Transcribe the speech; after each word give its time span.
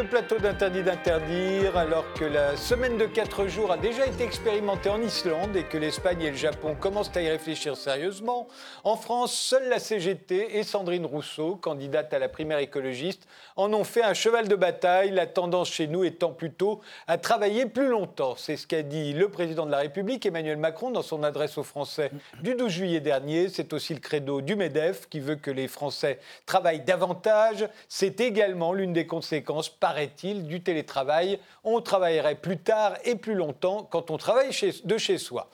Le 0.00 0.06
plateau 0.06 0.38
d'Interdit 0.38 0.82
d'interdire, 0.82 1.76
alors 1.76 2.10
que 2.14 2.24
la 2.24 2.56
semaine 2.56 2.96
de 2.96 3.04
4 3.04 3.48
jours 3.48 3.70
a 3.70 3.76
déjà 3.76 4.06
été 4.06 4.24
expérimentée 4.24 4.88
en 4.88 5.02
Islande 5.02 5.54
et 5.54 5.64
que 5.64 5.76
l'Espagne 5.76 6.22
et 6.22 6.30
le 6.30 6.36
Japon 6.38 6.74
commencent 6.74 7.14
à 7.14 7.20
y 7.20 7.28
réfléchir 7.28 7.76
sérieusement. 7.76 8.48
En 8.82 8.96
France, 8.96 9.34
seule 9.34 9.68
la 9.68 9.78
CGT 9.78 10.56
et 10.56 10.62
Sandrine 10.62 11.04
Rousseau, 11.04 11.56
candidate 11.56 12.14
à 12.14 12.18
la 12.18 12.30
primaire 12.30 12.60
écologiste, 12.60 13.28
en 13.56 13.74
ont 13.74 13.84
fait 13.84 14.02
un 14.02 14.14
cheval 14.14 14.48
de 14.48 14.56
bataille, 14.56 15.10
la 15.10 15.26
tendance 15.26 15.70
chez 15.70 15.86
nous 15.86 16.02
étant 16.02 16.32
plutôt 16.32 16.80
à 17.06 17.18
travailler 17.18 17.66
plus 17.66 17.88
longtemps. 17.88 18.36
C'est 18.38 18.56
ce 18.56 18.66
qu'a 18.66 18.82
dit 18.82 19.12
le 19.12 19.28
président 19.28 19.66
de 19.66 19.70
la 19.70 19.78
République, 19.78 20.24
Emmanuel 20.24 20.56
Macron, 20.56 20.90
dans 20.90 21.02
son 21.02 21.22
adresse 21.22 21.58
aux 21.58 21.62
Français 21.62 22.10
du 22.42 22.54
12 22.54 22.72
juillet 22.72 23.00
dernier. 23.00 23.50
C'est 23.50 23.74
aussi 23.74 23.92
le 23.92 24.00
credo 24.00 24.40
du 24.40 24.56
MEDEF 24.56 25.10
qui 25.10 25.20
veut 25.20 25.36
que 25.36 25.50
les 25.50 25.68
Français 25.68 26.20
travaillent 26.46 26.80
davantage. 26.84 27.68
C'est 27.86 28.22
également 28.22 28.72
l'une 28.72 28.94
des 28.94 29.06
conséquences, 29.06 29.68
paraît-il, 29.90 30.46
du 30.46 30.60
télétravail. 30.60 31.40
On 31.64 31.80
travaillerait 31.80 32.36
plus 32.36 32.58
tard 32.58 32.94
et 33.04 33.16
plus 33.16 33.34
longtemps 33.34 33.88
quand 33.90 34.12
on 34.12 34.18
travaille 34.18 34.50
de 34.84 34.98
chez 34.98 35.18
soi. 35.18 35.50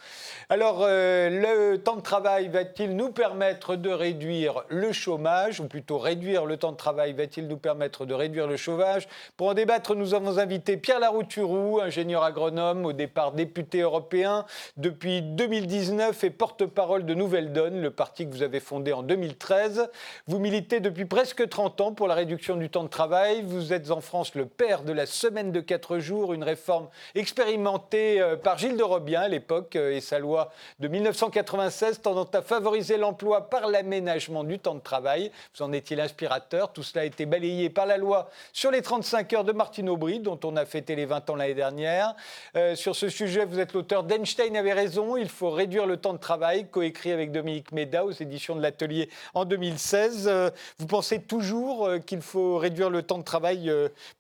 Alors, 0.51 0.81
euh, 0.83 1.31
le 1.31 1.79
temps 1.79 1.97
de 1.97 2.03
travail 2.03 2.49
va-t-il 2.49 2.95
nous 2.95 3.11
permettre 3.11 3.77
de 3.77 3.89
réduire 3.89 4.65
le 4.69 4.93
chômage, 4.93 5.61
ou 5.61 5.65
plutôt 5.65 5.97
réduire 5.97 6.45
le 6.45 6.59
temps 6.59 6.73
de 6.73 6.77
travail 6.77 7.15
va-t-il 7.15 7.49
nous 7.49 7.57
permettre 7.57 8.05
de 8.05 8.13
réduire 8.13 8.47
le 8.47 8.59
chômage? 8.59 9.09
Pour 9.39 9.49
en 9.49 9.55
débattre, 9.55 9.95
nous 9.95 10.13
avons 10.13 10.37
invité 10.37 10.77
Pierre 10.77 11.01
Larouturou, 11.01 11.81
ingénieur 11.81 12.23
agronome, 12.23 12.85
au 12.85 12.93
départ 12.93 13.33
député 13.33 13.81
européen, 13.81 14.45
depuis 14.77 15.23
2019 15.23 16.25
et 16.25 16.31
porte-parole 16.31 17.07
de 17.07 17.15
Nouvelle 17.15 17.55
Donne, 17.55 17.81
le 17.81 17.91
parti 17.91 18.27
que 18.27 18.33
vous 18.33 18.43
avez 18.43 18.61
fondé 18.61 18.93
en 18.93 19.03
2013. 19.03 19.89
Vous 20.27 20.39
militez 20.39 20.81
depuis 20.81 21.07
presque 21.07 21.49
30 21.49 21.81
ans 21.81 21.93
pour 21.95 22.07
la 22.07 22.15
réduction 22.15 22.57
du 22.57 22.69
temps 22.69 22.85
de 22.85 22.89
travail 22.89 23.43
vous 23.43 23.73
êtes 23.73 23.91
en 23.91 24.01
France 24.01 24.26
le 24.35 24.47
père 24.47 24.83
de 24.83 24.93
la 24.93 25.07
semaine 25.07 25.53
de 25.53 25.61
4 25.61 25.99
jours, 25.99 26.33
une 26.33 26.43
réforme 26.43 26.89
expérimentée 27.15 28.21
euh, 28.21 28.37
par 28.37 28.59
Gilles 28.59 28.77
de 28.77 28.83
Robien 28.83 29.23
à 29.23 29.29
l'époque 29.29 29.77
euh, 29.77 29.93
et 29.93 30.01
sa 30.01 30.19
loi 30.19 30.51
de 30.81 30.89
1996 30.89 32.01
tendant 32.01 32.29
à 32.33 32.43
favoriser 32.43 32.97
l'emploi 32.97 33.49
par 33.49 33.69
l'aménagement 33.69 34.45
du 34.45 34.59
temps 34.59 34.75
de 34.75 34.81
travail. 34.81 35.31
Vous 35.55 35.65
en 35.65 35.73
étiez 35.73 35.97
l'inspirateur. 35.97 36.73
Tout 36.73 36.83
cela 36.83 37.03
a 37.03 37.05
été 37.05 37.27
balayé 37.27 37.71
par 37.71 37.87
la 37.87 37.97
loi 37.97 38.31
sur 38.53 38.71
les 38.71 38.83
35 38.83 39.33
heures 39.35 39.45
de 39.45 39.53
Martine 39.53 39.89
Aubry, 39.89 40.21
dont 40.21 40.39
on 40.45 40.57
a 40.57 40.65
fêté 40.65 40.97
les 40.97 41.07
20 41.07 41.31
ans 41.31 41.37
l'année 41.37 41.55
dernière. 41.55 42.15
Euh, 42.57 42.75
sur 42.75 42.97
ce 42.97 43.09
sujet, 43.09 43.45
vous 43.45 43.61
êtes 43.61 43.73
l'auteur 43.73 44.05
d'Einstein 44.05 44.57
avait 44.57 44.73
raison, 44.73 45.17
il 45.17 45.29
faut 45.29 45.51
réduire 45.51 45.87
le 45.87 45.97
temps 45.97 46.13
de 46.13 46.19
travail, 46.19 46.69
coécrit 46.69 47.13
avec 47.13 47.33
Dominique 47.33 47.73
Méda 47.73 48.05
aux 48.05 48.13
éditions 48.13 48.57
de 48.57 48.63
l'Atelier 48.63 49.09
en 49.35 49.45
2016. 49.45 50.31
vous 50.79 50.87
pensez 50.87 51.21
toujours 51.21 51.89
qu'il 52.07 52.21
faut 52.21 52.59
réduire 52.59 52.91
le 52.91 53.03
temps 53.03 53.19
de 53.19 53.25
travail 53.25 53.73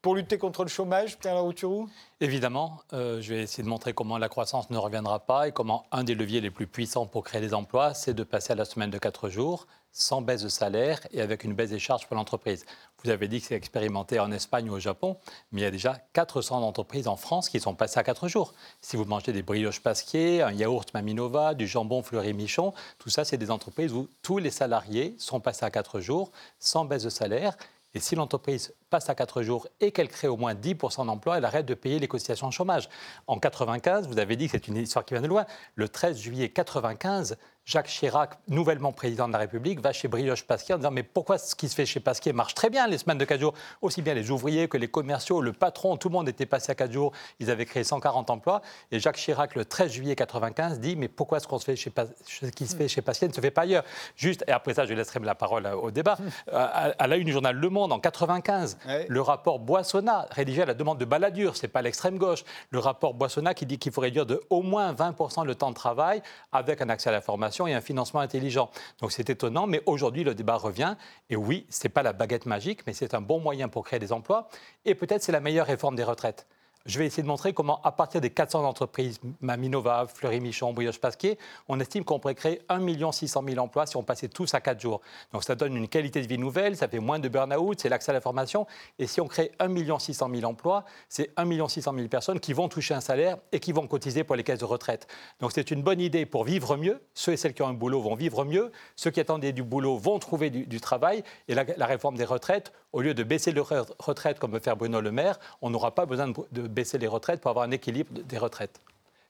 pour 0.02 0.14
lutter 0.14 0.38
contre 0.38 0.62
le 0.62 0.68
chômage, 0.68 1.18
Pierre 1.18 1.34
Larouturou 1.34 1.88
Évidemment, 2.20 2.80
euh, 2.92 3.20
je 3.20 3.34
vais 3.34 3.42
essayer 3.42 3.64
de 3.64 3.68
montrer 3.68 3.92
comment 3.92 4.18
la 4.18 4.28
croissance 4.28 4.70
ne 4.70 4.78
reviendra 4.78 5.20
pas 5.20 5.48
et 5.48 5.52
comment 5.52 5.84
un 5.90 6.04
des 6.04 6.14
leviers 6.14 6.40
les 6.40 6.50
plus 6.50 6.66
puissants 6.66 7.06
pour 7.06 7.24
créer 7.24 7.40
des 7.40 7.54
emplois, 7.54 7.92
c'est 7.92 8.14
de 8.14 8.22
passer 8.22 8.52
à 8.52 8.56
la 8.56 8.64
semaine 8.64 8.90
de 8.90 8.98
4 8.98 9.28
jours, 9.28 9.66
sans 9.92 10.22
baisse 10.22 10.42
de 10.42 10.48
salaire 10.48 11.00
et 11.10 11.20
avec 11.20 11.42
une 11.42 11.54
baisse 11.54 11.70
des 11.70 11.78
charges 11.78 12.06
pour 12.06 12.16
l'entreprise. 12.16 12.64
Vous 13.02 13.10
avez 13.10 13.28
dit 13.28 13.40
que 13.40 13.46
c'est 13.46 13.54
expérimenté 13.54 14.20
en 14.20 14.30
Espagne 14.30 14.70
ou 14.70 14.74
au 14.74 14.78
Japon, 14.78 15.16
mais 15.52 15.62
il 15.62 15.64
y 15.64 15.66
a 15.66 15.70
déjà 15.70 15.98
400 16.12 16.62
entreprises 16.62 17.08
en 17.08 17.16
France 17.16 17.48
qui 17.48 17.60
sont 17.60 17.74
passées 17.74 17.98
à 17.98 18.04
4 18.04 18.28
jours. 18.28 18.54
Si 18.80 18.96
vous 18.96 19.04
mangez 19.04 19.32
des 19.32 19.42
brioches 19.42 19.80
pasquier, 19.82 20.42
un 20.42 20.52
yaourt 20.52 20.92
Maminova, 20.94 21.54
du 21.54 21.66
jambon 21.66 22.02
Fleury 22.02 22.32
Michon, 22.34 22.74
tout 22.98 23.10
ça, 23.10 23.24
c'est 23.24 23.38
des 23.38 23.50
entreprises 23.50 23.92
où 23.92 24.08
tous 24.22 24.38
les 24.38 24.50
salariés 24.50 25.14
sont 25.18 25.40
passés 25.40 25.64
à 25.64 25.70
4 25.70 26.00
jours, 26.00 26.30
sans 26.58 26.84
baisse 26.84 27.02
de 27.02 27.10
salaire 27.10 27.56
et 27.96 28.00
si 28.00 28.14
l'entreprise 28.14 28.74
passe 28.90 29.08
à 29.08 29.14
4 29.14 29.42
jours 29.42 29.66
et 29.80 29.92
qu'elle 29.92 30.08
crée 30.08 30.28
au 30.28 30.36
moins 30.36 30.54
10% 30.54 31.06
d'emplois, 31.06 31.38
elle 31.38 31.44
arrête 31.44 31.66
de 31.66 31.74
payer 31.74 31.98
les 31.98 32.08
cotisations 32.08 32.48
de 32.48 32.52
chômage. 32.52 32.88
En 33.26 33.38
95, 33.38 34.08
vous 34.08 34.18
avez 34.18 34.36
dit 34.36 34.46
que 34.46 34.52
c'est 34.52 34.68
une 34.68 34.76
histoire 34.76 35.04
qui 35.04 35.14
vient 35.14 35.22
de 35.22 35.28
loin, 35.28 35.46
le 35.74 35.88
13 35.88 36.18
juillet 36.18 36.48
95, 36.48 37.36
Jacques 37.66 37.88
Chirac, 37.88 38.38
nouvellement 38.46 38.92
président 38.92 39.26
de 39.26 39.32
la 39.32 39.40
République, 39.40 39.80
va 39.80 39.92
chez 39.92 40.06
Brioche 40.06 40.44
Pasquier 40.44 40.74
en 40.74 40.78
disant 40.78 40.92
Mais 40.92 41.02
pourquoi 41.02 41.36
ce 41.36 41.56
qui 41.56 41.68
se 41.68 41.74
fait 41.74 41.84
chez 41.84 41.98
Pasquier 41.98 42.32
marche 42.32 42.54
très 42.54 42.70
bien 42.70 42.86
les 42.86 42.96
semaines 42.96 43.18
de 43.18 43.24
4 43.24 43.40
jours 43.40 43.54
Aussi 43.82 44.02
bien 44.02 44.14
les 44.14 44.30
ouvriers 44.30 44.68
que 44.68 44.78
les 44.78 44.86
commerciaux, 44.86 45.40
le 45.40 45.52
patron, 45.52 45.96
tout 45.96 46.08
le 46.08 46.12
monde 46.12 46.28
était 46.28 46.46
passé 46.46 46.70
à 46.70 46.76
4 46.76 46.92
jours. 46.92 47.10
Ils 47.40 47.50
avaient 47.50 47.66
créé 47.66 47.82
140 47.82 48.30
emplois. 48.30 48.62
Et 48.92 49.00
Jacques 49.00 49.16
Chirac, 49.16 49.56
le 49.56 49.64
13 49.64 49.90
juillet 49.90 50.14
95, 50.14 50.78
dit 50.78 50.94
Mais 50.94 51.08
pourquoi 51.08 51.40
ce, 51.40 51.48
qu'on 51.48 51.58
se 51.58 51.64
fait 51.64 51.74
chez 51.74 51.92
ce 52.24 52.46
qui 52.46 52.68
se 52.68 52.76
fait 52.76 52.86
chez 52.86 53.02
Pasquier 53.02 53.26
ne 53.26 53.32
se 53.32 53.40
fait 53.40 53.50
pas 53.50 53.62
ailleurs? 53.62 53.84
Juste, 54.14 54.44
et 54.46 54.52
après 54.52 54.74
ça, 54.74 54.86
je 54.86 54.94
laisserai 54.94 55.18
la 55.18 55.34
parole 55.34 55.66
au 55.66 55.90
débat. 55.90 56.16
Euh, 56.52 56.92
à, 56.98 57.06
la 57.06 57.16
une 57.16 57.24
du 57.24 57.32
journal 57.32 57.56
Le 57.56 57.68
Monde, 57.70 57.92
en 57.92 57.98
95, 57.98 58.75
le 59.08 59.20
rapport 59.20 59.58
Boissonnat, 59.58 60.26
rédigé 60.30 60.62
à 60.62 60.66
la 60.66 60.74
demande 60.74 60.98
de 60.98 61.04
Balladur, 61.04 61.56
c'est 61.56 61.68
pas 61.68 61.82
l'extrême 61.82 62.18
gauche, 62.18 62.44
le 62.70 62.78
rapport 62.78 63.14
Boissonnat 63.14 63.54
qui 63.54 63.66
dit 63.66 63.78
qu'il 63.78 63.92
faut 63.92 64.00
réduire 64.00 64.26
de 64.26 64.40
au 64.50 64.62
moins 64.62 64.92
20% 64.92 65.44
le 65.44 65.54
temps 65.54 65.70
de 65.70 65.74
travail 65.74 66.22
avec 66.52 66.80
un 66.80 66.88
accès 66.88 67.08
à 67.08 67.12
la 67.12 67.20
formation 67.20 67.66
et 67.66 67.74
un 67.74 67.80
financement 67.80 68.20
intelligent. 68.20 68.70
Donc 69.00 69.12
c'est 69.12 69.30
étonnant, 69.30 69.66
mais 69.66 69.82
aujourd'hui 69.86 70.24
le 70.24 70.34
débat 70.34 70.56
revient. 70.56 70.96
Et 71.30 71.36
oui, 71.36 71.66
ce 71.70 71.86
n'est 71.86 71.92
pas 71.92 72.02
la 72.02 72.12
baguette 72.12 72.46
magique, 72.46 72.86
mais 72.86 72.92
c'est 72.92 73.14
un 73.14 73.20
bon 73.20 73.40
moyen 73.40 73.68
pour 73.68 73.84
créer 73.84 73.98
des 73.98 74.12
emplois. 74.12 74.48
Et 74.84 74.94
peut-être 74.94 75.22
c'est 75.22 75.32
la 75.32 75.40
meilleure 75.40 75.66
réforme 75.66 75.96
des 75.96 76.04
retraites 76.04 76.46
je 76.86 76.98
vais 76.98 77.06
essayer 77.06 77.22
de 77.22 77.28
montrer 77.28 77.52
comment, 77.52 77.80
à 77.82 77.92
partir 77.92 78.20
des 78.20 78.30
400 78.30 78.64
entreprises, 78.64 79.20
Maminova, 79.40 80.06
Fleury-Michon, 80.06 80.72
Brioche-Pasquier, 80.72 81.38
on 81.68 81.80
estime 81.80 82.04
qu'on 82.04 82.18
pourrait 82.18 82.34
créer 82.34 82.62
1 82.68 83.12
600 83.12 83.44
000 83.48 83.58
emplois 83.58 83.86
si 83.86 83.96
on 83.96 84.02
passait 84.02 84.28
tous 84.28 84.54
à 84.54 84.60
4 84.60 84.80
jours. 84.80 85.00
Donc 85.32 85.44
ça 85.44 85.54
donne 85.54 85.76
une 85.76 85.88
qualité 85.88 86.22
de 86.22 86.26
vie 86.26 86.38
nouvelle, 86.38 86.76
ça 86.76 86.88
fait 86.88 87.00
moins 87.00 87.18
de 87.18 87.28
burn-out, 87.28 87.80
c'est 87.80 87.88
l'accès 87.88 88.10
à 88.10 88.14
la 88.14 88.20
formation. 88.20 88.66
Et 88.98 89.06
si 89.06 89.20
on 89.20 89.26
crée 89.26 89.52
1 89.58 89.98
600 89.98 90.30
000 90.32 90.50
emplois, 90.50 90.84
c'est 91.08 91.30
1 91.36 91.68
600 91.68 91.94
000 91.94 92.08
personnes 92.08 92.40
qui 92.40 92.52
vont 92.52 92.68
toucher 92.68 92.94
un 92.94 93.00
salaire 93.00 93.36
et 93.52 93.60
qui 93.60 93.72
vont 93.72 93.86
cotiser 93.86 94.24
pour 94.24 94.36
les 94.36 94.44
caisses 94.44 94.60
de 94.60 94.64
retraite. 94.64 95.06
Donc 95.40 95.52
c'est 95.52 95.70
une 95.70 95.82
bonne 95.82 96.00
idée 96.00 96.26
pour 96.26 96.44
vivre 96.44 96.76
mieux. 96.76 97.02
Ceux 97.14 97.32
et 97.32 97.36
celles 97.36 97.54
qui 97.54 97.62
ont 97.62 97.68
un 97.68 97.74
boulot 97.74 98.00
vont 98.00 98.14
vivre 98.14 98.44
mieux. 98.44 98.70
Ceux 98.94 99.10
qui 99.10 99.20
attendaient 99.20 99.52
du 99.52 99.62
boulot 99.62 99.96
vont 99.96 100.18
trouver 100.18 100.50
du, 100.50 100.80
travail. 100.80 101.24
Et 101.48 101.54
la, 101.54 101.64
la 101.76 101.86
réforme 101.86 102.16
des 102.16 102.24
retraites, 102.24 102.72
au 102.96 103.02
lieu 103.02 103.12
de 103.12 103.22
baisser 103.22 103.52
les 103.52 103.60
retraites 103.60 104.38
comme 104.38 104.52
veut 104.52 104.58
faire 104.58 104.74
Bruno 104.74 105.02
Le 105.02 105.12
Maire, 105.12 105.38
on 105.60 105.68
n'aura 105.68 105.94
pas 105.94 106.06
besoin 106.06 106.32
de 106.50 106.62
baisser 106.62 106.96
les 106.96 107.06
retraites 107.06 107.42
pour 107.42 107.50
avoir 107.50 107.66
un 107.66 107.70
équilibre 107.70 108.10
des 108.10 108.38
retraites. 108.38 108.80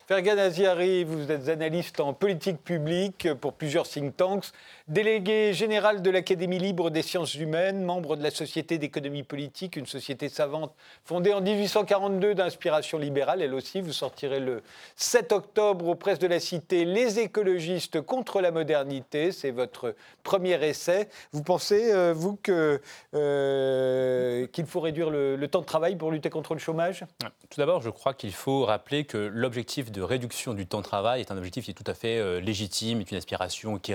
Fergan 0.08 0.38
Aziari, 0.38 1.02
vous 1.02 1.32
êtes 1.32 1.48
analyste 1.48 1.98
en 1.98 2.12
politique 2.12 2.62
publique 2.62 3.26
pour 3.40 3.54
plusieurs 3.54 3.88
think 3.88 4.16
tanks, 4.16 4.52
délégué 4.86 5.52
général 5.52 6.00
de 6.00 6.10
l'Académie 6.10 6.60
libre 6.60 6.90
des 6.90 7.02
sciences 7.02 7.34
humaines, 7.34 7.82
membre 7.82 8.14
de 8.14 8.22
la 8.22 8.30
Société 8.30 8.78
d'économie 8.78 9.24
politique, 9.24 9.74
une 9.74 9.86
société 9.86 10.28
savante 10.28 10.72
fondée 11.04 11.32
en 11.32 11.40
1842 11.40 12.36
d'inspiration 12.36 12.98
libérale. 12.98 13.42
Elle 13.42 13.52
aussi, 13.52 13.80
vous 13.80 13.92
sortirez 13.92 14.38
le 14.38 14.62
7 14.94 15.32
octobre 15.32 15.88
aux 15.88 15.96
presses 15.96 16.20
de 16.20 16.28
la 16.28 16.38
Cité 16.38 16.84
Les 16.84 17.18
écologistes 17.18 18.00
contre 18.00 18.40
la 18.40 18.52
modernité. 18.52 19.32
C'est 19.32 19.50
votre 19.50 19.96
premier 20.22 20.64
essai. 20.64 21.08
Vous 21.32 21.42
pensez, 21.42 21.92
euh, 21.92 22.12
vous, 22.14 22.38
euh, 22.48 24.46
qu'il 24.46 24.66
faut 24.66 24.80
réduire 24.80 25.10
le, 25.10 25.34
le, 25.34 25.48
temps 25.48 25.62
de 25.62 25.66
travail 25.66 25.96
pour 25.96 26.12
lutter 26.12 26.30
contre 26.30 26.54
le 26.54 26.60
chômage? 26.60 27.04
Tout 27.50 27.58
d'abord, 27.58 27.82
je 27.82 27.90
crois 27.90 28.14
qu'il 28.14 28.32
faut 28.32 28.64
rappeler 28.64 29.04
que 29.04 29.18
l'objectif 29.18 29.90
de 29.96 30.02
réduction 30.02 30.52
du 30.52 30.66
temps 30.66 30.78
de 30.78 30.84
travail 30.84 31.20
est 31.20 31.32
un 31.32 31.38
objectif 31.38 31.64
qui 31.64 31.70
est 31.70 31.74
tout 31.74 31.90
à 31.90 31.94
fait 31.94 32.18
euh, 32.18 32.38
légitime, 32.38 33.00
est 33.00 33.10
une 33.10 33.16
aspiration 33.16 33.78
qui, 33.78 33.94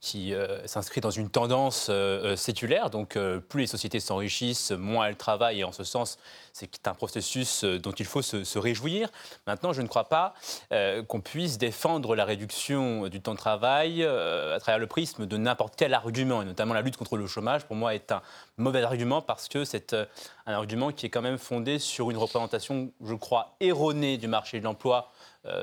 qui 0.00 0.34
euh, 0.34 0.66
s'inscrit 0.66 1.00
dans 1.00 1.10
une 1.10 1.30
tendance 1.30 1.86
euh, 1.88 2.36
séculaire. 2.36 2.90
Donc, 2.90 3.18
plus 3.48 3.62
les 3.62 3.66
sociétés 3.66 4.00
s'enrichissent, 4.00 4.70
moins 4.72 5.06
elles 5.06 5.16
travaillent. 5.16 5.60
Et 5.60 5.64
en 5.64 5.72
ce 5.72 5.82
sens, 5.82 6.18
c'est 6.52 6.86
un 6.86 6.92
processus 6.92 7.64
dont 7.64 7.92
il 7.92 8.04
faut 8.04 8.20
se, 8.20 8.58
réjouir. 8.58 9.08
Maintenant, 9.46 9.72
je 9.72 9.80
ne 9.80 9.86
crois 9.86 10.08
pas 10.08 10.34
qu'on 11.08 11.20
puisse 11.20 11.56
défendre 11.56 12.14
la 12.14 12.24
réduction 12.24 13.08
du 13.08 13.20
temps 13.20 13.32
de 13.32 13.38
travail 13.38 14.04
à 14.04 14.58
travers 14.60 14.78
le 14.78 14.86
prisme 14.86 15.26
de 15.26 15.36
n'importe 15.36 15.74
quel 15.76 15.94
argument, 15.94 16.42
et 16.42 16.44
notamment 16.44 16.74
la 16.74 16.82
lutte 16.82 16.96
contre 16.96 17.16
le 17.16 17.26
chômage, 17.26 17.64
pour 17.64 17.76
moi, 17.76 17.94
est 17.94 18.12
un 18.12 18.20
mauvais 18.58 18.82
argument 18.82 19.22
parce 19.22 19.48
que 19.48 19.64
c'est 19.64 19.94
un 19.94 20.52
argument 20.52 20.92
qui 20.92 21.06
est 21.06 21.10
quand 21.10 21.22
même 21.22 21.38
fondé 21.38 21.78
sur 21.78 22.10
une 22.10 22.16
représentation, 22.16 22.90
je 23.02 23.14
crois, 23.14 23.54
erronée 23.60 24.18
du 24.18 24.26
marché 24.26 24.58
de 24.58 24.64
l'emploi 24.64 25.10
euh, 25.10 25.19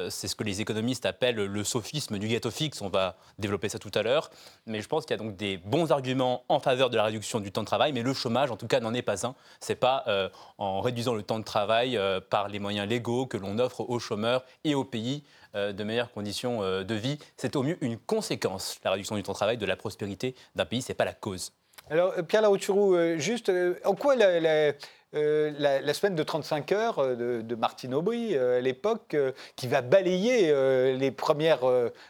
c'est 0.10 0.28
ce 0.28 0.36
que 0.36 0.44
les 0.44 0.62
économistes 0.62 1.06
appellent 1.06 1.36
le 1.36 1.64
sophisme 1.64 2.18
du 2.18 2.28
gâteau 2.28 2.52
fixe. 2.52 2.82
On 2.82 2.90
va 2.90 3.16
développer 3.38 3.70
ça 3.70 3.80
tout 3.80 3.92
à 3.94 4.02
l'heure. 4.02 4.30
Mais 4.66 4.82
je 4.82 4.88
pense 4.88 5.06
qu'il 5.06 5.16
y 5.16 5.20
a 5.20 5.24
donc 5.24 5.36
des 5.36 5.58
bons 5.58 5.92
arguments 5.92 6.44
en 6.50 6.60
faveur 6.60 6.90
de 6.90 6.98
la 6.98 7.04
réduction 7.04 7.40
du 7.40 7.52
temps 7.52 7.62
de 7.62 7.68
travail. 7.68 7.94
Mais 7.94 8.02
le 8.02 8.14
chômage, 8.14 8.52
en 8.52 8.58
tout 8.58 8.68
cas, 8.68 8.80
n'en 8.80 8.94
est 8.94 9.02
pas 9.02 9.26
un. 9.26 9.36
Ce 9.62 9.72
n'est 9.72 9.76
pas 9.76 10.04
euh, 10.08 10.30
en 10.58 10.82
réduisant 10.82 11.14
le 11.14 11.24
temps 11.24 11.40
de 11.40 11.44
travail 11.44 11.98
euh, 11.98 12.20
par 12.20 12.48
les 12.48 12.60
moyens 12.60 12.88
légaux 12.88 13.28
que 13.28 13.38
l'on 13.38 13.60
offre 13.60 13.82
aux 13.82 14.00
chômeurs 14.00 14.44
et 14.64 14.76
aux 14.76 14.86
pays 14.86 15.24
de 15.54 15.84
meilleures 15.84 16.12
conditions 16.12 16.62
de 16.62 16.94
vie. 16.94 17.18
C'est 17.36 17.56
au 17.56 17.64
mieux 17.64 17.78
une 17.82 17.98
conséquence, 17.98 18.78
la 18.84 18.92
réduction 18.92 19.16
du 19.16 19.24
temps 19.24 19.32
de 19.32 19.38
travail, 19.38 19.58
de 19.58 19.66
la 19.66 19.76
prospérité 19.76 20.36
d'un 20.54 20.66
pays. 20.66 20.84
Ce 20.84 20.92
n'est 20.92 20.96
pas 20.96 21.06
la 21.06 21.14
cause. 21.14 21.52
Alors, 21.90 22.14
Pierre 22.28 22.44
Larouturou, 22.44 22.96
juste, 23.18 23.52
en 23.84 23.96
quoi 23.96 24.16
la, 24.16 24.74
euh, 25.16 25.52
la, 25.58 25.94
semaine 25.94 26.16
de 26.16 26.24
35 26.24 26.72
heures 26.74 27.00
euh, 27.00 27.42
de, 27.42 27.56
Martine 27.56 27.94
Aubry 27.94 28.38
à 28.38 28.60
l'époque, 28.60 29.16
qui 29.56 29.68
va 29.68 29.82
balayer 29.82 30.54
les 30.96 31.12
premières 31.12 31.62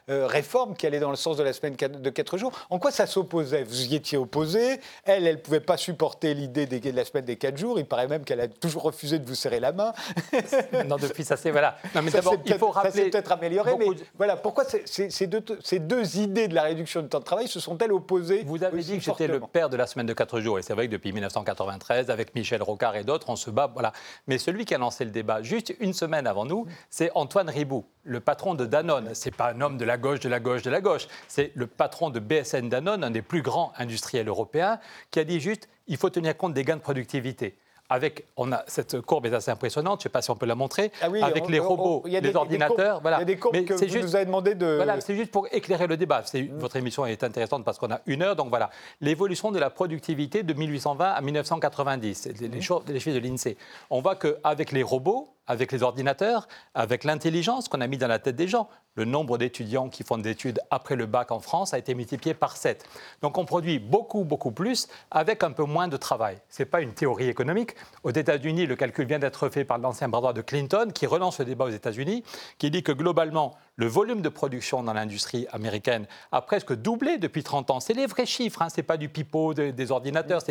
réformes 0.08 0.76
qui 0.76 0.86
allaient 0.86 1.00
dans 1.00 1.10
le 1.10 1.16
sens 1.16 1.38
de 1.38 1.44
la 1.44 1.54
semaine 1.54 1.76
de 1.76 2.10
4 2.10 2.38
jours. 2.38 2.52
En 2.70 2.80
quoi 2.80 2.92
ça 2.92 3.06
s'opposait? 3.06 3.64
Vous 3.64 3.86
y 3.86 3.96
étiez 3.96 4.18
opposé. 4.18 4.80
Elle, 5.06 5.28
elle 5.28 5.36
ne 5.36 5.42
pouvait 5.42 5.60
pas 5.60 5.78
supporter 5.78 6.34
l'idée 6.34 6.66
de 6.66 6.96
la 6.96 7.06
semaine 7.06 7.26
des 7.26 7.38
4 7.38 7.58
jours. 7.58 7.80
Il 7.80 7.86
paraît 7.86 8.08
même 8.08 8.24
qu'elle 8.26 8.42
a 8.42 8.48
toujours 8.48 8.84
refusé 8.84 9.20
de 9.20 9.26
vous 9.26 9.36
serrer 9.36 9.60
la 9.60 9.72
main. 9.72 9.94
non, 10.86 10.98
depuis 10.98 11.24
ça, 11.24 11.38
c'est 11.38 11.52
voilà. 11.52 11.78
Non, 11.96 12.02
mais 12.02 12.12
d'abord, 12.12 12.36
il 12.46 12.54
faut 12.56 12.70
rappeler. 12.70 12.92
Ça 12.92 12.98
s'est 12.98 13.10
peut-être 13.10 13.32
amélioré, 13.32 13.76
mais 13.78 13.88
voilà. 14.18 14.36
Pourquoi 14.36 14.66
ces, 14.66 15.28
deux, 15.28 15.44
ces 15.64 15.80
deux 15.80 16.18
idées 16.18 16.48
de 16.48 16.56
la 16.56 16.64
réduction 16.64 17.02
du 17.02 17.08
temps 17.08 17.20
de 17.20 17.24
travail 17.24 17.48
se 17.48 17.60
sont-elles 17.60 17.92
opposées 17.92 18.44
Vous 18.46 18.64
avez 18.64 18.82
dit 18.82 18.98
que 18.98 19.04
j'étais 19.04 19.28
le 19.28 19.40
père 19.40 19.70
de 19.70 19.78
la 19.78 19.88
semaine 19.88 20.06
de 20.06 20.14
4 20.14 20.40
jours, 20.40 20.60
et 20.60 20.62
c'est 20.62 20.74
vrai 20.74 20.88
que 20.88 20.92
depuis 20.92 21.12
1993, 21.12 22.10
avec 22.10 22.36
Michel 22.36 22.62
Rocard 22.62 22.87
et 22.96 23.04
d'autres, 23.04 23.30
on 23.30 23.36
se 23.36 23.50
bat. 23.50 23.70
Voilà. 23.72 23.94
Mais 24.28 24.38
celui 24.38 24.66
qui 24.66 24.74
a 24.74 24.78
lancé 24.78 25.06
le 25.06 25.12
débat 25.12 25.42
juste 25.42 25.74
une 25.80 25.94
semaine 25.94 26.28
avant 26.28 26.46
nous, 26.46 26.66
c'est 26.90 27.12
Antoine 27.16 27.50
Riboud, 27.50 27.84
le 28.04 28.20
patron 28.20 28.56
de 28.56 28.66
Danone. 28.66 29.10
C'est 29.14 29.36
pas 29.36 29.52
un 29.52 29.62
homme 29.62 29.78
de 29.78 29.86
la 29.86 29.98
gauche, 29.98 30.20
de 30.20 30.30
la 30.30 30.40
gauche, 30.40 30.62
de 30.62 30.70
la 30.70 30.82
gauche. 30.82 31.08
C'est 31.28 31.52
le 31.56 31.68
patron 31.68 32.10
de 32.10 32.20
BSN 32.20 32.70
Danone, 32.70 33.04
un 33.04 33.12
des 33.12 33.22
plus 33.22 33.42
grands 33.42 33.74
industriels 33.78 34.28
européens, 34.28 34.80
qui 35.12 35.20
a 35.20 35.24
dit 35.24 35.40
juste 35.40 35.68
il 35.88 35.98
faut 35.98 36.10
tenir 36.10 36.36
compte 36.36 36.54
des 36.54 36.64
gains 36.64 36.76
de 36.76 36.82
productivité 36.82 37.58
avec, 37.90 38.28
on 38.36 38.52
a, 38.52 38.64
cette 38.68 39.02
courbe 39.02 39.26
est 39.26 39.34
assez 39.34 39.52
impressionnante, 39.52 40.00
je 40.00 40.02
ne 40.02 40.04
sais 40.04 40.10
pas 40.10 40.22
si 40.22 40.32
on 40.32 40.36
peut 40.36 40.46
la 40.46 40.56
montrer, 40.56 40.92
ah 41.02 41.08
avec 41.22 41.48
les 41.50 41.60
robots, 41.60 42.04
les 42.06 42.36
ordinateurs. 42.36 43.02
voilà. 43.02 43.18
Il 43.18 43.22
y 43.22 43.24
a 43.24 43.26
des 43.26 43.38
courbes 43.38 43.64
que 43.66 43.74
vous 43.74 44.00
nous 44.00 44.16
avez 44.16 44.26
demandé 44.26 44.56
de... 44.56 44.76
Voilà, 44.76 45.00
c'est 45.02 45.16
juste 45.16 45.32
pour 45.32 45.48
éclairer 45.52 45.88
le 45.88 45.98
débat. 45.98 46.22
Mmh. 46.34 46.58
Votre 46.58 46.76
émission 46.76 47.06
est 47.06 47.24
intéressante 47.24 47.64
parce 47.64 47.78
qu'on 47.78 47.92
a 47.92 48.02
une 48.06 48.22
heure, 48.22 48.36
donc 48.36 48.50
voilà. 48.50 48.70
L'évolution 49.02 49.52
de 49.52 49.60
la 49.60 49.70
productivité 49.70 50.44
de 50.44 50.54
1820 50.54 51.06
à 51.12 51.22
1990, 51.22 52.30
les, 52.40 52.48
les, 52.48 52.62
chiffres 52.62 52.84
de 52.86 53.20
l'INSEE. 53.20 53.58
On 53.90 54.02
voit 54.02 54.16
qu'avec 54.16 54.72
les 54.72 54.84
robots, 54.84 55.30
avec 55.48 55.72
les 55.72 55.82
ordinateurs, 55.82 56.48
avec 56.76 57.04
l'intelligence 57.04 57.70
qu'on 57.70 57.82
a 57.82 57.88
mis 57.88 57.98
dans 57.98 58.08
la 58.08 58.20
tête 58.20 58.36
des 58.36 58.48
gens. 58.48 58.70
Le 58.98 59.06
nombre 59.06 59.38
d'étudiants 59.38 59.90
qui 59.90 60.04
font 60.04 60.18
des 60.18 60.32
études 60.32 60.60
après 60.72 60.96
le 60.96 61.06
bac 61.06 61.32
en 61.32 61.40
France 61.40 61.76
a 61.76 61.78
été 61.78 61.94
multiplié 61.94 62.34
par 62.34 62.58
7. 62.58 62.84
Donc 63.22 63.38
on 63.38 63.46
produit 63.46 63.78
beaucoup, 63.78 64.24
beaucoup 64.24 64.50
plus 64.50 64.88
avec 65.12 65.44
un 65.44 65.52
peu 65.52 65.64
moins 65.64 65.88
de 65.88 65.98
travail. 65.98 66.40
Ce 66.50 66.64
n'est 66.64 66.66
pas 66.66 66.82
une 66.82 66.94
théorie 66.94 67.30
économique. 67.30 67.76
Aux 68.04 68.10
États-Unis, 68.10 68.66
le 68.66 68.76
calcul 68.76 69.06
vient 69.06 69.20
d'être 69.20 69.50
fait 69.50 69.66
par 69.66 69.78
l'ancien 69.78 70.10
bras 70.10 70.20
droit 70.20 70.34
de 70.34 70.42
Clinton, 70.42 70.90
qui 70.92 71.06
relance 71.06 71.38
le 71.38 71.46
débat 71.46 71.66
aux 71.66 71.70
États-Unis, 71.70 72.24
qui 72.58 72.72
dit 72.72 72.82
que 72.82 72.92
globalement, 72.92 73.56
le 73.78 73.86
volume 73.86 74.22
de 74.22 74.30
production 74.30 74.84
dans 74.84 74.94
l'industrie 74.94 75.48
américaine 75.52 76.08
a 76.32 76.42
presque 76.42 76.74
doublé 76.74 77.20
depuis 77.20 77.44
30 77.44 77.70
ans. 77.70 77.80
C'est 77.80 77.94
les 77.94 78.08
vrais 78.08 78.26
chiffres, 78.26 78.62
hein. 78.64 78.70
ce 78.70 78.78
n'est 78.78 78.84
pas 78.84 78.98
du 78.98 79.08
pipeau 79.08 79.54
des 79.54 79.92
ordinateurs. 79.92 80.42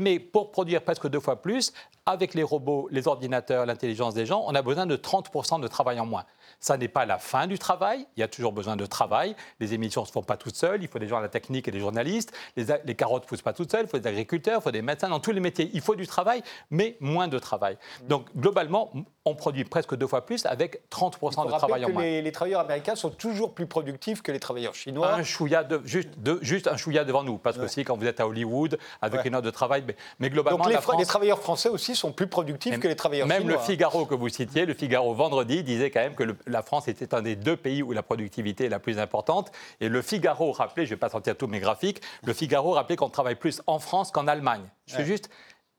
mais 0.00 0.18
pour 0.18 0.50
produire 0.50 0.82
presque 0.82 1.08
deux 1.08 1.20
fois 1.20 1.40
plus, 1.40 1.72
avec 2.04 2.34
les 2.34 2.42
robots, 2.42 2.88
les 2.90 3.06
ordinateurs, 3.06 3.64
l'intelligence 3.64 4.14
des 4.14 4.26
gens, 4.26 4.44
on 4.46 4.54
a 4.56 4.62
besoin 4.62 4.86
de 4.86 4.96
30% 4.96 5.60
de 5.60 5.68
travail 5.68 6.00
en 6.00 6.06
moins. 6.06 6.24
Ça 6.58 6.76
n'est 6.76 6.88
pas 6.88 7.06
la 7.06 7.18
fin 7.18 7.46
du 7.46 7.58
travail, 7.58 8.06
il 8.16 8.20
y 8.20 8.22
a 8.24 8.28
toujours 8.28 8.52
besoin 8.52 8.76
de 8.76 8.86
travail. 8.86 9.36
Les 9.60 9.74
émissions 9.74 10.02
ne 10.02 10.06
se 10.06 10.12
font 10.12 10.22
pas 10.22 10.36
toutes 10.36 10.56
seules, 10.56 10.82
il 10.82 10.88
faut 10.88 10.98
des 10.98 11.06
gens 11.06 11.18
à 11.18 11.20
la 11.20 11.28
technique 11.28 11.68
et 11.68 11.70
des 11.70 11.78
journalistes. 11.78 12.32
Les, 12.56 12.94
carottes 12.96 13.22
ne 13.22 13.28
poussent 13.28 13.42
pas 13.42 13.52
toutes 13.52 13.70
seules, 13.70 13.84
il 13.84 13.88
faut 13.88 13.98
des 13.98 14.08
agriculteurs, 14.08 14.60
il 14.60 14.62
faut 14.62 14.70
des 14.72 14.82
médecins, 14.82 15.08
dans 15.08 15.20
tous 15.20 15.30
les 15.30 15.40
métiers. 15.40 15.70
Il 15.74 15.80
faut 15.80 15.94
du 15.94 16.06
travail, 16.08 16.42
mais 16.70 16.96
moins 16.98 17.28
de 17.28 17.38
travail. 17.38 17.78
Donc 18.08 18.26
globalement, 18.36 18.90
on 19.24 19.34
produit 19.34 19.64
presque 19.64 19.94
deux 19.94 20.06
fois 20.06 20.26
plus 20.26 20.46
avec 20.46 20.82
30% 20.90 21.46
de 21.46 21.50
travail 21.50 21.84
en 21.84 21.90
moins. 21.90 22.02
Les, 22.02 22.22
les 22.22 22.32
travailleurs 22.32 22.60
américains 22.60 22.96
sont 22.96 23.10
toujours 23.10 23.54
plus 23.54 23.66
productifs 23.66 24.20
que 24.20 24.32
les 24.32 24.40
travailleurs 24.40 24.74
chinois. 24.74 25.14
Un 25.14 25.22
chouïa 25.22 25.62
de, 25.62 25.80
juste, 25.84 26.10
de, 26.18 26.38
juste 26.42 26.66
un 26.66 26.76
chouïa 26.76 27.04
devant 27.04 27.22
nous, 27.22 27.38
parce 27.38 27.56
que 27.56 27.68
si 27.68 27.84
quand 27.84 27.96
vous 27.96 28.06
êtes 28.06 28.20
à 28.20 28.26
Hollywood 28.26 28.78
avec 29.00 29.24
une 29.24 29.34
heure 29.34 29.42
de 29.42 29.50
travail, 29.50 29.84
mais, 30.18 30.30
globalement 30.30 30.58
Donc 30.58 30.68
les, 30.68 30.98
les, 30.98 31.06
travailleurs 31.06 31.38
français 31.38 31.68
aussi 31.68 31.94
sont 31.94 32.12
plus 32.12 32.26
productifs 32.26 32.78
que 32.80 32.88
les 32.88 32.96
travailleurs 32.96 33.28
chinois. 33.28 33.40
Même 33.40 33.48
le 33.48 33.58
Figaro 33.58 34.06
que 34.06 34.14
vous 34.14 34.28
citiez, 34.28 34.66
le 34.66 34.74
Figaro 34.74 35.14
vendredi 35.14 35.62
disait 35.62 35.90
quand 35.90 36.00
même 36.00 36.14
que 36.14 36.24
la 36.46 36.62
France 36.62 36.88
était 36.88 37.14
un 37.14 37.22
des 37.22 37.36
deux 37.36 37.56
pays 37.56 37.82
où 37.82 37.92
la 37.92 38.02
productivité 38.02 38.66
est 38.66 38.70
la 38.70 38.80
plus 38.80 38.98
importante. 38.98 39.52
Et 39.80 39.88
le 39.88 40.02
Figaro 40.02 40.52
rappelait, 40.52 40.84
je 40.84 40.90
ne 40.90 40.96
vais 40.96 41.00
pas 41.00 41.10
sortir 41.10 41.36
tous 41.36 41.46
mes 41.46 41.60
graphiques, 41.60 42.02
le 42.24 42.32
Figaro 42.32 42.72
rappelait 42.72 42.96
qu'on 42.96 43.08
travaille 43.08 43.36
plus 43.36 43.62
en 43.66 43.78
France 43.78 44.10
qu'en 44.10 44.26
Allemagne. 44.26 44.64
Je 44.86 44.94
suis 44.94 45.04
juste 45.04 45.30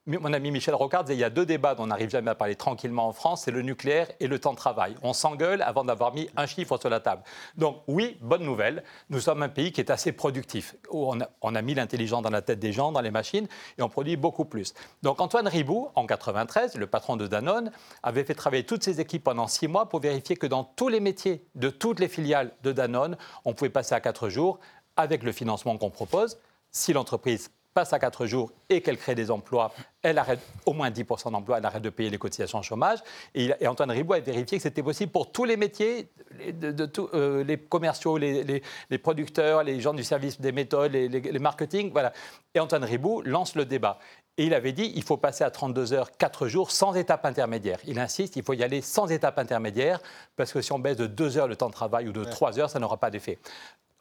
mon 0.06 0.34
ami 0.34 0.52
Michel 0.52 0.76
Rocard 0.76 1.06
il 1.10 1.16
y 1.16 1.24
a 1.24 1.30
deux 1.30 1.46
débats 1.46 1.76
dont 1.76 1.84
on 1.84 1.88
n'arrive 1.88 2.10
jamais 2.10 2.32
à 2.32 2.36
parler 2.36 2.56
tranquillement 2.56 3.08
en 3.08 3.14
France, 3.14 3.44
c'est 3.46 3.52
le 3.52 3.62
nucléaire 3.62 4.10
et 4.20 4.28
le 4.28 4.38
temps 4.40 4.52
de 4.52 4.58
travail. 4.58 4.96
On 5.02 5.14
s'engueule 5.14 5.62
avant 5.62 5.84
d'avoir 5.84 6.14
mis 6.14 6.30
un 6.36 6.46
chiffre 6.46 6.78
sur 6.78 6.90
la 6.90 7.00
table. 7.00 7.24
Donc 7.56 7.84
oui, 7.88 8.18
bonne 8.22 8.44
nouvelle, 8.44 8.84
nous 9.10 9.20
sommes 9.20 9.44
un 9.44 9.50
pays 9.50 9.72
qui 9.72 9.80
est 9.80 9.90
assez 9.90 10.12
productif, 10.12 10.76
on 10.92 11.20
a, 11.20 11.62
mis 11.62 11.74
l'intelligence 11.74 12.22
dans 12.22 12.30
la 12.30 12.42
tête 12.42 12.60
des 12.60 12.74
gens, 12.74 12.92
dans 12.92 13.02
les 13.02 13.12
machines, 13.12 13.48
et 13.78 13.82
on 13.82 13.90
produit 13.90 14.18
beaucoup 14.18 14.46
plus. 14.46 14.74
Donc 15.04 15.22
Antoine 15.22 15.48
Riboud, 15.48 15.90
en 15.96 16.06
93, 16.06 16.76
le 16.76 16.88
patron 16.88 17.16
de 17.16 17.28
Danone, 17.28 17.72
avait 18.02 18.24
fait 18.24 18.36
travailler 18.36 18.66
toutes 18.66 18.84
ses 18.84 19.00
équipes 19.00 19.24
pendant 19.24 19.48
six 19.48 19.68
mois 19.68 19.88
pour 19.88 20.02
vérifier 20.02 20.36
que 20.36 20.48
dans 20.48 20.64
tous 20.64 20.90
les 20.90 21.00
métiers 21.00 21.46
de 21.56 21.70
toutes 21.70 22.00
les 22.00 22.10
filiales 22.10 22.52
de 22.64 22.72
Danone, 22.72 23.18
on 23.46 23.54
pouvait 23.54 23.70
passer 23.70 23.96
à 23.96 24.02
quatre 24.02 24.30
jours 24.30 24.60
avec 24.98 25.24
le 25.24 25.32
financement 25.32 25.78
qu'on 25.78 25.90
propose. 25.90 26.38
Si 26.72 26.92
l'entreprise 26.92 27.52
passe 27.74 27.94
à 27.94 28.00
4 28.00 28.26
jours 28.26 28.52
et 28.70 28.82
qu'elle 28.82 28.98
crée 28.98 29.16
des 29.16 29.32
emplois, 29.32 29.72
elle 30.02 30.18
arrête 30.18 30.40
au 30.66 30.74
moins 30.74 30.90
10% 30.90 31.32
d'emplois, 31.32 31.58
elle 31.58 31.66
arrête 31.66 31.82
de 31.82 31.90
payer 31.90 32.10
les 32.10 32.18
cotisations 32.18 32.62
chômage. 32.62 33.00
Et, 33.36 33.52
Antoine 33.68 33.92
Riboud 33.92 34.18
a 34.18 34.20
vérifié 34.20 34.58
que 34.58 34.64
c'était 34.64 34.84
possible 34.84 35.12
pour 35.12 35.32
tous 35.32 35.46
les 35.46 35.58
métiers, 35.58 36.10
de, 36.54 36.90
euh, 37.14 37.44
les 37.44 37.58
commerciaux, 37.58 38.18
les, 38.18 38.62
producteurs, 39.02 39.64
les 39.64 39.80
gens 39.80 39.94
du 39.94 40.04
service 40.04 40.40
des 40.40 40.52
méthodes, 40.52 40.92
les, 40.92 41.08
les 41.08 41.40
marketing. 41.40 41.92
Voilà. 41.92 42.14
Et 42.54 42.60
Antoine 42.60 42.84
Riboud 42.84 43.26
lance 43.26 43.56
le 43.56 43.66
débat. 43.66 44.00
Et 44.38 44.46
il 44.46 44.54
avait 44.54 44.72
dit 44.72 44.92
il 44.96 45.04
faut 45.04 45.18
passer 45.18 45.44
à 45.44 45.52
32 45.52 45.94
heures, 45.94 46.12
4 46.18 46.48
jours, 46.48 46.72
sans 46.72 46.96
étape 46.96 47.26
intermédiaire. 47.26 47.80
Il 47.86 48.00
insiste, 48.00 48.36
il 48.36 48.44
faut 48.44 48.54
y 48.54 48.64
aller 48.64 48.82
sans 48.82 49.12
étape 49.12 49.38
intermédiaire, 49.38 50.02
parce 50.36 50.52
que 50.52 50.62
si 50.62 50.72
on 50.72 50.80
baisse 50.80 50.98
de 50.98 51.06
2 51.06 51.38
heures 51.38 51.48
le 51.48 51.56
temps 51.56 51.68
de 51.68 51.74
travail 51.74 52.08
ou 52.08 52.12
de 52.12 52.24
3 52.24 52.60
heures, 52.60 52.70
ça 52.70 52.80
n'aura 52.80 52.98
pas 52.98 53.12
d'effet. 53.12 53.38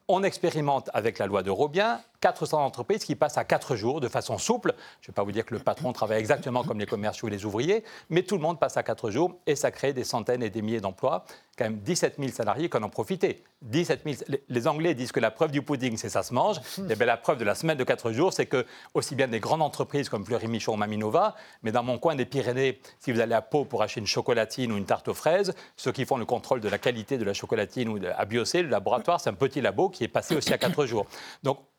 On 0.09 0.23
expérimente 0.23 0.91
avec 0.93 1.19
la 1.19 1.27
loi 1.27 1.43
de 1.43 1.51
Robien 1.51 2.01
400 2.23 2.65
entreprises 2.65 3.05
qui 3.05 3.17
passent 3.17 3.37
à 3.37 3.45
4 3.45 3.77
jours 3.77 4.01
de 4.01 4.09
façon 4.09 4.39
souple. 4.39 4.75
Je 5.01 5.09
ne 5.09 5.13
vais 5.13 5.15
pas 5.15 5.25
vous 5.25 5.33
dire 5.33 5.45
que 5.45 5.55
le 5.55 5.61
patron 5.61 5.93
travaille 5.93 6.21
exactement 6.21 6.63
comme 6.63 6.79
les 6.79 6.87
commerciaux 6.87 7.29
et 7.29 7.31
les 7.31 7.45
ouvriers, 7.45 7.85
mais 8.09 8.23
tout 8.23 8.37
le 8.37 8.41
monde 8.41 8.59
passe 8.59 8.77
à 8.77 8.83
4 8.83 9.11
jours 9.11 9.35
et 9.47 9.57
ça 9.57 9.71
crée 9.71 9.93
des 9.93 10.05
centaines 10.05 10.43
et 10.43 10.49
des 10.49 10.63
milliers 10.63 10.81
d'emplois. 10.81 11.25
Quand 11.59 11.65
même 11.65 11.81
17 11.81 12.15
000 12.19 12.31
salariés 12.31 12.71
qui 12.71 12.77
en 12.79 12.83
ont 12.83 12.89
profité. 12.89 13.45
17 13.63 14.05
Les 14.49 14.69
Anglais 14.69 14.95
disent 14.95 15.13
que 15.13 15.21
la 15.21 15.31
preuve 15.31 15.51
du 15.51 15.61
pudding, 15.63 15.97
c'est 15.99 16.09
ça 16.09 16.23
se 16.23 16.33
mange. 16.33 16.59
Et 16.59 16.83
eh 16.91 16.95
bien 16.95 17.07
la 17.07 17.19
preuve 17.19 17.39
de 17.39 17.45
la 17.45 17.55
semaine 17.55 17.77
de 17.77 17.85
4 17.85 18.13
jours, 18.13 18.33
c'est 18.33 18.47
que 18.47 18.65
aussi 18.95 19.15
bien 19.17 19.29
des 19.29 19.41
grandes 19.41 19.61
entreprises 19.61 20.09
comme 20.09 20.25
Fleury 20.25 20.47
Michon 20.49 20.75
ou 20.75 20.77
Maminova, 20.77 21.35
mais 21.63 21.73
dans 21.73 21.83
mon 21.83 21.99
coin 21.99 22.15
des 22.15 22.25
Pyrénées, 22.25 22.81
si 23.01 23.13
vous 23.13 23.21
allez 23.21 23.35
à 23.35 23.43
Pau 23.43 23.65
pour 23.65 23.83
acheter 23.83 24.01
une 24.01 24.07
chocolatine 24.07 24.73
ou 24.73 24.77
une 24.77 24.87
tarte 24.87 25.09
aux 25.09 25.15
fraises, 25.15 25.53
ceux 25.77 25.93
qui 25.93 26.07
font 26.07 26.17
le 26.17 26.25
contrôle 26.25 26.61
de 26.61 26.69
la 26.69 26.79
qualité 26.79 27.19
de 27.19 27.25
la 27.25 27.35
chocolatine 27.35 27.89
ou 27.89 27.99
à 28.17 28.25
Biocé, 28.25 28.63
le 28.63 28.69
laboratoire, 28.69 29.21
c'est 29.21 29.31
un 29.31 29.35
petit 29.35 29.61
labo 29.61 29.91
qui 29.93 30.05
est 30.05 30.09
passé 30.09 30.35
aussi 30.35 30.53
à 30.53 30.59
4 30.59 30.87
jours. 30.87 31.07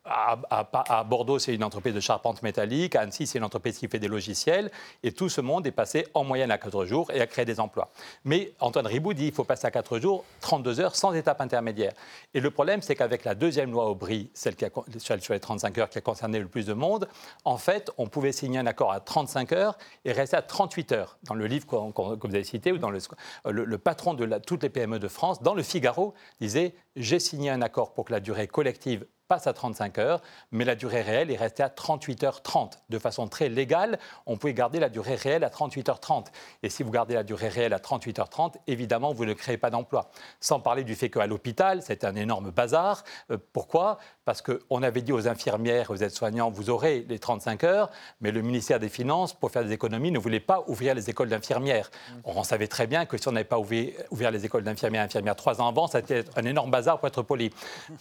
À, 0.05 1.03
Bordeaux, 1.05 1.39
c'est 1.39 1.55
une 1.55 1.63
entreprise 1.63 1.93
de 1.93 2.00
charpente 2.00 2.43
métallique. 2.43 2.95
À 2.95 3.01
Annecy, 3.01 3.25
c'est 3.25 3.38
une 3.38 3.43
entreprise 3.43 3.77
qui 3.77 3.88
fait 3.88 4.00
des 4.00 4.07
logiciels. 4.07 4.69
Et 5.01 5.12
tout 5.12 5.29
ce 5.29 5.41
monde 5.41 5.65
est 5.65 5.72
passé 5.72 6.07
en 6.13 6.24
moyenne 6.24 6.51
à 6.51 6.57
4 6.57 6.86
jours 6.86 7.10
et 7.12 7.22
a 7.22 7.27
créé 7.27 7.45
des 7.45 7.60
emplois. 7.60 7.89
Mais 8.25 8.53
Antoine 8.60 8.88
Riboud 8.88 9.15
dit 9.15 9.25
qu'il 9.25 9.33
faut 9.33 9.43
passer 9.43 9.67
à 9.67 9.72
4 9.72 10.00
jours, 10.00 10.25
32 10.41 10.79
heures, 10.81 10.95
sans 10.95 11.13
étape 11.13 11.39
intermédiaire. 11.39 11.93
Et 12.33 12.41
le 12.41 12.51
problème, 12.51 12.81
c'est 12.81 12.95
qu'avec 12.95 13.24
la 13.24 13.36
deuxième 13.36 13.72
loi 13.72 13.89
Aubry, 13.89 14.29
celle 14.33 14.55
qui 14.55 14.65
a, 14.65 14.69
sur 14.98 15.33
les 15.33 15.39
35 15.39 15.77
heures 15.77 15.89
qui 15.89 15.98
a 15.98 16.01
concerné 16.01 16.39
le 16.39 16.48
plus 16.48 16.65
de 16.65 16.74
monde, 16.74 17.07
en 17.45 17.57
fait, 17.57 17.91
on 17.98 18.07
pouvait 18.07 18.33
signer 18.33 18.60
un 18.60 18.67
accord 18.67 18.91
à 18.91 19.00
35 19.00 19.53
heures 19.53 19.77
et 20.03 20.12
rester 20.12 20.36
à 20.36 20.41
38 20.41 20.91
heures. 20.91 21.17
Dans 21.24 21.36
le 21.36 21.48
livre 21.48 21.65
que 21.65 22.27
vous 22.27 22.36
avez 22.36 22.43
cité, 22.43 22.72
ou 22.72 22.77
dans 22.77 22.89
le, 22.89 23.00
le, 23.45 23.77
patron 23.77 24.13
de 24.13 24.25
toutes 24.39 24.63
les 24.63 24.69
PME 24.69 25.00
de 25.00 25.07
France, 25.07 25.41
dans 25.41 25.53
le 25.53 25.63
Figaro, 25.63 26.13
disait 26.41 26.75
J'ai 26.95 27.19
signé 27.19 27.50
un 27.50 27.62
accord 27.62 27.93
pour 27.93 28.05
que 28.05 28.12
la 28.12 28.19
durée 28.19 28.48
collective 28.48 29.05
passe 29.34 29.48
à 29.48 29.54
35 29.54 29.98
heures, 29.98 30.22
mais 30.52 30.63
la 30.63 30.75
durée 30.75 31.02
réelle 31.02 31.32
est 31.32 31.36
restée 31.36 31.63
à 31.63 31.70
38 31.70 32.24
h 32.24 32.44
30. 32.44 32.84
De 32.90 33.00
façon 33.00 33.28
très 33.28 33.50
légale, 33.50 33.98
on 34.28 34.38
pouvait 34.38 34.54
garder 34.54 34.80
la 34.80 34.90
durée 34.90 35.16
réelle 35.16 35.44
à 35.44 35.50
38 35.50 35.90
h 35.90 36.00
30. 36.00 36.32
Et 36.62 36.70
si 36.70 36.84
vous 36.84 36.92
gardez 36.92 37.16
la 37.16 37.24
durée 37.24 37.48
réelle 37.48 37.74
à 37.74 37.80
38 37.80 38.20
h 38.20 38.30
30, 38.30 38.58
évidemment, 38.68 39.12
vous 39.12 39.25
ne 39.25 39.34
créez 39.34 39.58
pas 39.58 39.72
d'emploi. 39.72 40.12
Sans 40.40 40.60
parler 40.60 40.84
du 40.84 40.94
fait 40.94 41.10
qu'à 41.10 41.25
l'hôpital, 41.25 41.82
c'est 41.82 42.04
un 42.04 42.16
énorme 42.16 42.52
bazar. 42.52 43.04
Euh, 43.32 43.40
pourquoi? 43.54 43.98
Parce 44.24 44.44
qu'on 44.44 44.84
avait 44.84 45.02
dit 45.02 45.12
aux 45.12 45.28
infirmières, 45.28 45.90
aux 45.90 45.96
aides-soignants, 45.96 46.52
vous 46.52 46.70
aurez 46.70 47.04
les 47.10 47.18
35 47.18 47.63
heures, 47.63 47.90
mais 48.22 48.30
le 48.30 48.44
ministère 48.44 48.80
des 48.80 48.90
Finances, 48.90 49.34
pour 49.34 49.50
faire 49.50 49.63
des 49.63 49.72
économies, 49.72 50.12
ne 50.12 50.20
voulait 50.20 50.40
pas 50.40 50.63
ouvrir 50.68 50.94
les 50.94 51.10
écoles 51.10 51.30
d'infirmières. 51.30 51.90
On 52.24 52.44
savait 52.44 52.68
très 52.68 52.86
bien 52.86 53.08
que 53.08 53.18
si 53.18 53.28
on 53.28 53.32
n'avait 53.32 53.44
pas 53.46 53.58
ouvert, 53.58 54.30
les 54.30 54.46
écoles 54.46 54.63
d'infirmières 54.63 55.02
et 55.02 55.06
infirmières 55.06 55.36
trois 55.36 55.60
ans 55.60 55.68
avant, 55.68 55.88
ça 55.88 55.98
était 55.98 56.24
un 56.36 56.46
énorme 56.46 56.70
bazar 56.70 57.00
pour 57.00 57.08
être 57.08 57.24
poli. 57.24 57.50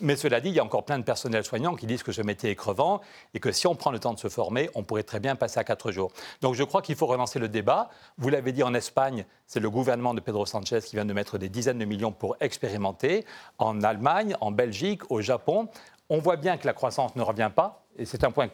Mais 0.01 0.15
cela 0.17 0.43
dit, 0.43 0.51
il 0.51 0.57
y 0.57 0.61
a 0.61 0.65
encore 0.65 0.85
plein 0.85 0.99
de 0.99 1.05
personnels 1.23 1.45
soignants 1.45 1.77
qui 1.77 1.87
disent 1.87 2.03
que 2.03 2.11
ce 2.11 2.21
métier 2.21 2.51
est 2.51 2.57
crevant 2.57 3.01
et 3.33 3.39
que 3.39 3.53
si 3.53 3.69
on 3.69 3.77
prend 3.77 3.93
le 3.93 4.01
temps 4.01 4.13
de 4.13 4.19
se 4.19 4.29
former, 4.29 4.69
on 4.75 4.83
pourrait 4.83 5.05
très 5.05 5.21
bien 5.21 5.37
passer 5.37 5.61
à 5.61 5.63
quatre 5.63 5.93
jours. 5.93 6.11
Donc 6.41 6.57
je 6.57 6.65
crois 6.65 6.83
qu'il 6.83 6.97
faut 6.97 7.07
relancer 7.07 7.39
le 7.39 7.49
débat. 7.49 7.91
Vous 8.19 8.29
l'avez 8.29 8.51
dit 8.51 8.65
en 8.65 8.75
Espagne, 8.75 9.25
c'est 9.47 9.61
le 9.61 9.71
gouvernement 9.71 10.15
de 10.15 10.21
Pedro 10.21 10.47
Sanchez 10.47 10.81
qui 10.81 10.97
vient 10.97 11.05
de 11.05 11.13
mettre 11.13 11.39
des 11.39 11.49
dizaines 11.49 11.79
de 11.79 11.85
millions 11.85 12.11
pour 12.11 12.35
expérimenter. 12.41 13.25
En 13.59 13.85
Allemagne, 13.85 14.35
en 14.41 14.51
Belgique, 14.51 15.09
au 15.13 15.21
Japon, 15.21 15.69
On 16.15 16.19
voit 16.19 16.37
bien 16.37 16.59
que 16.59 16.67
la 16.67 16.75
croissance 16.75 17.17
ne 17.17 17.23
revient 17.23 17.51
pas, 17.55 17.85
et 17.97 18.05
c'est 18.05 18.23
un 18.25 18.31
point 18.31 18.49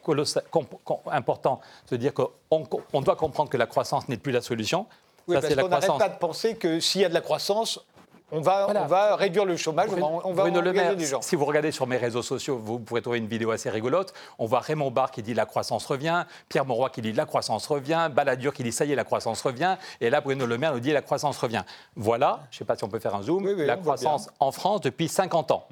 important, 1.10 1.60
de 1.90 1.96
dire 1.96 2.12
qu'on 2.14 3.00
doit 3.00 3.16
comprendre 3.16 3.50
que 3.50 3.56
la 3.56 3.66
croissance 3.66 4.08
n'est 4.08 4.16
plus 4.16 4.30
la 4.30 4.42
solution. 4.42 4.86
Oui, 5.26 5.34
parce 5.34 5.52
qu'on 5.54 5.68
n'arrête 5.68 5.98
pas 5.98 6.08
de 6.08 6.18
penser 6.18 6.56
que 6.56 6.78
s'il 6.78 7.00
y 7.00 7.04
a 7.04 7.08
de 7.08 7.14
la 7.14 7.20
croissance, 7.20 7.84
on 8.30 8.40
va, 8.40 8.66
on 8.68 8.86
va 8.86 9.16
réduire 9.16 9.44
le 9.46 9.56
chômage, 9.56 9.88
on 9.90 10.32
va, 10.32 10.44
engager 10.44 10.96
des 10.96 11.06
gens. 11.06 11.22
Si 11.22 11.34
vous 11.34 11.44
regardez 11.46 11.70
sur 11.70 11.86
mes 11.86 11.96
réseaux 11.96 12.22
sociaux, 12.22 12.60
vous 12.62 12.78
pourrez 12.78 13.00
trouver 13.00 13.18
une 13.18 13.26
vidéo 13.26 13.50
assez 13.50 13.70
rigolote. 13.70 14.12
On 14.38 14.46
voit 14.46 14.60
Raymond 14.60 14.90
Barre 14.90 15.10
qui 15.10 15.22
dit 15.22 15.34
la 15.34 15.46
croissance 15.46 15.86
revient, 15.86 16.24
Pierre 16.48 16.66
Mauroy 16.66 16.90
qui 16.90 17.00
dit 17.00 17.12
la 17.12 17.24
croissance 17.24 17.66
revient, 17.66 18.10
Balladur 18.12 18.52
qui 18.52 18.62
dit 18.62 18.72
ça 18.72 18.84
y 18.84 18.92
est, 18.92 18.96
la 18.96 19.04
croissance 19.04 19.40
revient, 19.40 19.76
et 20.00 20.10
là 20.10 20.20
Bruno 20.20 20.44
Le 20.44 20.58
Maire 20.58 20.74
nous 20.74 20.80
dit 20.80 20.92
la 20.92 21.02
croissance 21.02 21.38
revient. 21.38 21.62
Voilà, 21.96 22.40
je 22.50 22.56
ne 22.56 22.58
sais 22.58 22.64
pas 22.64 22.76
si 22.76 22.84
on 22.84 22.88
peut 22.88 22.98
faire 22.98 23.14
un 23.14 23.22
zoom, 23.22 23.46
la 23.46 23.76
croissance 23.76 24.28
en 24.40 24.52
France 24.52 24.82
depuis 24.82 25.08
50 25.08 25.50
ans. 25.50 25.66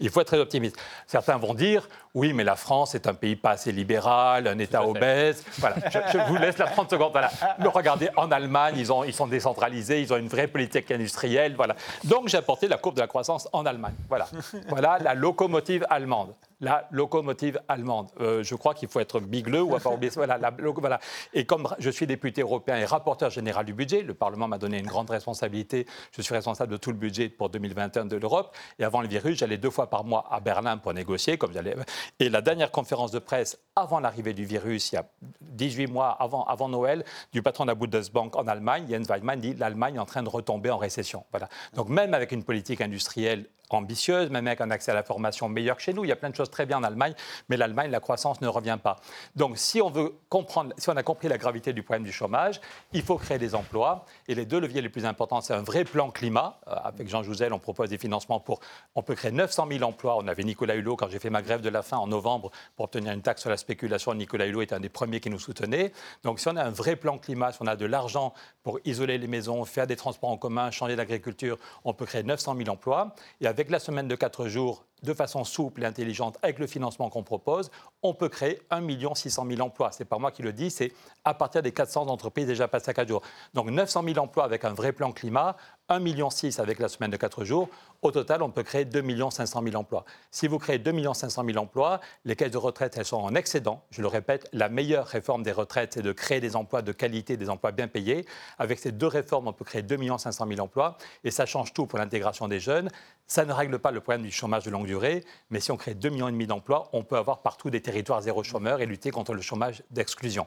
Il 0.00 0.10
faut 0.10 0.20
être 0.20 0.26
très 0.26 0.40
optimiste. 0.40 0.76
Certains 1.06 1.36
vont 1.36 1.54
dire 1.54 1.88
oui, 2.14 2.32
mais 2.32 2.42
la 2.42 2.56
France 2.56 2.96
est 2.96 3.06
un 3.06 3.14
pays 3.14 3.36
pas 3.36 3.50
assez 3.50 3.70
libéral, 3.70 4.48
un 4.48 4.58
État 4.58 4.84
obèse. 4.84 5.44
Voilà, 5.58 5.76
je, 5.90 6.18
vous 6.28 6.36
laisse 6.36 6.58
la 6.58 6.66
30 6.66 6.90
secondes. 6.90 7.12
Voilà. 7.12 7.30
regardez, 7.72 8.08
en 8.16 8.32
Allemagne, 8.32 8.74
ils, 8.76 8.92
ont, 8.92 9.04
ils 9.04 9.14
sont 9.14 9.28
décentralisés, 9.28 10.00
ils 10.00 10.12
ont 10.12 10.16
une 10.16 10.28
vraie 10.28 10.48
politique 10.48 10.90
industrielle. 10.90 11.54
Voilà. 11.54 11.76
Donc 12.04 12.28
j'ai 12.28 12.38
apporté 12.38 12.68
la 12.68 12.78
courbe 12.78 12.96
de 12.96 13.00
la 13.00 13.06
croissance 13.06 13.48
en 13.52 13.66
Allemagne. 13.66 13.94
Voilà, 14.08 14.28
voilà 14.68 14.98
la 14.98 15.14
locomotive 15.14 15.86
allemande 15.90 16.34
la 16.60 16.86
locomotive 16.90 17.60
allemande. 17.68 18.08
Euh, 18.20 18.42
je 18.42 18.54
crois 18.54 18.74
qu'il 18.74 18.88
faut 18.88 19.00
être 19.00 19.20
bigleux 19.20 19.62
ou 19.62 19.74
avoir 19.74 19.94
oublié. 19.94 20.12
Voilà, 20.14 20.38
la, 20.38 20.50
voilà. 20.50 21.00
Et 21.32 21.46
comme 21.46 21.68
je 21.78 21.90
suis 21.90 22.06
député 22.06 22.42
européen 22.42 22.76
et 22.76 22.84
rapporteur 22.84 23.30
général 23.30 23.64
du 23.64 23.72
budget, 23.72 24.02
le 24.02 24.14
Parlement 24.14 24.48
m'a 24.48 24.58
donné 24.58 24.78
une 24.78 24.86
grande 24.86 25.10
responsabilité. 25.10 25.86
Je 26.12 26.22
suis 26.22 26.34
responsable 26.34 26.72
de 26.72 26.76
tout 26.76 26.90
le 26.90 26.96
budget 26.96 27.28
pour 27.28 27.48
2021 27.48 28.06
de 28.06 28.16
l'Europe. 28.16 28.54
Et 28.78 28.84
avant 28.84 29.00
le 29.00 29.08
virus, 29.08 29.38
j'allais 29.38 29.56
deux 29.56 29.70
fois 29.70 29.88
par 29.88 30.04
mois 30.04 30.26
à 30.30 30.40
Berlin 30.40 30.76
pour 30.76 30.92
négocier. 30.92 31.38
Comme 31.38 31.52
j'allais... 31.52 31.76
Et 32.18 32.28
la 32.28 32.42
dernière 32.42 32.70
conférence 32.70 33.10
de 33.10 33.18
presse 33.18 33.58
avant 33.74 34.00
l'arrivée 34.00 34.34
du 34.34 34.44
virus, 34.44 34.92
il 34.92 34.96
y 34.96 34.98
a 34.98 35.06
18 35.40 35.86
mois 35.86 36.10
avant, 36.20 36.44
avant 36.44 36.68
Noël, 36.68 37.04
du 37.32 37.42
patron 37.42 37.64
de 37.64 37.70
la 37.70 37.74
Bundesbank 37.74 38.36
en 38.36 38.46
Allemagne, 38.46 38.86
Jens 38.88 39.08
Weidmann, 39.08 39.40
dit 39.40 39.54
l'Allemagne 39.54 39.96
est 39.96 40.00
en 40.00 40.04
train 40.04 40.22
de 40.22 40.28
retomber 40.28 40.70
en 40.70 40.78
récession. 40.78 41.24
Voilà. 41.30 41.48
Donc 41.74 41.88
même 41.90 42.14
avec 42.14 42.32
une 42.32 42.44
politique 42.44 42.80
industrielle 42.80 43.46
ambitieuse, 43.74 44.30
même 44.30 44.46
avec 44.46 44.60
un 44.60 44.70
accès 44.70 44.90
à 44.90 44.94
la 44.94 45.02
formation 45.02 45.48
meilleur 45.48 45.76
que 45.76 45.82
chez 45.82 45.92
nous. 45.92 46.04
Il 46.04 46.08
y 46.08 46.12
a 46.12 46.16
plein 46.16 46.30
de 46.30 46.36
choses 46.36 46.50
très 46.50 46.66
bien 46.66 46.78
en 46.78 46.82
Allemagne, 46.82 47.14
mais 47.48 47.56
l'Allemagne, 47.56 47.90
la 47.90 48.00
croissance 48.00 48.40
ne 48.40 48.48
revient 48.48 48.78
pas. 48.82 48.96
Donc, 49.36 49.58
si 49.58 49.80
on 49.80 49.90
veut 49.90 50.14
comprendre, 50.28 50.74
si 50.78 50.88
on 50.90 50.96
a 50.96 51.02
compris 51.02 51.28
la 51.28 51.38
gravité 51.38 51.72
du 51.72 51.82
problème 51.82 52.04
du 52.04 52.12
chômage, 52.12 52.60
il 52.92 53.02
faut 53.02 53.16
créer 53.16 53.38
des 53.38 53.54
emplois. 53.54 54.04
Et 54.28 54.34
les 54.34 54.46
deux 54.46 54.60
leviers 54.60 54.82
les 54.82 54.88
plus 54.88 55.04
importants, 55.04 55.40
c'est 55.40 55.54
un 55.54 55.62
vrai 55.62 55.84
plan 55.84 56.10
climat. 56.10 56.60
Euh, 56.68 56.74
avec 56.84 57.08
Jean 57.08 57.22
Jouzel, 57.22 57.52
on 57.52 57.58
propose 57.58 57.90
des 57.90 57.98
financements 57.98 58.40
pour. 58.40 58.60
On 58.94 59.02
peut 59.02 59.14
créer 59.14 59.32
900 59.32 59.66
000 59.70 59.82
emplois. 59.84 60.16
On 60.18 60.26
avait 60.28 60.44
Nicolas 60.44 60.74
Hulot, 60.74 60.96
quand 60.96 61.08
j'ai 61.08 61.18
fait 61.18 61.30
ma 61.30 61.42
grève 61.42 61.60
de 61.60 61.68
la 61.68 61.82
faim 61.82 61.98
en 61.98 62.06
novembre 62.06 62.50
pour 62.76 62.86
obtenir 62.86 63.12
une 63.12 63.22
taxe 63.22 63.42
sur 63.42 63.50
la 63.50 63.56
spéculation. 63.56 64.14
Nicolas 64.14 64.46
Hulot 64.46 64.62
était 64.62 64.74
un 64.74 64.80
des 64.80 64.88
premiers 64.88 65.20
qui 65.20 65.30
nous 65.30 65.38
soutenait. 65.38 65.92
Donc, 66.22 66.40
si 66.40 66.48
on 66.48 66.56
a 66.56 66.64
un 66.64 66.70
vrai 66.70 66.96
plan 66.96 67.18
climat, 67.18 67.52
si 67.52 67.58
on 67.62 67.66
a 67.66 67.76
de 67.76 67.86
l'argent 67.86 68.32
pour 68.62 68.78
isoler 68.84 69.18
les 69.18 69.26
maisons, 69.26 69.64
faire 69.64 69.86
des 69.86 69.96
transports 69.96 70.30
en 70.30 70.36
commun, 70.36 70.70
changer 70.70 70.96
d'agriculture, 70.96 71.58
on 71.84 71.92
peut 71.92 72.06
créer 72.06 72.22
900 72.22 72.56
000 72.56 72.68
emplois. 72.68 73.14
Et 73.40 73.46
avec 73.46 73.59
la 73.68 73.78
semaine 73.78 74.08
de 74.08 74.14
4 74.14 74.46
jours, 74.46 74.86
de 75.02 75.12
façon 75.12 75.44
souple 75.44 75.82
et 75.82 75.86
intelligente, 75.86 76.38
avec 76.42 76.58
le 76.58 76.66
financement 76.66 77.10
qu'on 77.10 77.22
propose, 77.22 77.70
on 78.02 78.14
peut 78.14 78.28
créer 78.28 78.60
1 78.70 79.14
600 79.14 79.46
000 79.46 79.60
emplois. 79.60 79.92
Ce 79.92 80.02
n'est 80.02 80.08
pas 80.08 80.18
moi 80.18 80.30
qui 80.30 80.42
le 80.42 80.52
dis, 80.52 80.70
c'est 80.70 80.92
à 81.24 81.34
partir 81.34 81.62
des 81.62 81.72
400 81.72 82.06
entreprises 82.08 82.46
déjà 82.46 82.68
passées 82.68 82.90
à 82.90 82.94
4 82.94 83.08
jours. 83.08 83.22
Donc 83.52 83.70
900 83.70 84.02
000 84.04 84.18
emplois 84.18 84.44
avec 84.44 84.64
un 84.64 84.72
vrai 84.72 84.92
plan 84.92 85.12
climat, 85.12 85.56
1,6 85.90 86.02
million 86.02 86.28
avec 86.58 86.78
la 86.78 86.88
semaine 86.88 87.10
de 87.10 87.16
4 87.16 87.44
jours. 87.44 87.68
Au 88.02 88.12
total, 88.12 88.42
on 88.42 88.50
peut 88.50 88.62
créer 88.62 88.84
2 88.84 89.02
500 89.30 89.62
000 89.62 89.74
emplois. 89.74 90.04
Si 90.30 90.46
vous 90.46 90.58
créez 90.58 90.78
2 90.78 90.92
500 91.12 91.44
000 91.44 91.58
emplois, 91.58 92.00
les 92.24 92.36
caisses 92.36 92.52
de 92.52 92.58
retraite, 92.58 92.96
elles 92.96 93.04
sont 93.04 93.16
en 93.16 93.34
excédent. 93.34 93.82
Je 93.90 94.00
le 94.00 94.06
répète, 94.06 94.48
la 94.52 94.68
meilleure 94.68 95.06
réforme 95.06 95.42
des 95.42 95.50
retraites, 95.52 95.94
c'est 95.94 96.02
de 96.02 96.12
créer 96.12 96.40
des 96.40 96.54
emplois 96.54 96.82
de 96.82 96.92
qualité, 96.92 97.36
des 97.36 97.50
emplois 97.50 97.72
bien 97.72 97.88
payés. 97.88 98.24
Avec 98.58 98.78
ces 98.78 98.92
deux 98.92 99.08
réformes, 99.08 99.48
on 99.48 99.52
peut 99.52 99.64
créer 99.64 99.82
2 99.82 99.98
500 100.16 100.46
000 100.46 100.60
emplois. 100.60 100.96
Et 101.24 101.32
ça 101.32 101.44
change 101.44 101.72
tout 101.72 101.86
pour 101.86 101.98
l'intégration 101.98 102.46
des 102.46 102.60
jeunes. 102.60 102.88
Ça 103.26 103.44
ne 103.44 103.52
règle 103.52 103.80
pas 103.80 103.90
le 103.90 104.00
problème 104.00 104.22
du 104.22 104.30
chômage 104.30 104.64
de 104.64 104.70
longue 104.70 104.86
durée, 104.86 105.24
mais 105.50 105.60
si 105.60 105.72
on 105.72 105.76
crée 105.76 105.94
2,5 105.94 106.30
millions 106.32 106.46
d'emplois, 106.46 106.88
on 106.92 107.02
peut 107.02 107.16
avoir 107.16 107.42
partout 107.42 107.70
des 107.70 107.82
territoires 107.82 108.22
zéro 108.22 108.42
chômeur 108.42 108.80
et 108.80 108.86
lutter 108.86 109.10
contre 109.10 109.34
le 109.34 109.40
chômage 109.40 109.82
d'exclusion. 109.90 110.46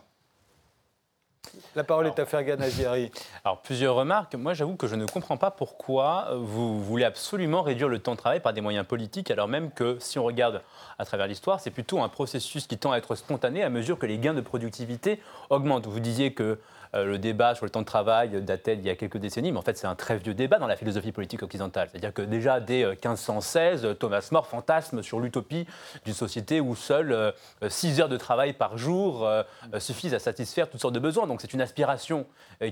La 1.76 1.84
parole 1.84 2.06
est 2.06 2.20
à 2.20 2.26
Fergan 2.26 2.60
Aziari. 2.62 3.12
Alors, 3.44 3.60
plusieurs 3.62 3.96
remarques. 3.96 4.36
Moi, 4.36 4.54
j'avoue 4.54 4.76
que 4.76 4.88
je 4.88 4.96
ne 4.96 5.06
comprends 5.06 5.38
pas 5.38 5.50
pourquoi 5.50 6.30
vous 6.36 6.84
voulez 6.84 7.04
absolument 7.04 7.64
réduire 7.64 7.90
le 7.90 7.98
temps 7.98 8.12
de 8.12 8.18
travail 8.18 8.42
par 8.42 8.54
des 8.54 8.62
moyens 8.62 8.86
politiques, 8.86 9.32
alors 9.32 9.48
même 9.48 9.72
que, 9.72 9.98
si 10.00 10.20
on 10.20 10.24
regarde 10.24 10.62
à 11.00 11.06
travers 11.06 11.26
l'histoire, 11.28 11.60
c'est 11.60 11.72
plutôt 11.72 12.02
un 12.02 12.10
processus 12.10 12.68
qui 12.68 12.78
tend 12.78 12.92
à 12.92 12.98
être 12.98 13.16
spontané 13.16 13.64
à 13.64 13.70
mesure 13.70 13.98
que 13.98 14.06
les 14.06 14.20
gains 14.20 14.36
de 14.36 14.42
productivité 14.42 15.20
augmentent. 15.50 15.88
Vous 15.88 16.00
disiez 16.00 16.34
que 16.34 16.44
euh, 16.44 16.56
le 16.94 17.18
débat 17.18 17.56
sur 17.56 17.66
le 17.66 17.72
temps 17.72 17.82
de 17.82 17.86
travail 17.86 18.42
datait 18.42 18.76
d'il 18.76 18.86
y 18.86 18.90
a 18.90 18.96
quelques 18.96 19.18
décennies, 19.18 19.52
mais 19.52 19.58
en 19.58 19.64
fait 19.64 19.78
c'est 19.78 19.88
un 19.88 19.96
très 19.96 20.18
vieux 20.18 20.34
débat 20.34 20.60
dans 20.60 20.68
la 20.68 20.76
philosophie 20.76 21.12
politique 21.12 21.42
occidentale. 21.44 21.90
C'est-à-dire 21.92 22.14
que 22.14 22.22
déjà 22.22 22.60
dès 22.60 22.86
1516, 22.86 23.86
euh, 23.86 23.94
Thomas 23.94 24.28
More 24.32 24.48
fantasme 24.48 25.02
sur 25.02 25.20
l'utopie 25.20 25.66
d'une 26.06 26.14
société 26.14 26.62
où 26.62 26.76
seules 26.76 27.34
6 27.68 28.00
euh, 28.00 28.04
heures 28.04 28.10
de 28.10 28.18
travail 28.18 28.54
par 28.54 28.78
jour 28.78 29.28
suffisent 29.80 30.14
à 30.14 30.20
satisfaire 30.20 30.70
toutes 30.70 30.82
sortes 30.82 30.94
de 30.94 31.00
besoins. 31.00 31.28
Donc 31.28 31.42
c'est 31.42 31.54
une 31.54 31.62
aspiration 31.62 32.26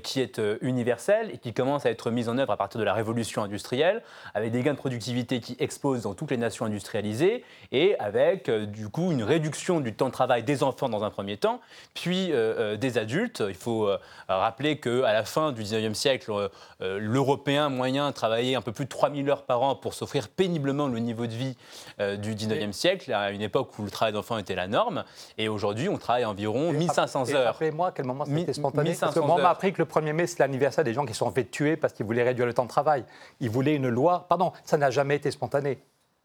qui 0.03 0.19
est 0.19 0.41
universelle 0.61 1.29
et 1.33 1.37
qui 1.37 1.53
commence 1.53 1.85
à 1.85 1.91
être 1.91 2.11
mise 2.11 2.29
en 2.29 2.37
œuvre 2.37 2.51
à 2.51 2.57
partir 2.57 2.79
de 2.79 2.85
la 2.85 2.93
révolution 2.93 3.43
industrielle, 3.43 4.01
avec 4.33 4.51
des 4.51 4.61
gains 4.61 4.73
de 4.73 4.77
productivité 4.77 5.39
qui 5.39 5.55
explosent 5.59 6.03
dans 6.03 6.13
toutes 6.13 6.31
les 6.31 6.37
nations 6.37 6.65
industrialisées 6.65 7.43
et 7.71 7.97
avec 7.99 8.49
du 8.49 8.89
coup 8.89 9.11
une 9.11 9.23
réduction 9.23 9.79
du 9.79 9.93
temps 9.93 10.07
de 10.07 10.13
travail 10.13 10.43
des 10.43 10.63
enfants 10.63 10.89
dans 10.89 11.03
un 11.03 11.09
premier 11.09 11.37
temps, 11.37 11.61
puis 11.93 12.31
des 12.79 12.97
adultes. 12.97 13.43
Il 13.47 13.55
faut 13.55 13.89
rappeler 14.27 14.79
qu'à 14.79 15.13
la 15.13 15.23
fin 15.23 15.51
du 15.51 15.63
19e 15.63 15.93
siècle, 15.93 16.31
euh, 16.31 16.49
euh, 16.81 16.99
l'Européen 16.99 17.69
moyen 17.69 18.11
travaillait 18.11 18.55
un 18.55 18.61
peu 18.61 18.71
plus 18.71 18.85
de 18.85 18.89
3000 18.89 19.29
heures 19.29 19.43
par 19.43 19.61
an 19.61 19.75
pour 19.75 19.93
s'offrir 19.93 20.29
péniblement 20.29 20.87
le 20.87 20.99
niveau 20.99 21.27
de 21.27 21.33
vie 21.33 21.57
euh, 21.99 22.15
du 22.17 22.35
19e 22.35 22.71
siècle, 22.71 23.13
à 23.13 23.31
une 23.31 23.41
époque 23.41 23.77
où 23.79 23.83
le 23.83 23.91
travail 23.91 24.13
d'enfant 24.13 24.37
était 24.37 24.55
la 24.55 24.67
norme. 24.67 25.03
Et 25.37 25.49
aujourd'hui, 25.49 25.89
on 25.89 25.97
travaille 25.97 26.25
environ 26.25 26.71
1500 26.71 27.33
heures. 27.33 27.53
Rappelez-moi 27.53 27.87
à 27.87 27.91
quel 27.91 28.05
moment 28.05 28.25
c'était 28.25 28.53
spontané. 28.53 28.95
Parce 28.99 29.13
que 29.13 29.19
moi, 29.19 29.35
on 29.37 29.41
m'a 29.41 29.49
appris 29.49 29.73
que 29.73 29.81
le 29.81 29.85
1er 29.85 30.13
mai, 30.13 30.27
c'est 30.27 30.39
l'anniversaire 30.39 30.83
des 30.83 30.93
gens 30.93 31.05
qui 31.05 31.13
sont 31.13 31.31
fait 31.31 31.45
tuer 31.45 31.75
parce 31.75 31.93
qu'ils 31.93 32.05
voulaient 32.05 32.23
réduire 32.23 32.45
le 32.45 32.53
temps 32.53 32.63
de 32.63 32.69
travail. 32.69 33.03
Ils 33.39 33.49
voulaient 33.49 33.75
une 33.75 33.89
loi. 33.89 34.25
Pardon, 34.29 34.51
ça 34.63 34.77
n'a 34.77 34.91
jamais 34.91 35.15
été 35.15 35.31
spontané. 35.31 35.79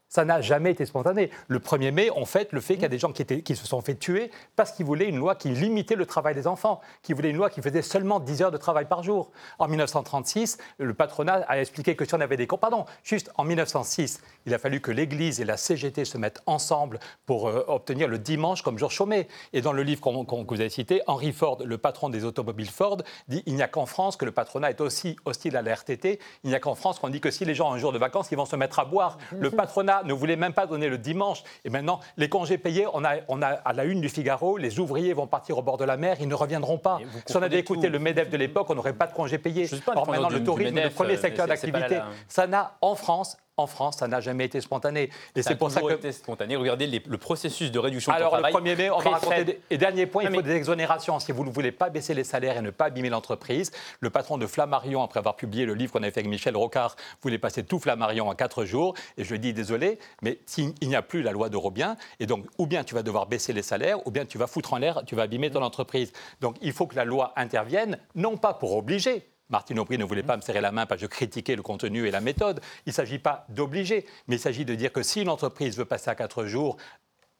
Ça 0.08 0.24
n'a 0.24 0.40
jamais 0.40 0.70
été 0.70 0.86
spontané. 0.86 1.30
Le 1.48 1.58
1er 1.58 1.90
mai, 1.90 2.10
on 2.14 2.24
fait 2.24 2.52
le 2.52 2.60
fait 2.60 2.74
qu'il 2.74 2.82
y 2.82 2.86
a 2.86 2.90
des 2.90 2.98
gens 2.98 3.12
qui, 3.12 3.22
étaient, 3.22 3.42
qui 3.42 3.56
se 3.56 3.66
sont 3.66 3.80
fait 3.80 3.96
tuer 3.96 4.30
parce 4.54 4.72
qu'ils 4.72 4.86
voulaient 4.86 5.08
une 5.08 5.18
loi 5.18 5.34
qui 5.34 5.48
limitait 5.48 5.96
le 5.96 6.06
travail 6.06 6.34
des 6.34 6.46
enfants, 6.46 6.80
qui 7.02 7.12
voulaient 7.12 7.30
une 7.30 7.36
loi 7.36 7.50
qui 7.50 7.60
faisait 7.60 7.82
seulement 7.82 8.20
10 8.20 8.42
heures 8.42 8.50
de 8.50 8.56
travail 8.56 8.86
par 8.86 9.02
jour. 9.02 9.30
En 9.58 9.68
1936, 9.68 10.58
le 10.78 10.94
patronat 10.94 11.44
a 11.48 11.58
expliqué 11.58 11.96
que 11.96 12.04
si 12.04 12.14
on 12.14 12.20
avait 12.20 12.36
des... 12.36 12.46
Pardon, 12.46 12.86
juste 13.02 13.30
en 13.36 13.44
1906, 13.44 14.20
il 14.46 14.54
a 14.54 14.58
fallu 14.58 14.80
que 14.80 14.90
l'Église 14.90 15.40
et 15.40 15.44
la 15.44 15.56
CGT 15.56 16.04
se 16.04 16.16
mettent 16.16 16.40
ensemble 16.46 16.98
pour 17.26 17.48
euh, 17.48 17.64
obtenir 17.66 18.08
le 18.08 18.18
dimanche 18.18 18.62
comme 18.62 18.78
jour 18.78 18.90
chômé. 18.90 19.28
Et 19.52 19.60
dans 19.60 19.72
le 19.72 19.82
livre 19.82 20.00
qu'on 20.00 20.24
que 20.24 20.54
vous 20.54 20.60
avez 20.60 20.70
cité, 20.70 21.02
Henry 21.06 21.32
Ford, 21.32 21.58
le 21.64 21.78
patron 21.78 22.08
des 22.08 22.24
automobiles 22.24 22.70
Ford, 22.70 22.98
dit 23.28 23.42
il 23.46 23.54
n'y 23.54 23.62
a 23.62 23.68
qu'en 23.68 23.86
France 23.86 24.16
que 24.16 24.24
le 24.24 24.32
patronat 24.32 24.70
est 24.70 24.80
aussi 24.80 25.16
hostile 25.24 25.56
à 25.56 25.62
la 25.62 25.74
RTT. 25.74 26.18
Il 26.44 26.50
n'y 26.50 26.56
a 26.56 26.60
qu'en 26.60 26.74
France 26.74 26.98
qu'on 26.98 27.08
dit 27.08 27.20
que 27.20 27.30
si 27.30 27.44
les 27.44 27.54
gens 27.54 27.70
ont 27.70 27.74
un 27.74 27.78
jour 27.78 27.92
de 27.92 27.98
vacances, 27.98 28.28
ils 28.30 28.36
vont 28.36 28.46
se 28.46 28.56
mettre 28.56 28.78
à 28.78 28.84
boire. 28.84 29.18
Le 29.38 29.50
patronat 29.50 30.02
ne 30.06 30.12
voulait 30.12 30.36
même 30.36 30.52
pas 30.52 30.66
donner 30.66 30.88
le 30.88 30.98
dimanche. 30.98 31.42
Et 31.64 31.70
maintenant, 31.70 32.00
les 32.16 32.28
congés 32.28 32.58
payés, 32.58 32.86
on 32.92 33.04
a, 33.04 33.16
on 33.28 33.42
a 33.42 33.48
à 33.48 33.72
la 33.72 33.84
une 33.84 34.00
du 34.00 34.08
Figaro, 34.08 34.56
les 34.56 34.78
ouvriers 34.78 35.12
vont 35.12 35.26
partir 35.26 35.58
au 35.58 35.62
bord 35.62 35.76
de 35.76 35.84
la 35.84 35.96
mer, 35.96 36.16
ils 36.20 36.28
ne 36.28 36.34
reviendront 36.34 36.78
pas. 36.78 36.98
Si 37.26 37.36
on 37.36 37.42
avait 37.42 37.58
écouté 37.58 37.88
le 37.88 37.98
MEDEF 37.98 38.30
de 38.30 38.36
l'époque, 38.36 38.68
on 38.70 38.74
n'aurait 38.74 38.92
pas 38.92 39.06
de 39.06 39.12
congés 39.12 39.38
payés. 39.38 39.68
Or, 39.94 40.08
maintenant, 40.08 40.28
le 40.28 40.42
tourisme, 40.42 40.76
le 40.76 40.90
premier 40.90 41.16
secteur 41.16 41.46
d'activité, 41.46 42.00
ça 42.28 42.46
n'a 42.46 42.76
en 42.80 42.94
France 42.94 43.36
en 43.58 43.66
France, 43.66 43.96
ça 43.98 44.08
n'a 44.08 44.20
jamais 44.20 44.44
été 44.44 44.60
spontané. 44.60 45.08
Et 45.34 45.42
c'est 45.42 45.54
pour 45.54 45.70
ça 45.70 45.80
que. 45.80 45.94
été 45.94 46.12
spontané. 46.12 46.56
Regardez 46.56 46.86
le 46.86 47.18
processus 47.18 47.70
de 47.70 47.78
réduction 47.78 48.12
de 48.12 48.18
travail. 48.18 48.44
Alors, 48.44 48.60
le 48.60 48.70
1er 48.70 48.76
mai, 48.76 48.90
on 48.90 48.98
va 48.98 49.10
raconter. 49.10 49.60
Et 49.70 49.78
dernier 49.78 50.04
point, 50.04 50.24
il 50.24 50.34
faut 50.34 50.42
des 50.42 50.54
exonérations. 50.54 51.18
Si 51.20 51.32
vous 51.32 51.42
ne 51.44 51.50
voulez 51.50 51.72
pas 51.72 51.88
baisser 51.88 52.12
les 52.12 52.24
salaires 52.24 52.58
et 52.58 52.60
ne 52.60 52.70
pas 52.70 52.86
abîmer 52.86 53.08
l'entreprise, 53.08 53.72
le 54.00 54.10
patron 54.10 54.36
de 54.36 54.46
Flammarion, 54.46 55.02
après 55.02 55.20
avoir 55.20 55.36
publié 55.36 55.64
le 55.64 55.72
livre 55.72 55.90
qu'on 55.90 56.02
avait 56.02 56.10
fait 56.10 56.20
avec 56.20 56.30
Michel 56.30 56.54
Rocard, 56.54 56.96
voulait 57.22 57.38
passer 57.38 57.62
tout 57.62 57.78
Flammarion 57.78 58.28
en 58.28 58.34
quatre 58.34 58.66
jours. 58.66 58.92
Et 59.16 59.24
je 59.24 59.30
lui 59.30 59.36
ai 59.36 59.38
dit, 59.38 59.54
désolé, 59.54 59.98
mais 60.20 60.38
s'il 60.44 60.74
n'y 60.82 60.96
a 60.96 61.02
plus 61.02 61.22
la 61.22 61.32
loi 61.32 61.48
de 61.48 61.56
Robien, 61.56 61.96
et 62.20 62.26
donc, 62.26 62.44
ou 62.58 62.66
bien 62.66 62.84
tu 62.84 62.94
vas 62.94 63.02
devoir 63.02 63.24
baisser 63.24 63.54
les 63.54 63.62
salaires, 63.62 64.06
ou 64.06 64.10
bien 64.10 64.26
tu 64.26 64.36
vas 64.36 64.46
foutre 64.46 64.74
en 64.74 64.78
l'air, 64.78 65.02
tu 65.06 65.14
vas 65.14 65.22
abîmer 65.22 65.50
ton 65.50 65.62
entreprise. 65.62 66.12
Donc, 66.42 66.56
il 66.60 66.74
faut 66.74 66.86
que 66.86 66.96
la 66.96 67.06
loi 67.06 67.32
intervienne, 67.36 67.98
non 68.14 68.36
pas 68.36 68.52
pour 68.52 68.76
obliger, 68.76 69.26
Martine 69.48 69.78
Aubry 69.78 69.98
ne 69.98 70.04
voulait 70.04 70.22
pas 70.22 70.36
me 70.36 70.42
serrer 70.42 70.60
la 70.60 70.72
main 70.72 70.86
parce 70.86 71.00
que 71.00 71.06
je 71.06 71.10
critiquais 71.10 71.56
le 71.56 71.62
contenu 71.62 72.06
et 72.06 72.10
la 72.10 72.20
méthode. 72.20 72.60
Il 72.84 72.90
ne 72.90 72.94
s'agit 72.94 73.18
pas 73.18 73.44
d'obliger, 73.48 74.04
mais 74.26 74.36
il 74.36 74.40
s'agit 74.40 74.64
de 74.64 74.74
dire 74.74 74.92
que 74.92 75.02
si 75.02 75.22
une 75.22 75.28
entreprise 75.28 75.76
veut 75.76 75.84
passer 75.84 76.10
à 76.10 76.14
quatre 76.14 76.46
jours, 76.46 76.76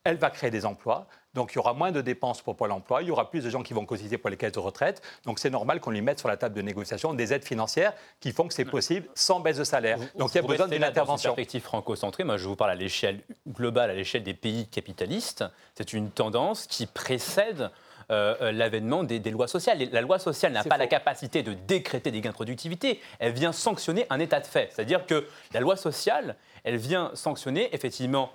elle 0.04 0.16
va 0.16 0.30
créer 0.30 0.50
des 0.50 0.64
emplois 0.66 1.08
Donc 1.34 1.52
il 1.52 1.56
y 1.56 1.58
aura 1.58 1.75
moins 1.75 1.90
de 1.90 2.00
dépenses 2.00 2.40
pour 2.40 2.54
Pôle 2.54 2.70
emploi, 2.70 3.02
il 3.02 3.08
y 3.08 3.10
aura 3.10 3.28
plus 3.28 3.42
de 3.42 3.50
gens 3.50 3.64
qui 3.64 3.75
vont 3.75 3.84
cotiser 3.84 4.18
pour 4.18 4.30
les 4.30 4.36
caisses 4.36 4.52
de 4.52 4.60
retraite. 4.60 5.02
Donc 5.25 5.40
c'est 5.40 5.50
normal 5.50 5.80
qu'on 5.80 5.90
lui 5.90 6.00
mette 6.00 6.20
sur 6.20 6.28
la 6.28 6.36
table 6.36 6.54
de 6.54 6.62
négociation 6.62 7.12
des 7.12 7.32
aides 7.32 7.44
financières 7.44 7.92
qui 8.20 8.30
font 8.30 8.46
que 8.46 8.54
c'est 8.54 8.64
possible 8.64 9.08
sans 9.14 9.40
baisse 9.40 9.58
de 9.58 9.64
salaire. 9.64 9.98
Donc 10.16 10.32
il 10.32 10.36
y 10.36 10.38
a 10.38 10.42
besoin 10.42 10.68
d'une 10.68 10.84
intervention. 10.84 11.30
Dans 11.30 11.34
perspective 11.34 11.62
franco-centrée, 11.62 12.22
moi 12.22 12.36
je 12.36 12.46
vous 12.46 12.56
parle 12.56 12.70
à 12.70 12.76
l'échelle 12.76 13.20
globale, 13.48 13.90
à 13.90 13.94
l'échelle 13.94 14.22
des 14.22 14.34
pays 14.34 14.68
capitalistes. 14.68 15.44
C'est 15.75 15.92
une 15.92 16.10
tendance 16.10 16.68
qui 16.68 16.86
précède 16.86 17.70
euh, 18.12 18.36
euh, 18.40 18.52
l'avènement 18.52 19.02
des, 19.02 19.18
lois 19.30 19.48
sociales. 19.48 19.78
La 19.90 20.00
loi 20.00 20.20
sociale 20.20 20.52
n'a 20.52 20.62
pas 20.62 20.76
la 20.76 20.86
capacité 20.86 21.42
de 21.42 21.54
décréter 21.54 22.12
des 22.12 22.20
gains 22.20 22.30
de 22.30 22.34
productivité, 22.34 23.00
elle 23.18 23.32
vient 23.32 23.50
sanctionner 23.50 24.06
un 24.10 24.20
état 24.20 24.38
de 24.38 24.46
fait. 24.46 24.68
C'est-à-dire 24.72 25.06
que 25.06 25.26
la 25.52 25.58
loi 25.58 25.76
sociale, 25.76 26.36
elle 26.62 26.76
vient 26.76 27.10
sanctionner 27.14 27.68
effectivement 27.75 28.30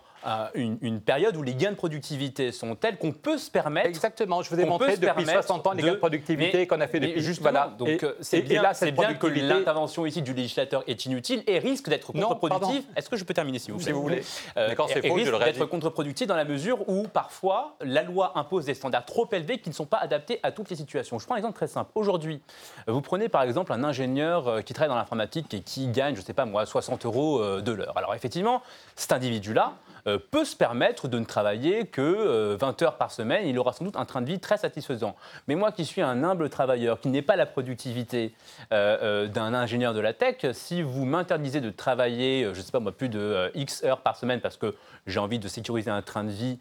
une, 0.55 0.77
une, 0.81 1.01
période 1.01 1.35
où 1.35 1.43
les 1.43 1.55
gains 1.55 1.71
de 1.71 1.75
productivité 1.75 2.51
sont 2.51 2.75
tels 2.75 2.97
qu'on 2.97 3.11
peut 3.11 3.37
se 3.37 3.49
permettre. 3.49 3.87
Exactement, 3.87 4.41
je 4.41 4.49
vous 4.49 4.59
ai 4.59 4.65
montré 4.65 4.97
depuis 4.97 5.25
60 5.25 5.67
ans 5.67 5.71
les 5.71 5.83
gains 5.83 5.93
de 5.93 5.97
productivité 5.97 6.67
qu'on 6.67 6.81
a 6.81 6.87
fait 6.87 6.99
depuis. 6.99 7.21
Juste 7.21 7.41
voilà. 7.41 7.73
Donc 7.77 8.03
euh, 8.03 8.15
c'est 8.21 8.41
bien, 8.41 8.61
là, 8.61 8.73
c'est 8.73 8.91
bien 8.91 9.13
que 9.13 9.27
l'intervention 9.27 10.05
ici 10.05 10.21
du 10.21 10.33
législateur 10.33 10.83
est 10.87 11.05
inutile 11.05 11.43
et 11.47 11.59
risque 11.59 11.89
d'être 11.89 12.11
contre-productive. 12.11 12.83
Est-ce 12.95 13.09
que 13.09 13.17
je 13.17 13.23
peux 13.23 13.33
terminer 13.33 13.59
si 13.59 13.71
vous, 13.71 13.79
si 13.79 13.91
vous 13.91 14.01
voulez 14.01 14.23
euh, 14.57 14.67
D'accord, 14.69 14.89
c'est 14.89 15.05
faux. 15.05 15.13
Risque 15.13 15.37
d'être 15.39 15.65
contre-productif 15.65 16.27
dans 16.27 16.35
la 16.35 16.45
mesure 16.45 16.87
où 16.89 17.03
parfois 17.07 17.75
la 17.81 18.03
loi 18.03 18.33
impose 18.35 18.65
des 18.65 18.73
standards 18.73 19.05
trop 19.05 19.27
élevés 19.31 19.59
qui 19.59 19.69
ne 19.69 19.75
sont 19.75 19.85
pas 19.85 19.97
adaptés 19.97 20.39
à 20.43 20.51
toutes 20.51 20.69
les 20.69 20.75
situations. 20.75 21.19
Je 21.19 21.25
prends 21.25 21.35
un 21.35 21.39
exemple 21.39 21.55
très 21.55 21.67
simple. 21.67 21.91
Aujourd'hui, 21.95 22.41
vous 22.87 23.01
prenez 23.01 23.29
par 23.29 23.43
exemple 23.43 23.73
un 23.73 23.83
ingénieur 23.83 24.47
euh, 24.47 24.61
qui 24.61 24.73
travaille 24.73 24.89
dans 24.89 24.95
l'informatique 24.95 25.53
et 25.53 25.61
qui 25.61 25.87
gagne, 25.87 26.15
je 26.15 26.21
ne 26.21 26.25
sais 26.25 26.33
pas 26.33 26.45
moi, 26.45 26.65
60 26.65 27.05
euros 27.05 27.61
de 27.61 27.71
l'heure. 27.71 27.97
Alors 27.97 28.13
effectivement, 28.15 28.61
cet 28.95 29.11
individu-là, 29.11 29.73
euh, 29.90 29.90
peut 30.31 30.45
se 30.45 30.55
permettre 30.55 31.07
de 31.07 31.19
ne 31.19 31.25
travailler 31.25 31.85
que 31.85 32.55
20 32.55 32.81
euh, 32.81 32.85
heures 32.85 32.97
par 32.97 33.11
semaine. 33.11 33.47
Il 33.47 33.57
aura 33.59 33.73
sans 33.73 33.85
doute 33.85 33.95
un 33.95 34.05
train 34.05 34.21
de 34.21 34.27
vie 34.27 34.39
très 34.39 34.57
satisfaisant. 34.57 35.15
Mais 35.47 35.55
moi 35.55 35.71
qui 35.71 35.85
suis 35.85 36.01
un 36.01 36.23
humble 36.23 36.49
travailleur, 36.49 36.99
qui 36.99 37.09
n'ai 37.09 37.21
pas 37.21 37.35
la 37.35 37.45
productivité 37.45 38.33
euh, 38.71 39.27
d'un 39.27 39.53
ingénieur 39.53 39.93
de 39.93 39.99
la 39.99 40.13
tech, 40.13 40.45
si 40.53 40.81
vous 40.81 41.05
m'interdisez 41.05 41.61
de 41.61 41.69
travailler, 41.69 42.43
je 42.53 42.59
ne 42.59 42.63
sais 42.63 42.71
pas 42.71 42.79
moi, 42.79 42.91
plus 42.91 43.09
de 43.09 43.51
X 43.55 43.83
heures 43.83 44.01
par 44.01 44.15
semaine 44.15 44.41
parce 44.41 44.57
que 44.57 44.75
j'ai 45.07 45.19
envie 45.19 45.39
de 45.39 45.47
sécuriser 45.47 45.91
un 45.91 46.01
train 46.01 46.23
de 46.23 46.31
vie 46.31 46.59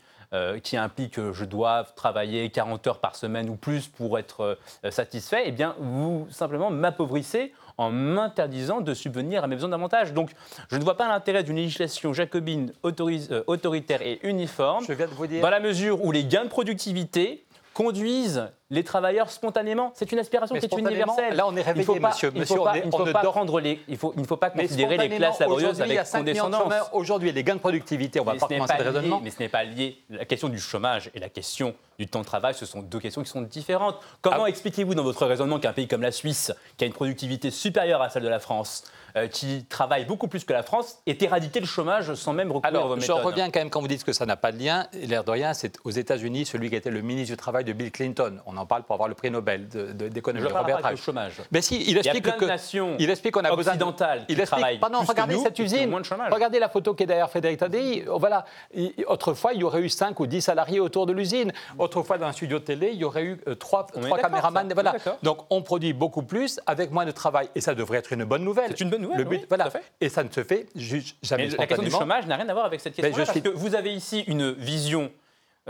qui 0.63 0.77
implique 0.77 1.15
que 1.15 1.33
je 1.33 1.45
dois 1.45 1.85
travailler 1.97 2.51
40 2.51 2.87
heures 2.87 3.01
par 3.01 3.17
semaine 3.17 3.49
ou 3.51 3.57
plus 3.57 3.89
pour 3.89 4.17
être 4.17 4.59
satisfait, 4.89 5.43
eh 5.47 5.51
bien, 5.51 5.75
vous 5.81 6.29
simplement 6.31 6.71
m'appauvrissez 6.71 7.53
en 7.79 7.91
m'interdisant 7.91 8.81
de 8.81 8.95
subvenir 8.95 9.45
à 9.45 9.47
mes 9.47 9.57
besoins 9.57 9.71
davantage. 9.71 10.13
Donc, 10.13 10.31
je 10.71 10.77
ne 10.77 10.85
vois 10.85 10.97
pas 10.97 11.09
l'intérêt 11.09 11.43
d'une 11.43 11.57
législation 11.57 12.13
jacobine 12.13 12.73
euh, 12.85 13.43
autoritaire 13.47 14.03
et 14.03 14.21
uniforme, 14.23 14.85
dans 15.41 15.51
la 15.51 15.61
mesure 15.61 16.05
où 16.05 16.13
les 16.13 16.25
gains 16.25 16.45
de 16.45 16.51
productivité 16.51 17.45
conduisent 17.75 18.49
les 18.71 18.85
travailleurs 18.85 19.31
spontanément. 19.31 19.93
C'est 19.95 20.13
une 20.13 20.21
aspiration 20.21 20.55
qui 20.55 20.65
est 20.65 20.79
universelle. 20.79 21.35
Là, 21.35 21.47
on 21.47 21.57
est 21.57 21.63
réveillé, 21.63 21.99
monsieur. 21.99 22.31
Il 22.35 22.47
faut, 22.47 22.63
pas, 22.63 22.79
il 22.79 22.91
faut 22.91 23.05
pas 23.05 23.25
prendre 23.25 23.61
les, 23.61 23.81
il 23.89 23.97
faut, 23.97 24.13
il 24.17 24.23
ne 24.23 24.27
faut 24.27 24.37
pas 24.37 24.51
considérer 24.51 24.97
les 24.97 25.17
classes 25.17 25.41
laborieuses 25.41 25.81
avec 25.81 26.01
condescendance. 26.11 26.73
Aujourd'hui, 26.93 27.33
les 27.33 27.45
gains 27.45 27.57
de 27.57 27.61
productivité, 27.61 28.21
on 28.21 28.25
va 28.25 28.35
pas 28.35 28.47
commencer 28.47 28.75
le 28.79 28.85
raisonnement. 28.85 29.21
Mais 29.23 29.31
ce 29.31 29.41
n'est 29.41 29.49
pas 29.49 29.65
lié. 29.65 29.99
La 30.09 30.25
question 30.25 30.49
du 30.49 30.59
chômage 30.59 31.11
et 31.15 31.19
la 31.19 31.29
question 31.29 31.75
du 31.99 32.07
temps 32.07 32.21
de 32.21 32.25
travail, 32.25 32.55
ce 32.55 32.65
sont 32.65 32.81
deux 32.81 33.01
questions 33.01 33.23
qui 33.23 33.29
sont 33.29 33.43
différentes. 33.43 33.97
Comment 34.23 34.45
ah. 34.45 34.49
expliquez-vous 34.49 34.95
dans 34.95 35.03
votre 35.03 35.27
raisonnement 35.27 35.59
qu'un 35.59 35.73
pays 35.73 35.87
comme 35.87 36.03
la 36.03 36.13
Suisse, 36.13 36.53
qui 36.77 36.85
a 36.85 36.87
une 36.87 36.95
productivité 36.95 37.51
supérieure 37.51 38.01
à 38.01 38.09
celle 38.09 38.23
de 38.23 38.29
la 38.29 38.39
France, 38.39 38.85
euh, 39.17 39.27
qui 39.27 39.65
travaille 39.69 40.07
beaucoup 40.07 40.29
plus 40.29 40.45
que 40.45 40.53
la 40.53 40.63
France, 40.63 40.99
ait 41.07 41.19
éradiqué 41.21 41.61
le 41.61 41.67
chômage 41.67 42.15
sans 42.15 42.33
même 42.33 42.53
recourir 42.53 42.69
Alors, 42.69 42.85
à 42.85 42.89
vos 42.89 42.97
méthodes 42.97 43.19
Je 43.19 43.25
reviens 43.25 43.51
quand 43.51 43.61
même 43.61 43.69
quand 43.69 43.81
vous 43.81 43.89
dites 43.89 44.05
que 44.05 44.13
ça 44.13 44.25
n'a 44.25 44.37
pas 44.37 44.53
de 44.53 44.59
lien. 44.59 44.87
L'air 44.95 45.25
de 45.25 45.31
rien, 45.31 45.53
c'est 45.53 45.79
aux 45.85 45.91
États-Unis 45.91 46.47
celui 46.47 46.71
qui 46.71 46.77
était 46.77 46.91
le 46.91 47.03
ministre 47.03 47.35
du 47.35 47.37
Travail 47.37 47.65
de 47.65 47.73
Bill 47.73 47.91
Clinton. 47.91 48.41
On 48.47 48.57
en 48.61 48.67
parle 48.67 48.83
pour 48.83 48.95
avoir 48.95 49.09
le 49.09 49.15
prix 49.15 49.31
Nobel 49.31 49.69
d'économie. 49.69 50.47
De, 50.47 50.53
Robert 50.53 50.83
Reich. 50.83 51.03
chômage. 51.03 51.41
Mais 51.51 51.63
si, 51.63 51.83
il 51.89 51.97
explique 51.97 52.25
il 52.25 52.29
y 52.29 52.31
a 52.31 52.33
plein 52.35 52.47
de 52.47 52.53
nations 52.53 52.97
il 52.99 53.11
explique 53.11 53.35
qu'on 53.35 53.45
a 53.45 53.55
besoin 53.55 53.77
qui 53.77 53.85
il 54.29 54.41
explique, 54.41 54.81
pardon, 54.81 55.01
regardez 55.01 55.39
cette 55.39 55.59
usine. 55.59 55.93
Regardez 56.31 56.59
la 56.59 56.69
photo 56.69 56.95
qui 56.95 57.05
est 57.05 57.07
derrière 57.07 57.31
Frédéric 57.31 57.59
Tadei. 57.59 58.05
Oh, 58.09 58.19
voilà. 58.19 58.45
Autrefois, 59.07 59.53
il 59.55 59.61
y 59.61 59.65
aurait 59.65 59.81
eu 59.81 59.89
5 59.89 60.19
ou 60.21 60.27
10 60.27 60.43
salariés 60.43 60.81
autour 60.81 61.07
de 61.07 61.13
l'usine. 61.13 61.53
Autrefois, 61.79 62.19
dans 62.19 62.27
un 62.27 62.33
studio 62.33 62.59
de 62.59 62.65
télé, 62.65 62.91
il 62.93 62.99
y 62.99 63.05
aurait 63.05 63.25
eu 63.25 63.41
3, 63.59 63.87
euh, 63.97 64.03
3 64.03 64.19
caméramans. 64.19 64.69
Voilà. 64.73 64.95
Donc, 65.23 65.39
on 65.51 65.63
produit 65.63 65.93
beaucoup 65.93 66.23
plus 66.23 66.61
avec 66.67 66.91
moins 66.91 67.07
de 67.07 67.11
travail. 67.11 67.49
Et 67.55 67.61
ça 67.61 67.75
devrait 67.75 67.99
être 67.99 68.13
une 68.13 68.25
bonne 68.25 68.45
nouvelle. 68.45 68.71
C'est 68.71 68.81
une 68.81 68.91
bonne 68.91 69.03
nouvelle. 69.03 69.19
Le 69.19 69.25
but, 69.25 69.47
voilà. 69.49 69.71
Et 70.01 70.09
ça 70.09 70.23
ne 70.23 70.31
se 70.31 70.45
fait 70.45 70.67
jamais 71.23 71.49
La 71.49 71.67
question 71.67 71.85
du 71.85 71.91
chômage 71.91 72.27
n'a 72.27 72.37
rien 72.37 72.49
à 72.49 72.53
voir 72.53 72.67
avec 72.67 72.81
cette 72.81 72.95
question. 72.95 73.25
Parce 73.25 73.41
que 73.41 73.49
vous 73.49 73.75
avez 73.75 73.93
ici 73.93 74.25
une 74.27 74.53
vision 74.53 75.11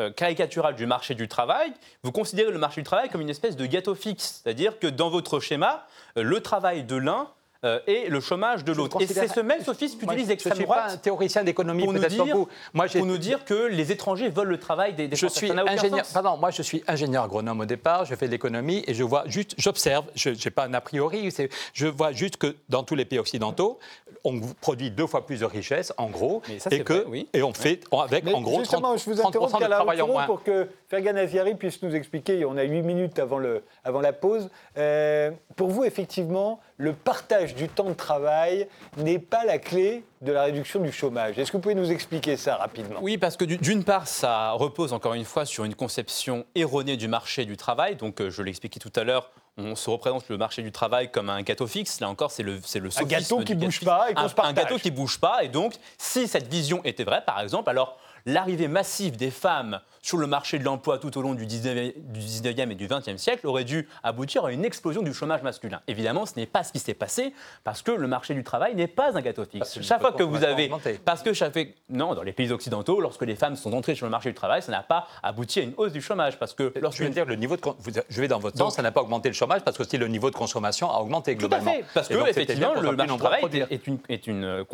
euh, 0.00 0.10
caricaturale 0.10 0.74
du 0.74 0.86
marché 0.86 1.14
du 1.14 1.28
travail, 1.28 1.72
vous 2.02 2.12
considérez 2.12 2.50
le 2.50 2.58
marché 2.58 2.80
du 2.80 2.84
travail 2.84 3.08
comme 3.10 3.20
une 3.20 3.28
espèce 3.28 3.56
de 3.56 3.66
gâteau 3.66 3.94
fixe. 3.94 4.40
C'est-à-dire 4.42 4.78
que 4.78 4.86
dans 4.86 5.10
votre 5.10 5.40
schéma, 5.40 5.86
euh, 6.16 6.22
le 6.22 6.40
travail 6.40 6.84
de 6.84 6.96
l'un 6.96 7.28
euh, 7.64 7.78
et 7.86 8.08
le 8.08 8.20
chômage 8.20 8.64
de 8.64 8.72
l'autre. 8.72 9.00
Et 9.02 9.06
c'est 9.06 9.28
ce 9.28 9.40
même 9.40 9.62
sophiste 9.62 9.98
qu'utilise 9.98 10.28
l'extrême 10.28 10.58
droite. 10.58 10.78
Je 10.78 10.84
ne 10.84 10.88
suis 10.88 10.88
pas 10.88 10.94
un 10.94 10.96
théoricien 10.96 11.44
d'économie, 11.44 11.86
peut-être 11.86 12.32
vous. 12.32 12.48
Moi, 12.72 12.86
pour 12.86 13.06
nous 13.06 13.18
dire 13.18 13.44
que 13.44 13.66
les 13.66 13.92
étrangers 13.92 14.28
volent 14.28 14.50
le 14.50 14.58
travail 14.58 14.94
des, 14.94 15.08
des 15.08 15.16
je 15.16 15.26
Suis 15.26 15.50
ingénieur, 15.50 16.06
pardon, 16.12 16.36
moi, 16.36 16.50
je 16.50 16.62
suis 16.62 16.82
ingénieur 16.86 17.24
agronome 17.24 17.60
au 17.60 17.66
départ, 17.66 18.04
je 18.04 18.14
fais 18.14 18.26
de 18.26 18.30
l'économie 18.30 18.82
et 18.86 18.94
je 18.94 19.02
vois 19.02 19.24
juste, 19.26 19.54
j'observe, 19.58 20.06
je 20.14 20.30
n'ai 20.30 20.50
pas 20.50 20.64
un 20.64 20.74
a 20.74 20.80
priori, 20.80 21.30
je 21.74 21.86
vois 21.86 22.12
juste 22.12 22.36
que 22.38 22.56
dans 22.68 22.82
tous 22.82 22.94
les 22.94 23.04
pays 23.04 23.18
occidentaux, 23.18 23.78
on 24.24 24.40
produit 24.60 24.90
deux 24.90 25.06
fois 25.06 25.26
plus 25.26 25.40
de 25.40 25.44
richesses, 25.44 25.92
en 25.96 26.08
gros, 26.08 26.42
et, 26.70 26.82
que, 26.82 27.06
et 27.32 27.42
on 27.42 27.52
fait 27.52 27.80
avec, 27.92 28.26
en 28.26 28.40
gros, 28.40 28.62
30, 28.62 28.98
je 28.98 29.10
vous 29.10 29.20
interromps 29.20 29.52
de 29.52 29.66
travail 29.66 30.02
en 30.02 30.08
moins. 30.08 30.26
Pour 30.26 30.42
que 30.42 30.68
Fergan 30.88 31.16
Aziari 31.16 31.54
puisse 31.54 31.82
nous 31.82 31.94
expliquer, 31.94 32.44
on 32.44 32.56
a 32.56 32.62
8 32.62 32.82
minutes 32.82 33.18
avant, 33.18 33.38
le, 33.38 33.62
avant 33.84 34.00
la 34.00 34.12
pause, 34.12 34.48
euh, 34.76 35.30
pour 35.56 35.68
vous, 35.68 35.84
effectivement, 35.84 36.60
le 36.80 36.94
partage 36.94 37.54
du 37.54 37.68
temps 37.68 37.90
de 37.90 37.94
travail 37.94 38.66
n'est 38.96 39.18
pas 39.18 39.44
la 39.44 39.58
clé 39.58 40.02
de 40.22 40.32
la 40.32 40.44
réduction 40.44 40.80
du 40.80 40.90
chômage. 40.90 41.38
Est-ce 41.38 41.52
que 41.52 41.58
vous 41.58 41.62
pouvez 41.62 41.74
nous 41.74 41.92
expliquer 41.92 42.38
ça 42.38 42.56
rapidement? 42.56 43.00
Oui, 43.02 43.18
parce 43.18 43.36
que 43.36 43.44
d'une 43.44 43.84
part, 43.84 44.08
ça 44.08 44.52
repose 44.52 44.94
encore 44.94 45.12
une 45.12 45.26
fois 45.26 45.44
sur 45.44 45.64
une 45.64 45.74
conception 45.74 46.46
erronée 46.54 46.96
du 46.96 47.06
marché 47.06 47.44
du 47.44 47.58
travail. 47.58 47.96
Donc, 47.96 48.22
euh, 48.22 48.30
je 48.30 48.42
l'ai 48.42 48.48
expliqué 48.48 48.80
tout 48.80 48.92
à 48.96 49.04
l'heure, 49.04 49.30
on 49.58 49.76
se 49.76 49.90
représente 49.90 50.26
le 50.30 50.38
marché 50.38 50.62
du 50.62 50.72
travail 50.72 51.10
comme 51.10 51.28
un 51.28 51.42
gâteau 51.42 51.66
fixe. 51.66 52.00
Là 52.00 52.08
encore, 52.08 52.30
c'est 52.30 52.42
le, 52.42 52.58
c'est 52.64 52.80
le 52.80 52.88
Un 52.98 53.04
gâteau 53.04 53.40
qui 53.40 53.54
ne 53.54 53.60
bouge 53.60 53.84
pas 53.84 54.10
et 54.10 54.14
qu'on 54.14 54.22
un, 54.22 54.44
un 54.44 54.52
gâteau 54.54 54.78
qui 54.78 54.90
bouge 54.90 55.20
pas. 55.20 55.44
Et 55.44 55.48
donc, 55.48 55.74
si 55.98 56.28
cette 56.28 56.48
vision 56.48 56.80
était 56.84 57.04
vraie, 57.04 57.22
par 57.26 57.40
exemple, 57.40 57.68
alors 57.68 57.98
l'arrivée 58.26 58.68
massive 58.68 59.16
des 59.16 59.30
femmes 59.30 59.80
sur 60.02 60.16
le 60.16 60.26
marché 60.26 60.59
de 60.59 60.64
l'emploi 60.64 60.98
tout 60.98 61.16
au 61.18 61.22
long 61.22 61.35
du 61.35 61.46
19e, 61.46 62.70
et 62.70 62.74
du 62.74 62.87
20e 62.87 63.18
siècle 63.18 63.46
aurait 63.46 63.64
dû 63.64 63.88
aboutir 64.02 64.44
à 64.46 64.52
une 64.52 64.64
explosion 64.64 65.02
du 65.02 65.12
chômage 65.12 65.42
masculin. 65.42 65.80
Évidemment, 65.88 66.24
ce 66.24 66.37
n'est 66.37 66.46
pas 66.46 66.64
ce 66.64 66.72
qui 66.72 66.78
s'est 66.78 66.94
passé 66.94 67.35
parce 67.64 67.83
que 67.83 67.90
le 67.90 68.06
marché 68.06 68.35
du 68.35 68.42
travail 68.42 68.74
n'est 68.74 68.87
pas 68.87 69.16
un 69.16 69.20
gâteau 69.20 69.44
fixe. 69.44 69.80
chaque 69.83 70.00
fois 70.00 70.12
que 70.12 70.22
vous 70.22 70.44
avez. 70.44 70.70
Parce 71.04 71.22
que 71.22 71.33
chaque 71.33 71.59
Non, 71.88 72.14
dans 72.14 72.22
les 72.22 72.33
pays 72.33 72.50
occidentaux, 72.52 73.00
lorsque 73.00 73.22
les 73.22 73.37
femmes 73.37 73.56
sont 73.56 73.72
entrées 73.72 73.94
sur 73.94 74.06
le 74.06 74.11
marché 74.11 74.30
du 74.30 74.35
travail, 74.35 74.62
ça 74.62 74.72
n'a 74.72 74.83
pas 74.83 75.06
abouti 75.22 75.61
à 75.61 75.62
une 75.62 75.74
hausse 75.76 75.92
du 75.92 76.00
chômage. 76.00 76.38
Parce 76.38 76.54
que. 76.54 76.72
Je 76.74 77.04
veux 77.04 77.11
dire, 77.11 77.26
le 77.26 77.37
niveau 77.37 77.56
de. 77.56 77.62
Je 78.09 78.20
vais 78.20 78.28
dans 78.28 78.38
votre 78.38 78.56
sens, 78.56 78.76
ça 78.76 78.83
n'a 78.83 78.92
pas 78.92 79.02
augmenté 79.02 79.28
le 79.28 79.35
chômage 79.35 79.62
parce 79.62 79.76
que 79.76 79.83
aussi 79.83 79.96
le 79.96 80.09
niveau 80.09 80.30
de 80.30 80.37
consommation 80.37 80.90
a 80.90 80.98
augmenté 80.98 81.35
globalement. 81.35 81.72
Tout 81.72 81.78
à 81.78 81.83
fait. 81.83 81.85
Parce 81.94 82.09
que, 82.09 82.28
effectivement, 82.28 82.74
le 82.74 82.92
marché 82.92 83.12
du 83.12 83.18
travail 83.18 83.66
est, 83.70 83.87
une, 83.87 83.98
est 84.09 84.26
une, 84.26 84.64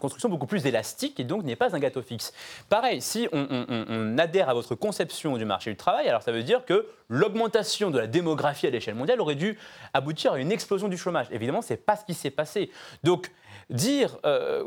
construction 0.00 0.28
beaucoup 0.28 0.46
plus 0.46 0.66
élastique 0.66 1.18
et 1.20 1.24
donc 1.24 1.44
n'est 1.44 1.56
pas 1.56 1.74
un 1.74 1.78
gâteau 1.78 2.02
fixe. 2.02 2.32
Pareil, 2.68 2.87
si 3.00 3.28
on 3.32 4.18
adhère 4.18 4.48
à 4.48 4.54
votre 4.54 4.74
conception 4.74 5.36
du 5.36 5.44
marché 5.44 5.70
du 5.70 5.76
travail, 5.76 6.08
alors 6.08 6.22
ça 6.22 6.32
veut 6.32 6.42
dire 6.42 6.64
que 6.64 6.86
l'augmentation 7.08 7.90
de 7.90 7.98
la 7.98 8.06
démographie 8.06 8.66
à 8.66 8.70
l'échelle 8.70 8.94
mondiale 8.94 9.20
aurait 9.20 9.34
dû 9.34 9.58
aboutir 9.94 10.32
à 10.32 10.38
une 10.38 10.52
explosion 10.52 10.88
du 10.88 10.96
chômage. 10.96 11.26
Évidemment, 11.30 11.62
ce 11.62 11.72
n'est 11.72 11.78
pas 11.78 11.96
ce 11.96 12.04
qui 12.04 12.14
s'est 12.14 12.30
passé. 12.30 12.70
Donc, 13.02 13.30
dire 13.70 14.18
euh, 14.24 14.64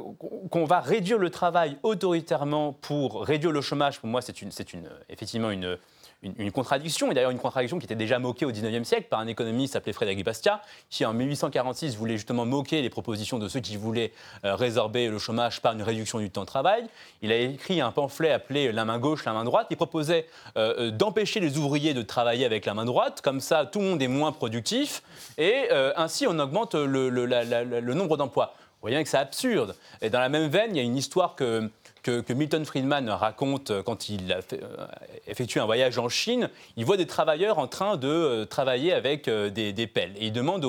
qu'on 0.49 0.65
va 0.65 0.79
réduire 0.79 1.17
le 1.17 1.29
travail 1.29 1.77
autoritairement 1.84 2.73
pour 2.73 3.23
réduire 3.23 3.51
le 3.51 3.62
chômage, 3.62 3.99
pour 3.99 4.10
moi, 4.10 4.21
c'est 4.21 4.41
une, 4.41 4.51
une, 4.73 4.89
effectivement 5.10 5.51
une, 5.51 5.77
une, 6.23 6.51
contradiction, 6.51 7.12
et 7.12 7.15
d'ailleurs 7.15 7.31
une 7.31 7.39
contradiction 7.39 7.79
qui 7.79 7.86
était 7.86 7.95
déjà 7.95 8.19
moquée 8.19 8.45
au 8.45 8.51
XIXe 8.51 8.88
siècle 8.88 9.07
par 9.10 9.19
un 9.19 9.27
économiste 9.27 9.75
appelé 9.75 9.93
Frédéric 9.93 10.23
Bastiat, 10.23 10.62
qui 10.89 11.03
en 11.05 11.13
1846 11.13 11.95
voulait 11.95 12.17
justement 12.17 12.45
moquer 12.45 12.81
les 12.81 12.89
propositions 12.89 13.39
de 13.39 13.47
ceux 13.47 13.60
qui 13.60 13.75
voulaient 13.77 14.12
euh, 14.45 14.55
résorber 14.55 15.07
le 15.07 15.17
chômage 15.17 15.62
par 15.62 15.73
une 15.73 15.81
réduction 15.81 16.19
du 16.19 16.29
temps 16.29 16.41
de 16.41 16.45
travail. 16.45 16.86
Il 17.21 17.31
a 17.31 17.38
écrit 17.38 17.81
un 17.81 17.91
pamphlet 17.91 18.31
appelé 18.31 18.71
La 18.71 18.86
main 18.86 18.99
gauche, 18.99 19.25
la 19.25 19.34
main 19.34 19.43
droite, 19.43 19.67
qui 19.67 19.75
proposait 19.75 20.27
euh, 20.57 20.75
euh, 20.77 20.91
d'empêcher 20.91 21.39
les 21.39 21.57
ouvriers 21.57 21.93
de 21.93 22.01
travailler 22.03 22.45
avec 22.45 22.65
la 22.65 22.73
main 22.73 22.86
droite, 22.86 23.21
comme 23.21 23.39
ça 23.39 23.65
tout 23.65 23.79
le 23.79 23.86
monde 23.86 24.01
est 24.01 24.07
moins 24.07 24.31
productif, 24.31 25.01
et 25.38 25.69
ainsi 25.95 26.27
on 26.27 26.38
augmente 26.39 26.75
le, 26.75 27.10
le 27.10 27.93
nombre 27.93 28.17
d'emplois. 28.17 28.53
Vous 28.81 28.88
voyez 28.88 29.03
que 29.03 29.10
c'est 29.10 29.17
absurde. 29.17 29.75
Et 30.01 30.10
dans 30.10 30.19
la 30.19 30.29
même 30.29 30.49
veine, 30.49 30.71
il 30.71 30.77
y 30.77 30.79
a 30.79 30.84
une 30.84 30.97
histoire 30.97 31.36
que 31.36 31.69
que, 32.04 32.34
Milton 32.34 32.66
Friedman 32.66 33.10
raconte 33.10 33.82
quand 33.84 34.10
il 34.10 34.32
a 34.32 34.40
euh, 34.54 34.88
effectue 35.28 35.60
un 35.60 35.66
voyage 35.66 35.98
en 35.98 36.10
Chine. 36.10 36.50
Il 36.78 36.86
voit 36.86 36.98
des 36.98 37.08
travailleurs 37.08 37.60
en 37.60 37.68
train 37.68 37.98
de 37.98 38.08
euh, 38.08 38.46
travailler 38.46 38.94
avec 38.94 39.28
euh, 39.28 39.50
des, 39.50 39.88
pelles. 39.88 40.14
Demande 40.32 40.66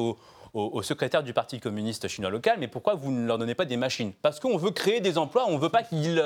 au, 0.55 0.83
secrétaire 0.83 1.23
du 1.23 1.33
Parti 1.33 1.61
communiste 1.61 2.09
chinois 2.09 2.31
local, 2.31 2.57
mais 2.59 2.69
pourquoi 2.69 2.95
vous 2.95 3.11
ne 3.11 3.27
leur 3.27 3.39
donnez 3.39 3.55
pas 3.55 3.65
des 3.65 3.77
machines? 3.77 4.13
Parce 4.23 4.39
qu'on 4.39 4.57
veut 4.57 4.71
créer 4.71 5.01
des 5.01 5.19
emplois, 5.19 5.47
on 5.49 5.57
ne 5.57 5.59
veut 5.59 5.69
pas 5.69 5.83
qu'ils 5.83 6.23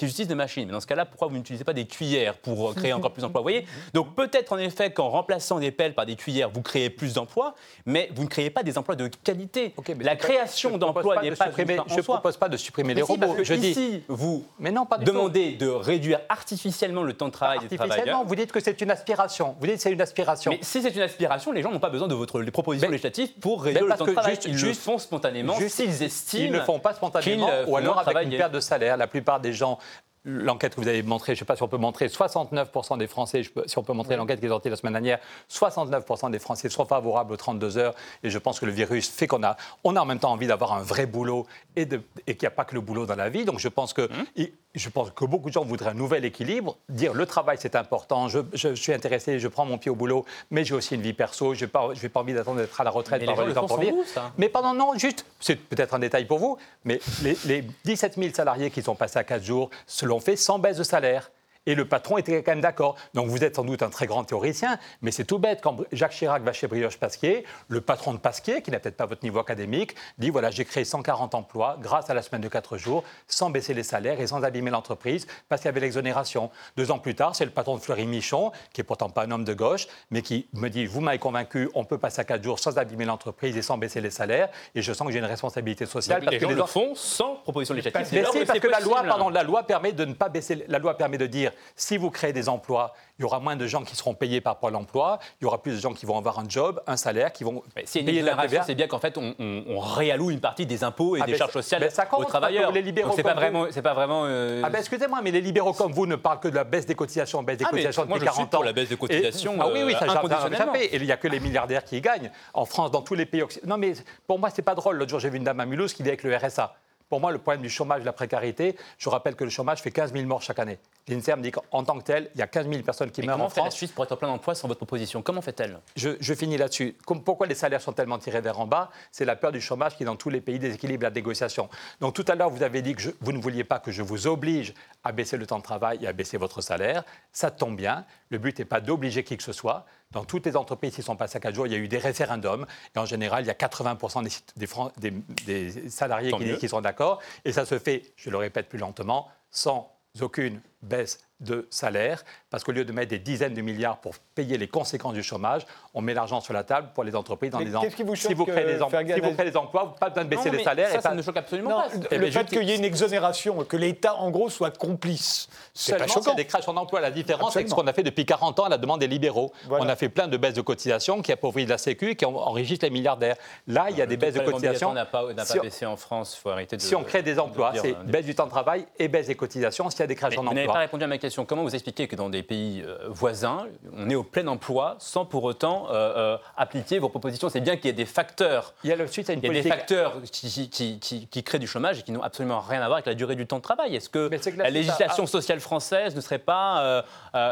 utilisent 0.00 0.28
des 0.28 0.34
machines. 0.34 0.66
Mais 0.66 0.72
dans 0.72 0.80
ce 0.80 0.86
cas-là, 0.86 1.04
pourquoi 1.04 1.28
vous 1.28 1.34
n'utilisez 1.34 1.64
pas 1.64 1.72
des 1.72 1.86
cuillères 1.86 2.36
pour 2.36 2.74
créer 2.74 2.92
encore 2.92 3.12
plus 3.12 3.22
d'emplois? 3.22 3.40
Vous 3.40 3.44
voyez? 3.44 3.66
Donc 3.92 4.14
peut-être 4.14 4.52
en 4.52 4.58
effet 4.58 4.92
qu'en 4.92 5.08
remplaçant 5.08 5.58
des 5.58 5.70
pelles 5.70 5.94
par 5.94 6.06
des 6.06 6.16
cuillères, 6.16 6.50
vous 6.50 6.62
créez 6.62 6.90
plus 6.90 7.14
d'emplois, 7.14 7.54
mais 7.84 8.10
vous 8.14 8.24
ne 8.24 8.28
créez 8.28 8.50
pas 8.50 8.62
des 8.62 8.78
emplois 8.78 8.96
de 8.96 9.08
qualité. 9.08 9.74
la 10.00 10.16
création 10.16 10.78
d'emplois 10.78 11.22
n'est 11.22 11.32
pas 11.32 11.46
supprimer, 11.46 11.78
Je 11.88 11.96
ne 11.96 12.02
propose 12.02 12.36
pas 12.36 12.48
de 12.48 12.56
supprimer 12.56 12.94
les 12.94 13.02
robots. 13.02 13.36
je 13.42 13.54
ici, 13.54 13.74
dis, 13.74 14.02
vous 14.08 14.46
mais 14.58 14.70
non, 14.70 14.86
pas 14.86 14.98
demandez 14.98 15.52
de 15.52 15.68
réduire 15.68 16.20
artificiellement 16.28 17.02
le 17.02 17.12
temps 17.12 17.26
de 17.26 17.32
travail 17.32 17.58
des 17.68 17.76
travailleurs. 17.76 18.24
Vous 18.24 18.36
dites 18.36 18.52
que 18.52 18.60
c'est 18.60 18.80
une 18.80 18.90
aspiration. 18.90 19.56
Vous 19.58 19.66
dites 19.66 19.76
que 19.76 19.82
c'est 19.82 19.92
une 19.92 20.00
aspiration. 20.00 20.52
Mais 20.52 20.58
si 20.62 20.80
c'est 20.80 20.94
une 20.94 21.02
aspiration, 21.02 21.52
les 21.52 21.62
gens 21.62 21.72
n'ont 21.72 21.80
pas 21.80 21.90
besoin 21.90 22.08
de 22.08 22.14
votre 22.14 22.44
propositions 22.50 22.90
législatives 22.90 23.32
pour 23.40 23.63
réduire 23.64 23.86
le 23.86 23.96
temps 23.96 24.04
de 24.04 24.12
travail. 24.12 24.38
ils 24.46 24.60
le 24.60 24.72
font 24.72 24.98
spontanément 24.98 25.56
s'ils 25.68 26.02
estiment. 26.02 26.44
Ils 26.44 26.52
ne 26.52 26.58
le 26.58 26.64
font 26.64 26.78
pas 26.78 26.94
spontanément 26.94 27.48
ou 27.66 27.76
alors 27.76 27.98
avec 27.98 28.28
une 28.28 28.36
perte 28.36 28.52
de 28.52 28.60
salaire. 28.60 28.96
La 28.96 29.06
plupart 29.06 29.40
des 29.40 29.52
gens 29.52 29.78
l'enquête 30.24 30.74
que 30.74 30.80
vous 30.80 30.88
avez 30.88 31.02
montrée, 31.02 31.34
je 31.34 31.38
ne 31.38 31.38
sais 31.40 31.44
pas 31.44 31.56
si 31.56 31.62
on 31.62 31.68
peut 31.68 31.76
montrer, 31.76 32.06
69% 32.06 32.98
des 32.98 33.06
Français, 33.06 33.42
si 33.66 33.78
on 33.78 33.82
peut 33.82 33.92
montrer 33.92 34.16
l'enquête 34.16 34.40
qui 34.40 34.46
est 34.46 34.48
sortie 34.48 34.70
la 34.70 34.76
semaine 34.76 34.94
dernière, 34.94 35.18
69% 35.50 36.30
des 36.30 36.38
Français 36.38 36.68
sont 36.70 36.86
favorables 36.86 37.32
aux 37.32 37.36
32 37.36 37.78
heures. 37.78 37.94
Et 38.22 38.30
je 38.30 38.38
pense 38.38 38.58
que 38.58 38.66
le 38.66 38.72
virus 38.72 39.08
fait 39.10 39.26
qu'on 39.26 39.42
a, 39.42 39.56
on 39.84 39.96
a 39.96 40.00
en 40.00 40.06
même 40.06 40.18
temps 40.18 40.32
envie 40.32 40.46
d'avoir 40.46 40.72
un 40.72 40.82
vrai 40.82 41.06
boulot 41.06 41.46
et, 41.76 41.82
et 42.26 42.36
qu'il 42.36 42.42
n'y 42.42 42.46
a 42.46 42.50
pas 42.50 42.64
que 42.64 42.74
le 42.74 42.80
boulot 42.80 43.06
dans 43.06 43.16
la 43.16 43.28
vie. 43.28 43.44
Donc 43.44 43.58
je 43.58 43.68
pense 43.68 43.92
que 43.92 44.02
mmh 44.02 44.46
je 44.74 44.88
pense 44.88 45.10
que 45.10 45.24
beaucoup 45.24 45.48
de 45.48 45.54
gens 45.54 45.64
voudraient 45.64 45.90
un 45.90 45.94
nouvel 45.94 46.24
équilibre, 46.24 46.76
dire 46.88 47.14
le 47.14 47.26
travail 47.26 47.56
c'est 47.60 47.76
important, 47.76 48.28
je, 48.28 48.74
suis 48.74 48.92
intéressé, 48.92 49.38
je 49.38 49.48
prends 49.48 49.64
mon 49.64 49.78
pied 49.78 49.90
au 49.90 49.94
boulot, 49.94 50.24
mais 50.50 50.64
j'ai 50.64 50.74
aussi 50.74 50.94
une 50.94 51.02
vie 51.02 51.12
perso, 51.12 51.54
je 51.54 51.64
n'ai 51.64 51.70
pas, 51.70 51.90
pas, 52.12 52.20
envie 52.20 52.34
d'attendre 52.34 52.58
d'être 52.58 52.80
à 52.80 52.84
la 52.84 52.90
retraite 52.90 53.22
mais 53.22 53.34
pour 53.34 53.54
temps 53.54 53.66
pour 53.66 53.80
vivre. 53.80 53.96
Mais 54.36 54.48
pendant, 54.48 54.74
non, 54.74 54.98
juste, 54.98 55.24
c'est 55.40 55.56
peut-être 55.56 55.94
un 55.94 56.00
détail 56.00 56.24
pour 56.24 56.38
vous, 56.38 56.58
mais 56.84 57.00
les, 57.22 57.36
les 57.44 57.64
17 57.84 58.16
000 58.16 58.34
salariés 58.34 58.70
qui 58.70 58.82
sont 58.82 58.94
passés 58.94 59.18
à 59.18 59.24
4 59.24 59.44
jours 59.44 59.70
se 59.86 60.06
l'ont 60.06 60.20
fait 60.20 60.36
sans 60.36 60.58
baisse 60.58 60.78
de 60.78 60.82
salaire. 60.82 61.30
Et 61.66 61.74
le 61.74 61.86
patron 61.86 62.18
était 62.18 62.42
quand 62.42 62.52
même 62.52 62.60
d'accord. 62.60 62.96
Donc 63.14 63.28
vous 63.28 63.42
êtes 63.42 63.56
sans 63.56 63.64
doute 63.64 63.82
un 63.82 63.90
très 63.90 64.06
grand 64.06 64.24
théoricien, 64.24 64.78
mais 65.00 65.10
c'est 65.10 65.24
tout 65.24 65.38
bête. 65.38 65.60
Quand 65.62 65.76
Jacques 65.92 66.12
Chirac 66.12 66.42
va 66.42 66.52
chez 66.52 66.66
Brioche 66.66 66.98
Pasquier, 66.98 67.44
le 67.68 67.80
patron 67.80 68.12
de 68.12 68.18
Pasquier, 68.18 68.60
qui 68.60 68.70
n'a 68.70 68.78
peut-être 68.78 68.96
pas 68.96 69.06
votre 69.06 69.22
niveau 69.22 69.38
académique, 69.38 69.94
dit 70.18 70.30
voilà, 70.30 70.50
j'ai 70.50 70.64
créé 70.64 70.84
140 70.84 71.34
emplois 71.34 71.78
grâce 71.80 72.10
à 72.10 72.14
la 72.14 72.22
semaine 72.22 72.42
de 72.42 72.48
4 72.48 72.76
jours, 72.76 73.02
sans 73.28 73.50
baisser 73.50 73.72
les 73.72 73.82
salaires 73.82 74.20
et 74.20 74.26
sans 74.26 74.42
abîmer 74.42 74.70
l'entreprise, 74.70 75.26
parce 75.48 75.62
qu'il 75.62 75.68
y 75.68 75.70
avait 75.70 75.80
l'exonération. 75.80 76.50
Deux 76.76 76.90
ans 76.90 76.98
plus 76.98 77.14
tard, 77.14 77.34
c'est 77.34 77.44
le 77.44 77.50
patron 77.50 77.76
de 77.76 77.80
Fleury 77.80 78.06
Michon, 78.06 78.52
qui 78.72 78.82
est 78.82 78.84
pourtant 78.84 79.08
pas 79.08 79.24
un 79.24 79.30
homme 79.30 79.44
de 79.44 79.54
gauche, 79.54 79.86
mais 80.10 80.20
qui 80.20 80.48
me 80.52 80.68
dit 80.68 80.84
vous 80.84 81.00
m'avez 81.00 81.18
convaincu, 81.18 81.70
on 81.74 81.84
peut 81.84 81.98
passer 81.98 82.20
à 82.20 82.24
4 82.24 82.42
jours 82.42 82.58
sans 82.58 82.76
abîmer 82.76 83.06
l'entreprise 83.06 83.56
et 83.56 83.62
sans 83.62 83.78
baisser 83.78 84.02
les 84.02 84.10
salaires. 84.10 84.50
Et 84.74 84.82
je 84.82 84.92
sens 84.92 85.06
que 85.06 85.12
j'ai 85.12 85.18
une 85.18 85.24
responsabilité 85.24 85.86
sociale. 85.86 86.20
parce 86.20 86.32
les 86.32 86.38
que 86.38 86.44
gens 86.44 86.50
les 86.50 86.56
le 86.56 86.66
font 86.66 86.94
sans 86.94 87.36
proposition 87.36 87.74
législative. 87.74 88.12
Mais 88.12 88.24
si, 88.30 88.44
parce 88.44 88.60
que 88.60 88.68
la 88.68 88.80
loi, 88.80 89.02
pardon, 89.02 89.30
la 89.30 89.42
loi 89.42 89.62
permet 89.62 89.92
de 89.92 90.04
ne 90.04 90.12
pas 90.12 90.28
baisser. 90.28 90.64
La 90.68 90.78
loi 90.78 90.96
permet 90.96 91.18
de 91.18 91.26
dire 91.26 91.52
si 91.76 91.96
vous 91.96 92.10
créez 92.10 92.32
des 92.32 92.48
emplois, 92.48 92.94
il 93.18 93.22
y 93.22 93.24
aura 93.24 93.38
moins 93.38 93.56
de 93.56 93.66
gens 93.66 93.84
qui 93.84 93.94
seront 93.94 94.14
payés 94.14 94.40
par 94.40 94.58
Pôle 94.58 94.74
emploi, 94.74 95.18
il 95.40 95.44
y 95.44 95.46
aura 95.46 95.62
plus 95.62 95.72
de 95.72 95.80
gens 95.80 95.92
qui 95.92 96.04
vont 96.04 96.18
avoir 96.18 96.38
un 96.38 96.48
job, 96.48 96.82
un 96.86 96.96
salaire, 96.96 97.32
qui 97.32 97.44
vont 97.44 97.62
c'est 97.84 98.02
payer 98.02 98.22
la 98.22 98.34
TVA. 98.34 98.62
C'est 98.62 98.74
bien 98.74 98.88
qu'en 98.88 98.98
fait, 98.98 99.16
on, 99.16 99.78
réalloue 99.78 100.30
une 100.30 100.40
partie 100.40 100.66
des 100.66 100.82
impôts 100.82 101.16
et 101.16 101.20
ah, 101.22 101.26
des 101.26 101.36
charges 101.36 101.52
sociales 101.52 101.88
aux 102.12 102.24
travailleurs. 102.24 102.72
Les 102.72 102.82
libéraux 102.82 103.12
c'est 103.14 103.22
pas 103.22 103.34
vraiment, 103.34 103.66
c'est 103.70 103.82
pas 103.82 103.94
vraiment. 103.94 104.24
Euh, 104.26 104.62
ah 104.64 104.70
ben 104.70 104.78
excusez-moi, 104.78 105.20
mais 105.22 105.30
les 105.30 105.40
libéraux 105.40 105.72
comme 105.72 105.92
vous 105.92 106.06
ne 106.06 106.16
parlent 106.16 106.40
que 106.40 106.48
de 106.48 106.54
la 106.54 106.64
baisse 106.64 106.86
des 106.86 106.94
cotisations, 106.94 107.42
baisse 107.42 107.58
des 107.58 107.64
ah, 107.66 107.70
cotisations 107.70 108.04
depuis 108.04 108.20
40 108.20 108.54
ans. 108.54 108.58
Pour 108.58 108.64
la 108.64 108.72
baisse 108.72 108.88
des 108.88 108.96
cotisations. 108.96 109.56
ah 109.60 109.68
oui, 109.72 109.82
oui, 109.84 109.92
ça 109.92 110.06
euh, 110.06 110.74
Et 110.74 110.96
il 110.96 111.02
n'y 111.02 111.12
a 111.12 111.16
que 111.16 111.28
les 111.28 111.40
milliardaires 111.40 111.84
qui 111.84 111.96
y 111.96 112.00
gagnent. 112.00 112.30
En 112.52 112.64
France, 112.64 112.90
dans 112.90 113.02
tous 113.02 113.14
les 113.14 113.26
pays 113.26 113.42
occidentaux. 113.42 113.68
Non, 113.68 113.78
mais 113.78 113.94
pour 114.26 114.38
moi, 114.38 114.50
c'est 114.50 114.62
pas 114.62 114.74
drôle. 114.74 114.96
L'autre 114.96 115.10
jour, 115.10 115.20
j'ai 115.20 115.30
vu 115.30 115.38
une 115.38 115.44
dame 115.44 115.60
à 115.60 115.66
Mulhouse 115.66 115.94
qui 115.94 116.02
dit 116.02 116.08
avec 116.08 116.22
le 116.22 116.34
RSA. 116.36 116.74
Pour 117.08 117.20
moi, 117.20 117.30
le 117.30 117.38
problème 117.38 117.62
du 117.62 117.70
chômage, 117.70 118.00
de 118.00 118.06
la 118.06 118.12
précarité, 118.12 118.76
je 118.98 119.08
rappelle 119.08 119.36
que 119.36 119.44
le 119.44 119.50
chômage 119.50 119.82
fait 119.82 119.90
15 119.90 120.12
000 120.12 120.24
morts 120.24 120.42
chaque 120.42 120.58
année. 120.58 120.78
L'INSERM 121.06 121.42
dit 121.42 121.50
qu'en 121.50 121.84
tant 121.84 121.98
que 121.98 122.04
tel, 122.04 122.30
il 122.34 122.38
y 122.38 122.42
a 122.42 122.46
15 122.46 122.68
000 122.68 122.82
personnes 122.82 123.10
qui 123.10 123.22
meurent 123.22 123.36
en 123.36 123.48
France. 123.50 123.54
Comment 123.54 123.64
fait 123.64 123.70
la 123.70 123.76
Suisse 123.76 123.92
pour 123.92 124.04
être 124.04 124.12
en 124.12 124.16
plein 124.16 124.28
emploi 124.28 124.54
sans 124.54 124.68
votre 124.68 124.78
proposition? 124.78 125.20
Comment 125.20 125.42
fait-elle? 125.42 125.78
Je, 125.96 126.34
finis 126.34 126.56
là-dessus. 126.56 126.96
Pourquoi 127.24 127.46
les 127.46 127.54
salaires 127.54 127.82
sont 127.82 127.92
tellement 127.92 128.18
tirés 128.18 128.40
vers 128.40 128.58
en 128.58 128.66
bas? 128.66 128.90
C'est 129.12 129.26
la 129.26 129.36
peur 129.36 129.52
du 129.52 129.60
chômage 129.60 129.96
qui, 129.96 130.04
dans 130.04 130.16
tous 130.16 130.30
les 130.30 130.40
pays, 130.40 130.58
déséquilibre 130.58 131.02
la 131.02 131.10
négociation. 131.10 131.68
Donc 132.00 132.14
tout 132.14 132.24
à 132.26 132.34
l'heure, 132.34 132.50
vous 132.50 132.62
avez 132.62 132.80
dit 132.80 132.94
que 132.94 133.02
vous 133.20 133.32
ne 133.32 133.38
vouliez 133.38 133.64
pas 133.64 133.78
que 133.78 133.92
je 133.92 134.02
vous 134.02 134.26
oblige 134.26 134.72
à 135.04 135.12
baisser 135.12 135.36
le 135.36 135.46
temps 135.46 135.58
de 135.58 135.62
travail 135.62 135.98
et 136.02 136.06
à 136.06 136.12
baisser 136.12 136.38
votre 136.38 136.62
salaire. 136.62 137.04
Ça 137.32 137.50
tombe 137.50 137.76
bien. 137.76 138.06
Le 138.30 138.38
but 138.38 138.58
n'est 138.58 138.64
pas 138.64 138.80
d'obliger 138.80 139.24
qui 139.24 139.36
que 139.36 139.42
ce 139.42 139.52
soit. 139.52 139.84
Dans 140.14 140.24
toutes 140.24 140.46
les 140.46 140.56
entreprises 140.56 140.94
qui 140.94 141.02
sont 141.02 141.16
passées 141.16 141.36
à 141.36 141.40
4 141.40 141.54
jours, 141.54 141.66
il 141.66 141.72
y 141.72 141.76
a 141.76 141.78
eu 141.78 141.88
des 141.88 141.98
référendums. 141.98 142.66
Et 142.94 142.98
en 142.98 143.04
général, 143.04 143.44
il 143.44 143.48
y 143.48 143.50
a 143.50 143.54
80% 143.54 144.22
des, 144.56 145.12
des, 145.44 145.90
salariés 145.90 146.32
qui, 146.32 146.56
qui 146.56 146.68
sont 146.68 146.80
d'accord. 146.80 147.20
Et 147.44 147.52
ça 147.52 147.66
se 147.66 147.78
fait, 147.78 148.14
je 148.16 148.30
le 148.30 148.36
répète 148.36 148.68
plus 148.68 148.78
lentement, 148.78 149.28
sans 149.50 149.90
aucune 150.20 150.60
baisse 150.84 151.18
de 151.40 151.66
salaire, 151.70 152.24
parce 152.48 152.64
qu'au 152.64 152.72
lieu 152.72 152.84
de 152.84 152.92
mettre 152.92 153.10
des 153.10 153.18
dizaines 153.18 153.54
de 153.54 153.60
milliards 153.60 153.98
pour 153.98 154.14
payer 154.34 154.56
les 154.56 154.68
conséquences 154.68 155.14
du 155.14 155.22
chômage, 155.22 155.62
on 155.92 156.00
met 156.00 156.14
l'argent 156.14 156.40
sur 156.40 156.54
la 156.54 156.62
table 156.62 156.90
pour 156.94 157.04
les 157.04 157.14
entreprises 157.14 157.50
dans 157.50 157.58
les 157.58 157.74
emplois. 157.74 157.90
si 158.16 158.34
vous 158.34 158.46
créez 158.46 158.64
des, 158.64 158.80
emplois, 158.80 159.02
si 159.04 159.20
vous 159.20 159.32
créez 159.32 159.50
des 159.50 159.56
emplois, 159.56 159.96
pas 159.96 160.10
besoin 160.10 160.24
de 160.24 160.28
baisser 160.28 160.50
les 160.50 160.62
salaires. 160.62 160.90
Ça, 160.90 161.00
ça 161.00 161.14
ne 161.14 161.22
choque 161.22 161.36
absolument 161.36 161.70
pas. 161.70 162.16
Le 162.16 162.30
fait 162.30 162.46
qu'il 162.46 162.62
y 162.62 162.72
ait 162.72 162.76
une 162.76 162.84
exonération, 162.84 163.64
que 163.64 163.76
l'État, 163.76 164.14
en 164.14 164.30
gros, 164.30 164.48
soit 164.48 164.76
complice, 164.76 165.48
c'est 165.74 165.96
pas 165.96 166.06
choquant. 166.06 166.34
des 166.34 166.46
créations 166.46 166.72
d'emplois. 166.72 167.00
La 167.00 167.10
différence, 167.10 167.54
c'est 167.54 167.68
ce 167.68 167.74
qu'on 167.74 167.86
a 167.86 167.92
fait 167.92 168.02
depuis 168.02 168.24
40 168.24 168.60
ans 168.60 168.64
à 168.64 168.68
la 168.68 168.78
demande 168.78 169.00
des 169.00 169.08
libéraux. 169.08 169.52
On 169.68 169.88
a 169.88 169.96
fait 169.96 170.08
plein 170.08 170.28
de 170.28 170.36
baisses 170.36 170.54
de 170.54 170.62
cotisations 170.62 171.20
qui 171.20 171.32
appauvrit 171.32 171.66
la 171.66 171.78
Sécu 171.78 172.10
et 172.10 172.16
qui 172.16 172.24
enrichissent 172.24 172.82
les 172.82 172.90
milliardaires. 172.90 173.36
Là, 173.66 173.86
il 173.90 173.96
y 173.98 174.02
a 174.02 174.06
des 174.06 174.16
baisses 174.16 174.34
de 174.34 174.40
cotisations. 174.40 174.92
n'a 174.92 175.04
pas, 175.04 175.24
baissé 175.60 175.84
en 175.86 175.96
France. 175.96 176.36
Il 176.38 176.40
faut 176.40 176.50
arrêter 176.50 176.76
de. 176.76 176.82
Si 176.82 176.94
on 176.94 177.02
crée 177.02 177.22
des 177.22 177.38
emplois, 177.38 177.72
c'est 177.80 177.94
baisse 178.04 178.24
du 178.24 178.34
temps 178.34 178.46
de 178.46 178.50
travail 178.50 178.86
et 178.98 179.08
baisse 179.08 179.26
des 179.26 179.34
cotisations 179.34 179.90
s'il 179.90 180.00
y 180.00 180.04
a 180.04 180.06
des 180.06 180.14
créations 180.14 180.44
d'emplois. 180.44 180.73
Pas 180.74 180.80
répondu 180.80 181.04
à 181.04 181.06
ma 181.06 181.18
question. 181.18 181.44
Comment 181.44 181.62
vous 181.62 181.76
expliquez 181.76 182.08
que 182.08 182.16
dans 182.16 182.28
des 182.28 182.42
pays 182.42 182.82
euh, 182.84 182.98
voisins, 183.06 183.68
on 183.96 184.10
est 184.10 184.16
au 184.16 184.24
plein 184.24 184.48
emploi 184.48 184.96
sans 184.98 185.24
pour 185.24 185.44
autant 185.44 185.86
euh, 185.88 185.92
euh, 186.34 186.38
appliquer 186.56 186.98
vos 186.98 187.08
propositions? 187.08 187.48
C'est 187.48 187.60
bien 187.60 187.76
qu'il 187.76 187.86
y 187.86 187.90
ait 187.90 187.92
des 187.92 188.04
facteurs. 188.04 188.74
Il 188.82 188.90
y 188.90 188.92
a, 188.92 188.96
le, 188.96 189.06
suite, 189.06 189.28
une 189.28 189.38
il 189.38 189.46
y 189.46 189.50
a 189.50 189.62
des 189.62 189.68
facteurs 189.68 190.20
qui, 190.32 190.68
qui, 190.68 190.98
qui, 190.98 191.42
créent 191.44 191.60
du 191.60 191.68
chômage 191.68 192.00
et 192.00 192.02
qui 192.02 192.10
n'ont 192.10 192.24
absolument 192.24 192.58
rien 192.58 192.80
à 192.80 192.86
voir 192.86 192.94
avec 192.94 193.06
la 193.06 193.14
durée 193.14 193.36
du 193.36 193.46
temps 193.46 193.58
de 193.58 193.62
travail. 193.62 193.94
Est-ce 193.94 194.08
que, 194.08 194.28
la, 194.56 194.70
législation 194.70 195.28
sociale 195.28 195.60
française 195.60 196.16
ne 196.16 196.20
serait 196.20 196.40
pas 196.40 197.04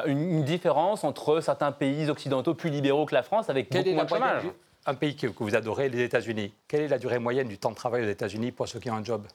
une, 0.06 0.42
différence 0.42 1.04
entre 1.04 1.40
certains 1.40 1.70
pays 1.70 2.11
occidentaux 2.11 2.54
plus 2.54 2.70
libéraux 2.70 3.06
que 3.06 3.14
la 3.14 3.22
France 3.22 3.48
avec 3.48 3.70
beaucoup 3.70 3.90
moins 3.90 4.02
de 4.02 4.08
chômage? 4.08 4.42
Un 4.85 4.94
pays 4.94 5.14
que 5.14 5.28
vous 5.38 5.54
adorez, 5.54 5.88
les 5.90 6.02
États-Unis. 6.02 6.52
Quelle 6.66 6.80
est 6.80 6.88
la 6.88 6.98
durée 6.98 7.20
moyenne 7.20 7.46
du 7.46 7.56
temps 7.56 7.70
de 7.70 7.76
travail 7.76 8.04
aux 8.04 8.11
États-Unis 8.11 8.50
pour 8.50 8.66
ceux 8.66 8.80
qui 8.80 8.90
ont 8.90 8.96
un 8.96 9.04
job? 9.04 9.28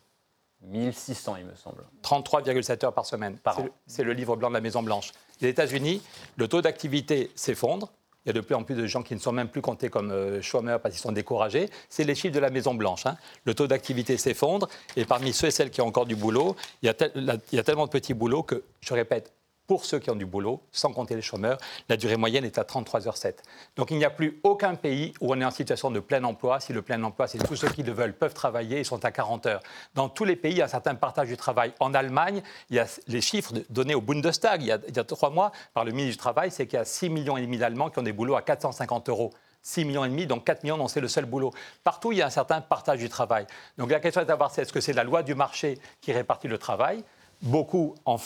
1600, 0.63 1.35
il 1.37 1.45
me 1.45 1.55
semble. 1.55 1.83
33,7 2.03 2.85
heures 2.85 2.93
par 2.93 3.05
semaine. 3.05 3.37
C'est 3.85 4.03
le, 4.03 4.13
livre 4.13 4.35
blanc 4.35 4.49
de 4.49 4.53
la 4.53 4.61
Maison-Blanche. 4.61 5.11
Les 5.41 5.49
États-Unis, 5.49 6.01
le 6.35 6.47
taux 6.47 6.61
d'activité 6.61 7.31
s'effondre. 7.35 7.91
Il 8.25 8.29
y 8.29 8.31
a 8.31 8.33
de 8.33 8.41
plus 8.41 8.55
en 8.55 8.63
plus 8.63 8.75
de 8.75 8.85
gens 8.87 9.03
qui 9.03 9.13
ne 9.15 9.19
sont 9.19 9.31
même 9.31 9.47
plus 9.47 9.61
comptés 9.61 9.89
comme 9.89 10.11
euh, 10.11 10.41
chômeurs 10.41 10.81
parce 10.81 10.93
qu'ils 10.93 11.01
sont 11.01 11.13
découragés. 11.13 11.69
C'est 11.87 12.03
les 12.03 12.13
chiffres 12.13 12.33
de 12.33 12.39
la 12.39 12.49
Maison-Blanche. 12.49 13.05
Hein. 13.05 13.15
Le 13.45 13.53
taux 13.53 13.67
d'activité 13.67 14.17
s'effondre. 14.17 14.67
Et 14.97 15.05
parmi 15.05 15.31
ceux 15.31 15.47
et 15.47 15.51
celles 15.51 15.69
qui 15.69 15.79
ont 15.79 15.87
encore 15.87 16.05
du 16.05 16.17
boulot, 16.17 16.57
il 16.81 16.87
y, 16.87 16.89
a 16.89 16.95
il 17.15 17.55
y 17.55 17.59
a 17.59 17.63
tellement 17.63 17.85
de 17.85 17.91
petits 17.91 18.13
boulots 18.13 18.43
que, 18.43 18.63
je 18.81 18.93
répète, 18.93 19.31
pour 19.67 19.85
ceux 19.85 19.99
qui 19.99 20.09
ont 20.09 20.15
du 20.15 20.25
boulot, 20.25 20.61
sans 20.71 20.91
compter 20.91 21.15
les 21.15 21.21
chômeurs, 21.21 21.57
la 21.89 21.97
durée 21.97 22.17
moyenne 22.17 22.45
est 22.45 22.57
à 22.57 22.63
33h07. 22.63 23.35
Donc 23.75 23.91
il 23.91 23.97
n'y 23.97 24.05
a 24.05 24.09
plus 24.09 24.39
aucun 24.43 24.75
pays 24.75 25.13
où 25.21 25.33
on 25.33 25.39
est 25.39 25.45
en 25.45 25.51
situation 25.51 25.91
de 25.91 25.99
plein 25.99 26.23
emploi. 26.23 26.59
Si 26.59 26.73
le 26.73 26.81
plein 26.81 27.01
emploi, 27.03 27.27
c'est 27.27 27.37
tous 27.39 27.55
ceux 27.55 27.69
qui 27.69 27.83
le 27.83 27.91
veulent 27.91 28.13
peuvent 28.13 28.33
travailler, 28.33 28.79
ils 28.79 28.85
sont 28.85 29.03
à 29.05 29.11
40 29.11 29.45
heures. 29.45 29.61
Dans 29.93 30.09
tous 30.09 30.23
les 30.23 30.35
pays, 30.35 30.53
il 30.53 30.57
y 30.57 30.61
a 30.61 30.65
un 30.65 30.69
certain 30.69 30.95
partage 30.95 31.27
du 31.27 31.37
travail. 31.37 31.73
En 31.79 31.93
Allemagne, 31.93 32.41
il 32.69 32.77
y 32.77 32.79
a 32.79 32.87
les 33.07 33.21
chiffres 33.21 33.53
donnés 33.69 33.95
au 33.95 34.01
Bundestag 34.01 34.47
il 34.61 34.67
y 34.67 34.71
a, 34.71 35.03
trois 35.03 35.29
mois 35.29 35.51
par 35.73 35.85
le 35.85 35.91
ministre 35.91 36.11
du 36.13 36.17
Travail, 36.17 36.51
c'est 36.51 36.67
qu'il 36.67 36.77
y 36.77 36.81
a 36.81 36.85
6 36.85 37.09
millions 37.09 37.37
et 37.37 37.41
demi 37.41 37.57
d'Allemands 37.57 37.89
qui 37.89 37.99
ont 37.99 38.03
des 38.03 38.13
boulots 38.13 38.35
à 38.35 38.41
450 38.41 39.09
euros. 39.09 39.33
6 39.63 39.83
millions 39.83 40.05
et 40.05 40.09
demi, 40.09 40.27
donc 40.27 40.45
4 40.45 40.63
millions 40.63 40.87
c'est 40.87 41.01
le 41.01 41.07
seul 41.09 41.25
boulot. 41.25 41.51
Partout, 41.83 42.11
il 42.11 42.19
y 42.19 42.21
a 42.21 42.27
un 42.27 42.31
certain 42.31 42.61
partage 42.61 42.99
du 42.99 43.09
travail. 43.09 43.45
Donc 43.77 43.91
la 43.91 43.99
question 43.99 44.21
est 44.21 44.25
de 44.25 44.29
savoir, 44.29 44.51
est-ce 44.57 44.71
que 44.71 44.79
c'est 44.79 44.93
la 44.93 45.03
loi 45.03 45.23
du 45.23 45.35
marché 45.35 45.77
qui 45.99 46.13
répartit 46.13 46.47
le 46.47 46.57
travail? 46.57 47.03
Beaucoup 47.41 47.95
en, 48.05 48.17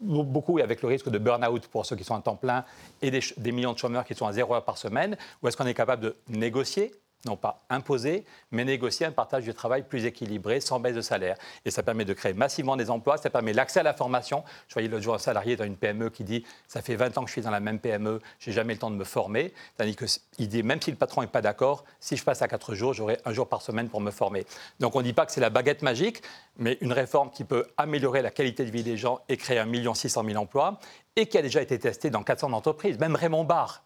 Beaucoup 0.00 0.58
avec 0.58 0.80
le 0.80 0.88
risque 0.88 1.10
de 1.10 1.18
burn-out 1.18 1.66
pour 1.68 1.84
ceux 1.84 1.94
qui 1.94 2.04
sont 2.04 2.14
à 2.14 2.22
temps 2.22 2.36
plein 2.36 2.64
et 3.02 3.10
des, 3.10 3.52
millions 3.52 3.74
de 3.74 3.78
chômeurs 3.78 4.04
qui 4.04 4.14
sont 4.14 4.26
à 4.26 4.32
zéro 4.32 4.54
heure 4.54 4.64
par 4.64 4.78
semaine 4.78 5.16
Ou 5.42 5.48
est-ce 5.48 5.56
qu'on 5.56 5.66
est 5.66 5.74
capable 5.74 6.02
de 6.02 6.16
négocier? 6.28 6.92
Non 7.26 7.36
pas 7.36 7.60
imposer, 7.68 8.24
mais 8.50 8.64
négocier 8.64 9.04
un 9.04 9.12
partage 9.12 9.44
du 9.44 9.52
travail 9.52 9.82
plus 9.82 10.06
équilibré, 10.06 10.58
sans 10.60 10.80
baisse 10.80 10.94
de 10.94 11.02
salaire. 11.02 11.36
Et 11.66 11.70
ça 11.70 11.82
permet 11.82 12.06
de 12.06 12.14
créer 12.14 12.32
massivement 12.32 12.78
des 12.78 12.88
emplois, 12.88 13.18
ça 13.18 13.28
permet 13.28 13.52
l'accès 13.52 13.80
à 13.80 13.82
la 13.82 13.92
formation. 13.92 14.42
Je 14.68 14.72
voyais 14.72 14.88
l'autre 14.88 15.02
jour 15.02 15.14
un 15.14 15.18
salarié 15.18 15.54
dans 15.54 15.64
une 15.64 15.76
PME 15.76 16.08
qui 16.08 16.24
dit 16.24 16.46
Ça 16.66 16.80
fait 16.80 16.96
20 16.96 17.18
ans 17.18 17.22
que 17.22 17.28
je 17.28 17.32
suis 17.32 17.42
dans 17.42 17.50
la 17.50 17.60
même 17.60 17.78
PME, 17.78 18.20
j'ai 18.38 18.52
jamais 18.52 18.72
le 18.72 18.78
temps 18.78 18.90
de 18.90 18.96
me 18.96 19.04
former. 19.04 19.52
Tandis 19.76 19.96
qu'il 19.96 20.48
dit 20.48 20.62
Même 20.62 20.80
si 20.80 20.90
le 20.90 20.96
patron 20.96 21.20
n'est 21.20 21.26
pas 21.26 21.42
d'accord, 21.42 21.84
si 22.00 22.16
je 22.16 22.24
passe 22.24 22.40
à 22.40 22.48
4 22.48 22.74
jours, 22.74 22.94
j'aurai 22.94 23.18
un 23.26 23.34
jour 23.34 23.46
par 23.46 23.60
semaine 23.60 23.90
pour 23.90 24.00
me 24.00 24.10
former. 24.10 24.46
Donc 24.78 24.96
on 24.96 25.00
ne 25.00 25.04
dit 25.04 25.12
pas 25.12 25.26
que 25.26 25.32
c'est 25.32 25.42
la 25.42 25.50
baguette 25.50 25.82
magique, 25.82 26.22
mais 26.60 26.78
une 26.80 26.92
réforme 26.92 27.30
qui 27.30 27.42
peut 27.42 27.66
améliorer 27.76 28.22
la 28.22 28.30
qualité 28.30 28.64
de 28.64 28.70
vie 28.70 28.84
des 28.84 28.96
gens 28.96 29.20
et 29.28 29.36
créer 29.36 29.58
1 29.58 29.94
600 29.94 30.24
000 30.24 30.40
emplois 30.40 30.78
et 31.16 31.26
qui 31.26 31.36
a 31.36 31.42
déjà 31.42 31.60
été 31.60 31.78
testée 31.78 32.10
dans 32.10 32.22
400 32.22 32.52
entreprises. 32.52 32.98
Même 32.98 33.16
Raymond 33.16 33.44
Barre, 33.44 33.82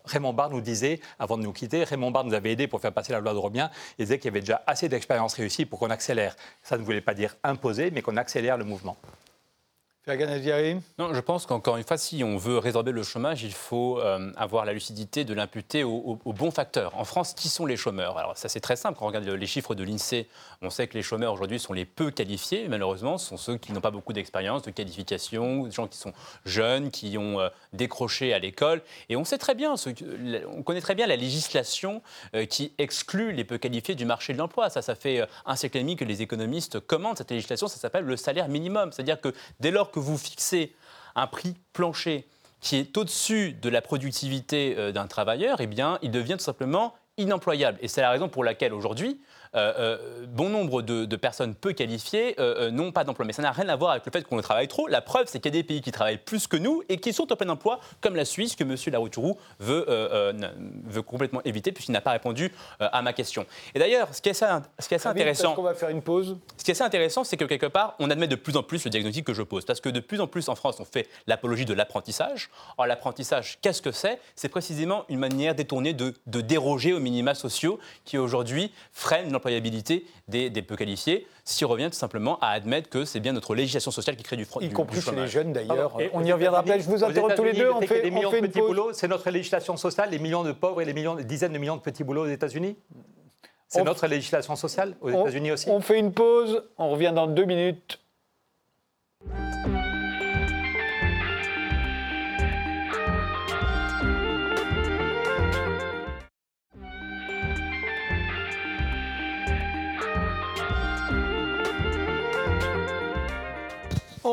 nous 0.50 0.60
disait, 0.60 1.00
avant 1.18 1.38
de 1.38 1.42
nous 1.42 1.52
quitter, 1.52 1.84
Raymond 1.84 2.10
Barre 2.10 2.24
nous 2.24 2.34
avait 2.34 2.52
aidé 2.52 2.66
pour 2.66 2.80
faire 2.80 2.92
passer 2.92 3.12
la 3.12 3.20
loi 3.20 3.32
de 3.32 3.38
Robien, 3.38 3.70
il 3.98 4.04
disait 4.04 4.18
qu'il 4.18 4.26
y 4.26 4.28
avait 4.28 4.40
déjà 4.40 4.62
assez 4.66 4.88
d'expériences 4.88 5.34
réussies 5.34 5.64
pour 5.64 5.78
qu'on 5.78 5.90
accélère. 5.90 6.37
Ça 6.62 6.76
ne 6.76 6.82
voulait 6.82 7.00
pas 7.00 7.14
dire 7.14 7.37
imposer, 7.42 7.90
mais 7.90 8.02
qu'on 8.02 8.16
accélère 8.16 8.58
le 8.58 8.64
mouvement. 8.64 8.96
Non, 10.98 11.14
je 11.14 11.20
pense 11.20 11.46
qu'encore 11.46 11.78
une 11.78 11.82
fois, 11.82 11.96
si 11.96 12.22
on 12.22 12.36
veut 12.36 12.58
résorber 12.58 12.92
le 12.92 13.02
chômage, 13.02 13.42
il 13.42 13.54
faut 13.54 13.98
euh, 14.00 14.30
avoir 14.36 14.66
la 14.66 14.74
lucidité 14.74 15.24
de 15.24 15.32
l'imputer 15.32 15.82
aux, 15.82 16.18
bons 16.26 16.50
facteurs. 16.50 16.94
En 16.98 17.04
France, 17.04 17.32
qui 17.32 17.48
sont 17.48 17.64
les 17.64 17.78
chômeurs? 17.78 18.18
Alors 18.18 18.36
ça, 18.36 18.50
c'est 18.50 18.60
très 18.60 18.76
simple. 18.76 18.98
Quand 18.98 19.06
on 19.06 19.08
regarde 19.08 19.26
les 19.26 19.46
chiffres 19.46 19.74
de 19.74 19.82
l'INSEE, 19.82 20.26
on 20.60 20.68
sait 20.68 20.88
que 20.88 20.94
les 20.94 21.02
chômeurs 21.02 21.32
aujourd'hui 21.32 21.58
sont 21.58 21.72
les 21.72 21.86
peu 21.86 22.10
qualifiés. 22.10 22.68
Malheureusement, 22.68 23.16
ce 23.16 23.28
sont 23.28 23.38
ceux 23.38 23.56
qui 23.56 23.72
n'ont 23.72 23.80
pas 23.80 23.90
beaucoup 23.90 24.12
d'expérience, 24.12 24.60
de 24.60 24.70
qualification, 24.70 25.64
des 25.64 25.70
gens 25.70 25.86
qui 25.86 25.96
sont 25.96 26.12
jeunes, 26.44 26.90
qui 26.90 27.16
ont 27.16 27.40
euh, 27.40 27.48
décroché 27.72 28.34
à 28.34 28.38
l'école. 28.38 28.82
Et 29.08 29.16
on 29.16 29.24
sait 29.24 29.38
très 29.38 29.54
bien, 29.54 29.74
on 30.54 30.62
connaît 30.62 30.82
très 30.82 30.94
bien 30.94 31.06
la 31.06 31.16
législation 31.16 32.02
euh, 32.34 32.44
qui 32.44 32.74
exclut 32.76 33.32
les 33.32 33.44
peu 33.44 33.56
qualifiés 33.56 33.94
du 33.94 34.04
marché 34.04 34.34
de 34.34 34.38
l'emploi. 34.38 34.68
Ça, 34.68 34.82
ça 34.82 34.96
fait 34.96 35.26
un 35.46 35.56
siècle 35.56 35.78
et 35.78 35.80
demi 35.80 35.96
que 35.96 36.04
les 36.04 36.20
économistes 36.20 36.78
commandent 36.80 37.16
cette 37.16 37.30
législation. 37.30 37.68
Ça 37.68 37.78
s'appelle 37.78 38.04
le 38.04 38.18
salaire 38.18 38.48
minimum. 38.48 38.92
C'est-à-dire 38.92 39.18
que 39.18 39.32
dès 39.60 39.70
lors 39.70 39.93
que 39.94 40.00
vous 40.00 40.18
fixez 40.18 40.74
un 41.14 41.28
prix 41.28 41.54
plancher 41.72 42.26
qui 42.61 42.76
est 42.76 42.96
au-dessus 42.98 43.52
de 43.52 43.68
la 43.68 43.80
productivité 43.80 44.74
euh, 44.76 44.90
d'un 44.90 45.07
travailleur, 45.07 45.61
eh 45.61 45.68
bien, 45.68 45.98
il 46.02 46.11
devient 46.11 46.35
tout 46.37 46.44
simplement 46.44 46.94
inemployable. 47.16 47.78
Et 47.80 47.88
c'est 47.88 48.00
la 48.00 48.11
raison 48.11 48.28
pour 48.28 48.42
laquelle 48.42 48.74
aujourd'hui, 48.74 49.20
bon 49.54 50.48
nombre 50.48 50.82
de, 50.82 51.16
personnes 51.16 51.54
peu 51.54 51.72
qualifiées 51.72 52.34
euh, 52.38 52.70
n'ont 52.70 52.92
pas 52.92 53.04
d'emploi. 53.04 53.24
Mais 53.24 53.32
ça 53.32 53.42
n'a 53.42 53.52
rien 53.52 53.68
à 53.68 53.76
voir 53.76 53.92
avec 53.92 54.04
le 54.04 54.12
fait 54.12 54.22
qu'on 54.22 54.40
travaille 54.40 54.68
trop. 54.68 54.88
La 54.88 55.00
preuve, 55.00 55.26
c'est 55.28 55.38
qu'il 55.38 55.54
y 55.54 55.56
a 55.56 55.60
des 55.60 55.66
pays 55.66 55.80
qui 55.80 55.92
travaillent 55.92 56.18
plus 56.18 56.46
que 56.46 56.56
nous 56.56 56.82
et 56.88 56.98
qui 56.98 57.12
sont 57.12 57.32
en 57.32 57.36
plein 57.36 57.48
emploi, 57.48 57.80
comme 58.00 58.16
la 58.16 58.24
Suisse, 58.24 58.56
que 58.56 58.64
M. 58.64 58.76
Larouturou 58.92 59.38
veut, 59.60 59.86
veut 60.84 61.02
complètement 61.02 61.40
éviter, 61.44 61.72
puisqu'il 61.72 61.92
n'a 61.92 62.00
pas 62.00 62.10
répondu 62.10 62.52
à 62.80 63.00
ma 63.02 63.12
question. 63.12 63.46
Et 63.74 63.78
d'ailleurs, 63.78 64.14
ce 64.14 64.20
qui 64.20 64.28
est 64.28 64.42
assez, 64.42 64.62
ce 64.78 64.88
qui 64.88 64.94
est 64.94 64.96
assez 64.96 65.08
intéressant. 65.08 65.54
On 65.56 65.62
va 65.62 65.74
faire 65.74 65.88
une 65.88 66.02
pause. 66.02 66.36
Ce 66.56 66.64
qui 66.64 66.70
est 66.70 66.74
assez 66.74 66.82
intéressant, 66.82 67.24
c'est 67.24 67.36
que 67.36 67.44
quelque 67.44 67.66
part, 67.66 67.94
on 67.98 68.10
admet 68.10 68.26
de 68.26 68.36
plus 68.36 68.56
en 68.56 68.62
plus 68.62 68.84
le 68.84 68.90
diagnostic 68.90 69.24
que 69.24 69.34
je 69.34 69.42
pose. 69.42 69.64
Parce 69.64 69.80
que 69.80 69.88
de 69.88 70.00
plus 70.00 70.20
en 70.20 70.26
plus 70.26 70.48
en 70.48 70.54
France, 70.54 70.80
on 70.80 70.84
fait 70.84 71.08
l'apologie 71.26 71.64
de 71.64 71.74
l'apprentissage. 71.74 72.50
Or, 72.76 72.86
l'apprentissage, 72.86 73.58
qu'est-ce 73.62 73.82
que 73.82 73.92
c'est? 73.92 74.20
C'est 74.34 74.48
précisément 74.48 75.04
une 75.08 75.18
manière 75.18 75.54
détournée 75.54 75.94
de, 75.94 76.14
de 76.26 76.40
déroger 76.40 76.92
aux 76.92 77.00
minima 77.00 77.34
sociaux 77.34 77.78
qui 78.04 78.18
aujourd'hui 78.18 78.72
freinent 78.92 79.30
l'employabilité 79.44 80.07
des, 80.28 80.50
peu 80.62 80.76
qualifiés, 80.76 81.26
s'il 81.44 81.66
revient 81.66 81.88
tout 81.90 81.98
simplement 81.98 82.38
à 82.40 82.48
admettre 82.48 82.88
que 82.88 83.04
c'est 83.04 83.20
bien 83.20 83.33
notre 83.33 83.54
législation 83.54 83.90
sociale 83.90 84.16
qui 84.16 84.22
crée 84.22 84.37
du, 84.37 84.44
front. 84.44 84.61
Y 84.61 84.70
compris 84.70 85.00
chez 85.00 85.12
les 85.12 85.28
jeunes 85.28 85.52
d'ailleurs. 85.52 85.96
On 86.12 86.24
y 86.24 86.33
reviendra 86.33 86.61
après. 86.61 86.80
Je 86.80 86.88
vous 86.88 87.04
interromps 87.04 87.35
tous 87.35 87.44
les 87.44 87.52
deux. 87.52 87.70
On 87.70 87.80
fait, 87.83 88.02
des 88.02 88.11
millions 88.11 88.30
de 88.30 88.40
petits 88.40 88.61
boulots. 88.61 88.92
C'est 88.92 89.09
notre 89.09 89.30
législation 89.30 89.76
sociale, 89.76 90.11
les 90.11 90.18
millions 90.18 90.44
de 90.44 90.52
pauvres 90.52 90.80
et 90.80 90.85
les 90.85 90.94
millions, 90.94 91.14
dizaines 91.16 91.52
de 91.52 91.59
millions 91.59 91.76
de 91.76 91.83
petits 91.83 92.04
boulots 92.04 92.22
aux 92.22 92.30
États-Unis 92.30 92.76
C'est 93.68 93.85
notre 93.85 94.07
législation 94.07 94.57
sociale 94.57 94.96
aux 95.00 95.11
États-Unis 95.11 95.52
aussi 95.52 95.68
On 95.68 95.80
fait 95.80 95.98
une 95.98 96.12
pause. 96.12 96.64
On 96.78 96.90
revient 96.90 97.12
dans 97.14 97.26
deux 97.26 97.44
minutes. 97.44 98.00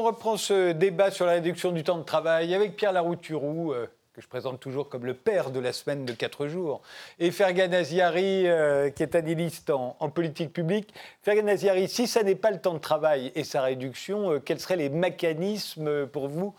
On 0.01 0.05
reprend 0.05 0.35
ce 0.35 0.71
débat 0.71 1.11
sur 1.11 1.27
la 1.27 1.33
réduction 1.33 1.71
du 1.71 1.83
temps 1.83 1.99
de 1.99 2.03
travail 2.03 2.55
avec 2.55 2.75
Pierre 2.75 2.91
Larouturou, 2.91 3.71
euh, 3.71 3.85
que 4.13 4.21
je 4.21 4.27
présente 4.27 4.59
toujours 4.59 4.89
comme 4.89 5.05
le 5.05 5.13
père 5.13 5.51
de 5.51 5.59
la 5.59 5.73
semaine 5.73 6.05
de 6.05 6.13
4 6.13 6.47
jours, 6.47 6.81
et 7.19 7.29
Fergan 7.29 7.71
Aziari, 7.71 8.47
euh, 8.47 8.89
qui 8.89 9.03
est 9.03 9.13
analyste 9.13 9.69
en, 9.69 10.09
politique 10.09 10.53
publique. 10.53 10.91
Fergan 11.21 11.47
Aziari, 11.47 11.87
si 11.87 12.07
ça 12.07 12.23
n'est 12.23 12.33
pas 12.33 12.49
le 12.49 12.59
temps 12.59 12.73
de 12.73 12.79
travail 12.79 13.31
et 13.35 13.43
sa 13.43 13.61
réduction, 13.61 14.31
euh, 14.31 14.39
quels 14.39 14.59
seraient 14.59 14.75
les 14.75 14.89
mécanismes 14.89 16.07
pour 16.07 16.29
vous 16.29 16.55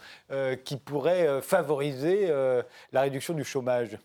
qui 0.65 0.77
pourraient 0.77 1.43
favoriser 1.43 2.29
la 2.93 3.01
réduction 3.01 3.35
du 3.35 3.43
chômage? 3.43 3.99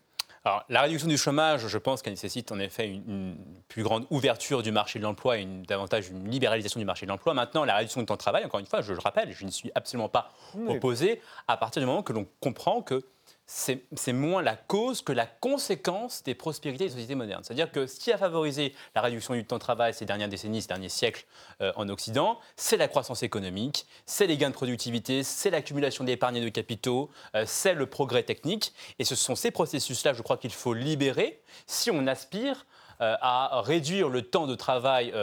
La 0.69 0.81
réduction 0.81 1.07
du 1.07 1.17
chômage, 1.17 1.67
je 1.67 1.77
pense 1.77 2.01
qu'elle 2.01 2.13
nécessite 2.13 2.51
en 2.51 2.59
effet 2.59 2.87
une, 2.87 3.37
plus 3.67 3.83
grande 3.83 4.05
ouverture 4.09 4.61
du 4.61 4.71
marché 4.71 4.99
de 4.99 5.03
l'emploi 5.03 5.37
et 5.37 5.41
une, 5.41 5.63
davantage 5.63 6.09
une 6.09 6.29
libéralisation 6.29 6.79
du 6.79 6.85
marché 6.85 7.05
de 7.05 7.11
l'emploi. 7.11 7.33
Maintenant, 7.33 7.65
la 7.65 7.75
réduction 7.75 8.01
du 8.01 8.05
temps 8.05 8.15
de 8.15 8.19
travail, 8.19 8.45
encore 8.45 8.59
une 8.59 8.65
fois, 8.65 8.81
je 8.81 8.93
le 8.93 8.99
rappelle, 8.99 9.31
je 9.31 9.45
ne 9.45 9.51
suis 9.51 9.71
absolument 9.75 10.09
pas 10.09 10.31
opposé 10.67 11.21
à 11.47 11.57
partir 11.57 11.81
du 11.81 11.85
moment 11.85 12.03
que 12.03 12.13
l'on 12.13 12.27
comprend 12.39 12.81
que 12.81 13.03
c'est 13.49 14.11
moins 14.11 14.41
la 14.41 14.57
cause 14.57 15.01
que 15.01 15.13
la 15.13 15.25
conséquence 15.25 16.21
des 16.23 16.35
prospérités 16.35 16.85
des 16.85 16.89
sociétés 16.91 17.15
modernes. 17.15 17.43
C'est-à-dire 17.45 17.71
que 17.71 17.87
ce 17.87 17.97
qui 17.97 18.11
a 18.11 18.17
favorisé 18.17 18.75
la 18.93 19.01
réduction 19.01 19.35
du 19.35 19.45
temps 19.45 19.55
de 19.55 19.61
travail 19.61 19.93
ces 19.93 20.05
dernières 20.05 20.27
décennies, 20.27 20.61
ces 20.61 20.67
derniers 20.67 20.89
siècles 20.89 21.25
euh, 21.61 21.71
en 21.77 21.87
Occident, 21.87 22.39
c'est 22.57 22.75
la 22.75 22.89
croissance 22.89 23.23
économique, 23.23 23.87
c'est 24.05 24.27
les 24.27 24.35
gains 24.35 24.49
de 24.49 24.53
productivité, 24.53 25.23
c'est 25.23 25.49
l'accumulation 25.49 26.03
d'épargne 26.03 26.35
et 26.35 26.41
de 26.41 26.49
capitaux, 26.49 27.09
euh, 27.35 27.45
c'est 27.47 27.73
le 27.73 27.85
progrès 27.85 28.23
technique. 28.23 28.73
Et 28.99 29.05
ce 29.05 29.15
sont 29.15 29.35
ces 29.35 29.51
processus-là, 29.51 30.11
je 30.11 30.21
crois 30.21 30.35
qu'il 30.35 30.51
faut 30.51 30.73
libérer 30.73 31.41
si 31.67 31.89
on 31.89 32.05
aspire 32.05 32.65
euh, 32.99 33.15
à 33.21 33.61
réduire 33.61 34.09
le 34.09 34.23
temps 34.23 34.47
de 34.47 34.55
travail 34.55 35.13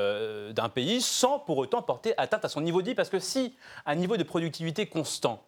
d'un 0.54 0.70
pays 0.70 1.02
sans 1.02 1.38
pour 1.38 1.58
autant 1.58 1.82
porter 1.82 2.14
atteinte 2.16 2.46
à 2.46 2.48
son 2.48 2.62
niveau 2.62 2.80
de 2.80 2.88
vie. 2.88 2.94
Parce 2.94 3.10
que 3.10 3.18
si 3.18 3.54
un 3.84 3.96
niveau 3.96 4.16
de 4.16 4.22
productivité 4.22 4.86
constant, 4.86 5.44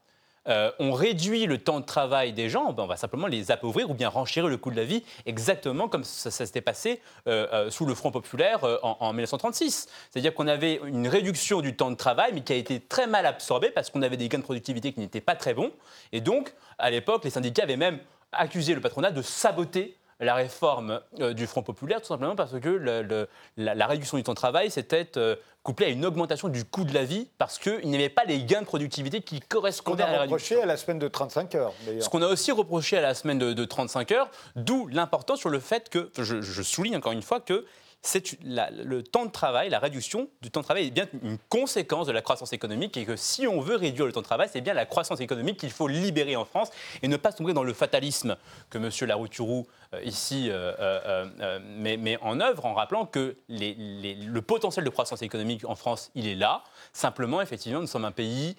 euh, 0.49 0.71
on 0.79 0.93
réduit 0.93 1.47
le 1.47 1.59
temps 1.59 1.81
de 1.81 1.85
travail 1.85 2.33
des 2.33 2.49
gens, 2.49 2.73
ben, 2.73 2.85
on 2.85 2.87
va 2.87 2.97
simplement 2.97 3.27
les 3.27 3.51
appauvrir 3.51 3.91
ou 3.91 3.95
bien 3.95 4.09
renchérir 4.09 4.49
le 4.49 4.57
coût 4.57 4.71
de 4.71 4.77
la 4.77 4.85
vie, 4.85 5.03
exactement 5.25 5.89
comme 5.89 6.05
ça, 6.05 6.31
s'était 6.31 6.61
passé 6.61 7.01
euh, 7.27 7.47
euh, 7.53 7.71
sous 7.71 7.87
le 7.87 7.95
Front 7.95 8.11
populaire 8.11 8.61
en, 8.83 9.13
1936. 9.13 9.89
C'est-à-dire 10.11 10.35
qu'on 10.35 10.47
avait 10.47 10.81
une 10.85 11.09
réduction 11.09 11.61
du 11.61 11.75
temps 11.75 11.91
de 11.91 11.97
travail, 11.97 12.33
mais 12.35 12.43
qui 12.43 12.53
a 12.53 12.57
été 12.57 12.81
très 12.81 13.07
mal 13.07 13.27
absorbée 13.27 13.71
parce 13.71 13.91
qu'on 13.91 14.03
avait 14.03 14.17
des 14.17 14.29
gains 14.29 14.39
de 14.39 14.45
productivité 14.45 14.93
qui 14.93 15.01
n'étaient 15.01 15.21
pas 15.21 15.35
très 15.35 15.55
bons. 15.55 15.73
Et 16.13 16.21
donc, 16.21 16.53
à 16.79 16.91
l'époque, 16.91 17.25
les 17.25 17.31
syndicats 17.31 17.63
avaient 17.63 17.77
même 17.77 17.99
accusé 18.33 18.75
le 18.75 18.81
patronat 18.81 19.11
de 19.11 19.23
saboter 19.23 19.97
la 20.21 20.35
réforme 20.35 21.01
du 21.35 21.47
Front 21.47 21.63
populaire, 21.63 22.01
tout 22.01 22.09
simplement 22.09 22.37
parce 22.37 22.59
que 22.59 23.27
la, 23.57 23.87
réduction 23.87 24.17
du 24.17 24.23
temps 24.23 24.33
de 24.33 24.37
travail 24.37 24.71
s'était 24.71 25.11
couplé 25.63 25.87
à 25.87 25.89
une 25.91 26.07
augmentation 26.07 26.49
du 26.49 26.65
coût 26.65 26.85
de 26.85 26.95
la 26.95 27.05
vie 27.05 27.29
parce 27.39 27.59
qu'il 27.59 27.89
n'y 27.89 27.97
avait 27.97 28.09
pas 28.09 28.25
les 28.25 28.45
gains 28.45 28.61
de 28.61 28.67
productivité 28.67 29.21
qui 29.21 29.41
correspondaient 29.41 30.05
à 30.05 30.13
la 30.13 30.21
réduction. 30.21 30.57
reproché 30.57 30.63
à 30.63 30.67
la 30.67 30.77
semaine 30.77 30.99
de 30.99 31.09
35 31.09 31.55
heures, 31.57 31.73
Ce 32.01 32.09
qu'on 32.09 32.23
a 32.23 32.29
aussi 32.29 32.53
reproché 32.53 32.97
à 32.97 33.01
la 33.01 33.15
semaine 33.15 33.39
de, 33.39 33.65
35 33.65 34.13
heures, 34.13 34.31
d'où 34.55 34.87
l'importance 34.87 35.41
sur 35.41 35.51
le 35.51 35.61
fait 35.61 35.89
que, 35.89 36.11
je 36.17 36.63
souligne 36.63 36.97
encore 36.97 37.13
une 37.13 37.23
fois 37.23 37.41
que 37.41 37.67
c'est 38.07 38.39
le 38.45 39.03
temps 39.03 39.27
de 39.27 39.31
travail, 39.31 39.69
la 39.69 39.79
réduction 39.79 40.29
du 40.43 40.51
temps 40.51 40.61
de 40.61 40.65
travail 40.65 40.87
est 40.87 40.91
bien 40.91 41.07
une 41.23 41.39
conséquence 41.49 42.07
de 42.07 42.13
la 42.13 42.23
croissance 42.23 42.53
économique 42.53 42.97
et 42.97 43.05
que 43.05 43.17
si 43.17 43.47
on 43.47 43.61
veut 43.61 43.77
réduire 43.77 44.07
le 44.07 44.13
temps 44.13 44.21
de 44.21 44.27
travail, 44.27 44.49
c'est 44.53 44.61
bien 44.61 44.75
la 44.75 44.87
croissance 44.87 45.21
économique 45.21 45.59
qu'il 45.59 45.71
faut 45.71 45.89
libérer 45.89 46.37
en 46.37 46.45
France 46.45 46.71
et 47.03 47.09
ne 47.09 47.17
pas 47.17 47.33
tomber 47.33 47.53
dans 47.53 47.65
le 47.65 47.73
fatalisme 47.73 48.37
que 48.71 48.79
M. 48.79 48.91
Larouturou 49.09 49.67
euh, 49.95 50.03
ici 50.05 50.49
euh, 50.51 50.73
euh, 50.79 51.59
met, 51.79 52.19
en 52.23 52.41
œuvre 52.41 52.67
en 52.67 52.75
rappelant 52.75 53.07
que 53.07 53.37
le 53.49 54.41
potentiel 54.41 54.85
de 54.85 54.91
croissance 54.91 55.23
économique 55.23 55.65
en 55.65 55.75
France, 55.75 56.11
il 56.15 56.27
est 56.27 56.35
là. 56.35 56.63
Simplement, 56.93 57.41
effectivement, 57.41 57.81
nous 57.81 57.87
sommes 57.87 58.05
un 58.05 58.13
pays 58.13 58.57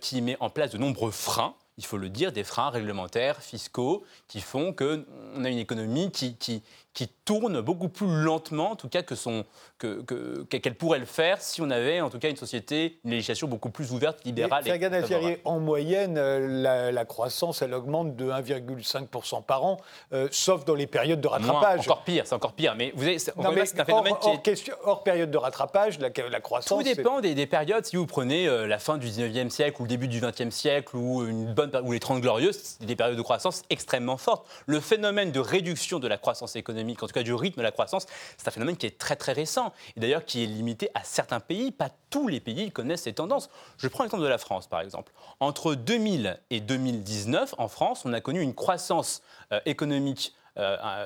qui 0.00 0.22
met 0.22 0.38
en 0.40 0.48
place 0.48 0.70
de 0.70 0.78
nombreux 0.78 1.10
freins 1.10 1.54
il 1.78 1.84
faut 1.84 1.98
le 1.98 2.08
dire, 2.08 2.32
des 2.32 2.44
freins 2.44 2.70
réglementaires, 2.70 3.42
fiscaux, 3.42 4.04
qui 4.28 4.40
font 4.40 4.72
qu'on 4.72 5.44
a 5.44 5.48
une 5.50 5.58
économie 5.58 6.10
qui, 6.10 6.36
qui, 6.36 6.62
qui 6.96 7.08
tourne 7.26 7.60
beaucoup 7.60 7.90
plus 7.90 8.06
lentement, 8.06 8.70
en 8.70 8.76
tout 8.76 8.88
cas, 8.88 9.02
que 9.02 9.14
son, 9.14 9.44
qu'elle 9.78 10.02
que, 10.06 10.68
pourrait 10.70 10.98
le 10.98 11.04
faire 11.04 11.42
si 11.42 11.60
on 11.60 11.68
avait, 11.68 12.00
en 12.00 12.08
tout 12.08 12.18
cas, 12.18 12.30
une 12.30 12.38
société, 12.38 12.98
une 13.04 13.10
législation 13.10 13.48
beaucoup 13.48 13.68
plus 13.68 13.92
ouverte, 13.92 14.24
libérale. 14.24 14.66
Et, 14.66 15.40
en 15.44 15.60
moyenne, 15.60 16.16
euh, 16.16 16.90
la, 16.90 17.04
croissance, 17.04 17.60
elle 17.60 17.74
augmente 17.74 18.16
de 18.16 18.30
1,5% 18.30 19.44
par 19.44 19.66
an, 19.66 19.76
euh, 20.14 20.28
sauf 20.30 20.64
dans 20.64 20.74
les 20.74 20.86
périodes 20.86 21.20
de 21.20 21.28
rattrapage. 21.28 21.80
encore 21.80 22.02
pire, 22.02 22.26
c'est 22.26 22.34
encore 22.34 22.54
pire. 22.54 22.74
Mais 22.74 22.92
vous 22.96 23.02
avez, 23.02 23.18
c'est 23.18 23.38
un 23.38 23.84
phénomène 23.84 24.14
hors, 24.22 24.42
qui 24.42 24.50
est... 24.50 24.72
hors, 24.82 25.02
période 25.02 25.30
de 25.30 25.36
rattrapage, 25.36 25.98
la, 25.98 26.08
la 26.30 26.40
croissance. 26.40 26.78
Tout 26.78 26.82
dépend 26.82 27.20
des, 27.20 27.46
périodes. 27.46 27.84
Si 27.84 27.96
vous 27.96 28.06
prenez 28.06 28.48
euh, 28.48 28.66
la 28.66 28.78
fin 28.78 28.96
du 28.96 29.08
19e 29.08 29.50
siècle 29.50 29.82
ou 29.82 29.84
le 29.84 29.90
début 29.90 30.08
du 30.08 30.22
20e 30.22 30.50
siècle 30.50 30.96
ou, 30.96 31.26
une 31.26 31.52
bonne, 31.52 31.70
ou 31.84 31.92
les 31.92 32.00
30 32.00 32.22
glorieuses, 32.22 32.58
c'est 32.58 32.86
des 32.86 32.96
périodes 32.96 33.18
de 33.18 33.22
croissance 33.22 33.64
extrêmement 33.68 34.16
fortes. 34.16 34.46
Le 34.64 34.80
phénomène 34.80 35.30
de 35.30 35.40
réduction 35.40 35.98
de 35.98 36.08
la 36.08 36.16
croissance 36.16 36.56
économique 36.56 36.85
en 36.92 37.06
tout 37.06 37.12
cas 37.12 37.22
du 37.22 37.34
rythme 37.34 37.58
de 37.58 37.62
la 37.62 37.72
croissance, 37.72 38.06
c'est 38.36 38.48
un 38.48 38.50
phénomène 38.50 38.76
qui 38.76 38.86
est 38.86 38.98
très 38.98 39.16
très 39.16 39.32
récent 39.32 39.72
et 39.96 40.00
d'ailleurs 40.00 40.24
qui 40.24 40.42
est 40.42 40.46
limité 40.46 40.90
à 40.94 41.04
certains 41.04 41.40
pays. 41.40 41.72
Pas 41.72 41.90
tous 42.10 42.28
les 42.28 42.40
pays 42.40 42.70
connaissent 42.70 43.02
ces 43.02 43.12
tendances. 43.12 43.50
Je 43.78 43.88
prends 43.88 44.04
l'exemple 44.04 44.22
de 44.22 44.28
la 44.28 44.38
France 44.38 44.66
par 44.66 44.80
exemple. 44.80 45.12
Entre 45.40 45.74
2000 45.74 46.40
et 46.50 46.60
2019, 46.60 47.54
en 47.58 47.68
France, 47.68 48.04
on 48.04 48.12
a 48.12 48.20
connu 48.20 48.40
une 48.40 48.54
croissance 48.54 49.22
euh, 49.52 49.60
économique 49.66 50.34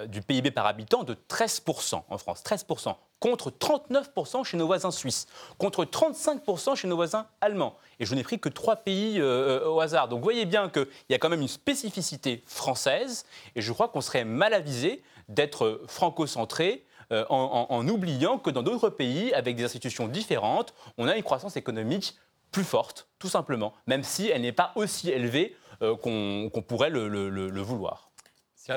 du 0.06 0.22
PIB 0.22 0.52
par 0.52 0.66
habitant 0.66 1.02
de 1.02 1.16
13% 1.28 2.02
en 2.08 2.18
France, 2.18 2.44
13%, 2.44 2.94
contre 3.18 3.50
39% 3.50 4.44
chez 4.44 4.56
nos 4.56 4.66
voisins 4.66 4.92
suisses, 4.92 5.26
contre 5.58 5.84
35% 5.84 6.76
chez 6.76 6.86
nos 6.86 6.94
voisins 6.94 7.26
allemands. 7.40 7.74
Et 7.98 8.06
je 8.06 8.14
n'ai 8.14 8.22
pris 8.22 8.38
que 8.38 8.48
trois 8.48 8.76
pays 8.76 9.20
au 9.20 9.80
hasard. 9.80 10.06
Donc 10.06 10.20
vous 10.20 10.24
voyez 10.24 10.46
bien 10.46 10.68
qu'il 10.68 10.86
y 11.08 11.14
a 11.14 11.18
quand 11.18 11.28
même 11.28 11.40
une 11.40 11.48
spécificité 11.48 12.44
française, 12.46 13.26
et 13.56 13.60
je 13.60 13.72
crois 13.72 13.88
qu'on 13.88 14.00
serait 14.00 14.24
mal 14.24 14.54
avisé 14.54 15.02
d'être 15.30 15.80
franco-centré 15.86 16.84
euh, 17.12 17.24
en, 17.28 17.88
oubliant 17.88 18.38
que 18.38 18.50
dans 18.50 18.62
d'autres 18.62 18.88
pays, 18.88 19.32
avec 19.34 19.56
des 19.56 19.64
institutions 19.64 20.06
différentes, 20.06 20.74
on 20.96 21.08
a 21.08 21.16
une 21.16 21.22
croissance 21.24 21.56
économique 21.56 22.16
plus 22.52 22.62
forte, 22.62 23.08
tout 23.18 23.28
simplement, 23.28 23.72
même 23.86 24.04
si 24.04 24.28
elle 24.28 24.42
n'est 24.42 24.52
pas 24.52 24.72
aussi 24.76 25.10
élevée 25.10 25.56
euh, 25.82 25.96
qu'on 25.96 26.62
pourrait 26.62 26.90
le, 26.90 27.60
vouloir. 27.62 28.10
Si 28.54 28.70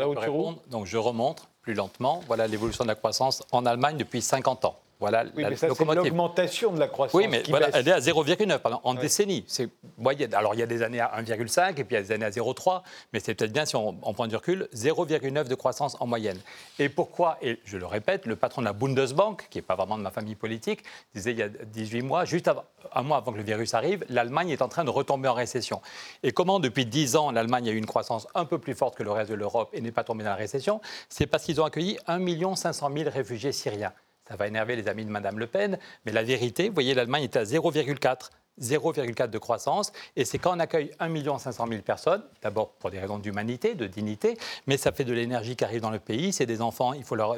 donc 0.69 0.85
je 0.85 0.97
remonte 0.97 1.47
plus 1.61 1.73
lentement. 1.73 2.21
Voilà 2.27 2.47
l'évolution 2.47 2.83
de 2.83 2.89
la 2.89 2.95
croissance 2.95 3.43
en 3.51 3.65
Allemagne 3.65 3.97
depuis 3.97 4.21
50 4.21 4.65
ans. 4.65 4.79
Voilà 5.03 5.25
oui, 5.35 5.43
mais 5.49 5.57
ça, 5.57 5.67
c'est 5.75 5.85
l'augmentation 5.85 6.71
de 6.71 6.79
la 6.79 6.87
croissance. 6.87 7.13
Oui, 7.13 7.27
mais 7.29 7.43
voilà, 7.49 7.67
elle 7.73 7.85
est 7.85 7.91
à 7.91 7.99
0,9 7.99 8.79
en 8.83 8.93
décennie. 8.93 9.43
C'est 9.47 9.67
moyenne. 9.97 10.33
Alors, 10.33 10.53
il 10.55 10.61
y 10.61 10.63
a 10.63 10.65
des 10.65 10.81
années 10.81 11.01
à 11.01 11.11
1,5 11.21 11.71
et 11.71 11.83
puis 11.83 11.87
il 11.89 11.93
y 11.95 11.97
a 11.97 12.01
des 12.01 12.13
années 12.13 12.23
à 12.23 12.29
0,3, 12.29 12.83
mais 13.11 13.19
c'est 13.19 13.35
peut-être 13.35 13.51
bien 13.51 13.65
si 13.65 13.75
on, 13.75 13.91
prend 14.13 14.27
du 14.27 14.37
recul, 14.37 14.69
0,9 14.73 15.49
de 15.49 15.55
croissance 15.55 15.97
en 15.99 16.07
moyenne. 16.07 16.39
Et 16.79 16.87
pourquoi 16.87 17.37
Et 17.41 17.59
je 17.65 17.75
le 17.75 17.85
répète, 17.85 18.25
le 18.27 18.37
patron 18.37 18.61
de 18.61 18.65
la 18.65 18.71
Bundesbank, 18.71 19.49
qui 19.49 19.57
n'est 19.57 19.63
pas 19.63 19.75
vraiment 19.75 19.97
de 19.97 20.03
ma 20.03 20.11
famille 20.11 20.35
politique, 20.35 20.83
disait 21.13 21.31
il 21.31 21.37
y 21.37 21.43
a 21.43 21.49
18 21.49 22.01
mois, 22.03 22.23
juste 22.23 22.49
un 22.93 23.03
mois 23.03 23.17
avant 23.17 23.33
que 23.33 23.37
le 23.37 23.43
virus 23.43 23.73
arrive, 23.73 24.05
l'Allemagne 24.07 24.51
est 24.51 24.61
en 24.61 24.69
train 24.69 24.85
de 24.85 24.89
retomber 24.89 25.27
en 25.27 25.33
récession. 25.33 25.81
Et 26.23 26.31
comment, 26.31 26.61
depuis 26.61 26.85
10 26.85 27.17
ans, 27.17 27.31
l'Allemagne 27.31 27.67
a 27.67 27.73
eu 27.73 27.77
une 27.77 27.85
croissance 27.85 28.25
un 28.35 28.45
peu 28.45 28.57
plus 28.57 28.73
forte 28.73 28.95
que 28.95 29.03
le 29.03 29.11
reste 29.11 29.31
de 29.31 29.35
l'Europe 29.35 29.69
et 29.73 29.81
n'est 29.81 29.91
pas 29.91 30.05
tombée 30.05 30.23
dans 30.23 30.29
la 30.29 30.37
récession? 30.37 30.79
C'est 31.09 31.27
parce 31.27 31.43
qu'ils 31.43 31.59
ont 31.59 31.65
accueilli 31.65 31.97
1 32.07 32.55
500 32.55 32.89
000 32.95 33.09
réfugiés 33.09 33.51
syriens. 33.51 33.91
Ça 34.33 34.37
va 34.37 34.47
énerver 34.47 34.75
les 34.75 34.87
amis 34.87 35.05
de 35.05 35.11
Mme 35.11 35.37
Le 35.37 35.45
Pen, 35.45 35.77
mais 36.07 36.11
la 36.11 36.23
vérité, 36.23 36.67
vous 36.67 36.73
voyez, 36.73 36.95
l'Allemagne 36.95 37.21
est 37.21 37.35
à 37.35 37.43
0,4. 37.43 38.31
0,4 38.61 39.29
de 39.29 39.37
croissance. 39.37 39.91
Et 40.15 40.25
c'est 40.25 40.37
quand 40.37 40.55
on 40.55 40.59
accueille 40.59 40.91
1 40.99 41.37
500 41.39 41.67
000 41.67 41.81
personnes, 41.81 42.23
d'abord 42.41 42.71
pour 42.73 42.91
des 42.91 42.99
raisons 42.99 43.19
d'humanité, 43.19 43.75
de 43.75 43.87
dignité, 43.87 44.37
mais 44.67 44.77
ça 44.77 44.91
fait 44.91 45.03
de 45.03 45.13
l'énergie 45.13 45.55
qui 45.55 45.63
arrive 45.63 45.81
dans 45.81 45.89
le 45.89 45.99
pays. 45.99 46.33
C'est 46.33 46.45
des 46.45 46.61
enfants, 46.61 46.93
il 46.93 47.03
faut 47.03 47.15
leur 47.15 47.37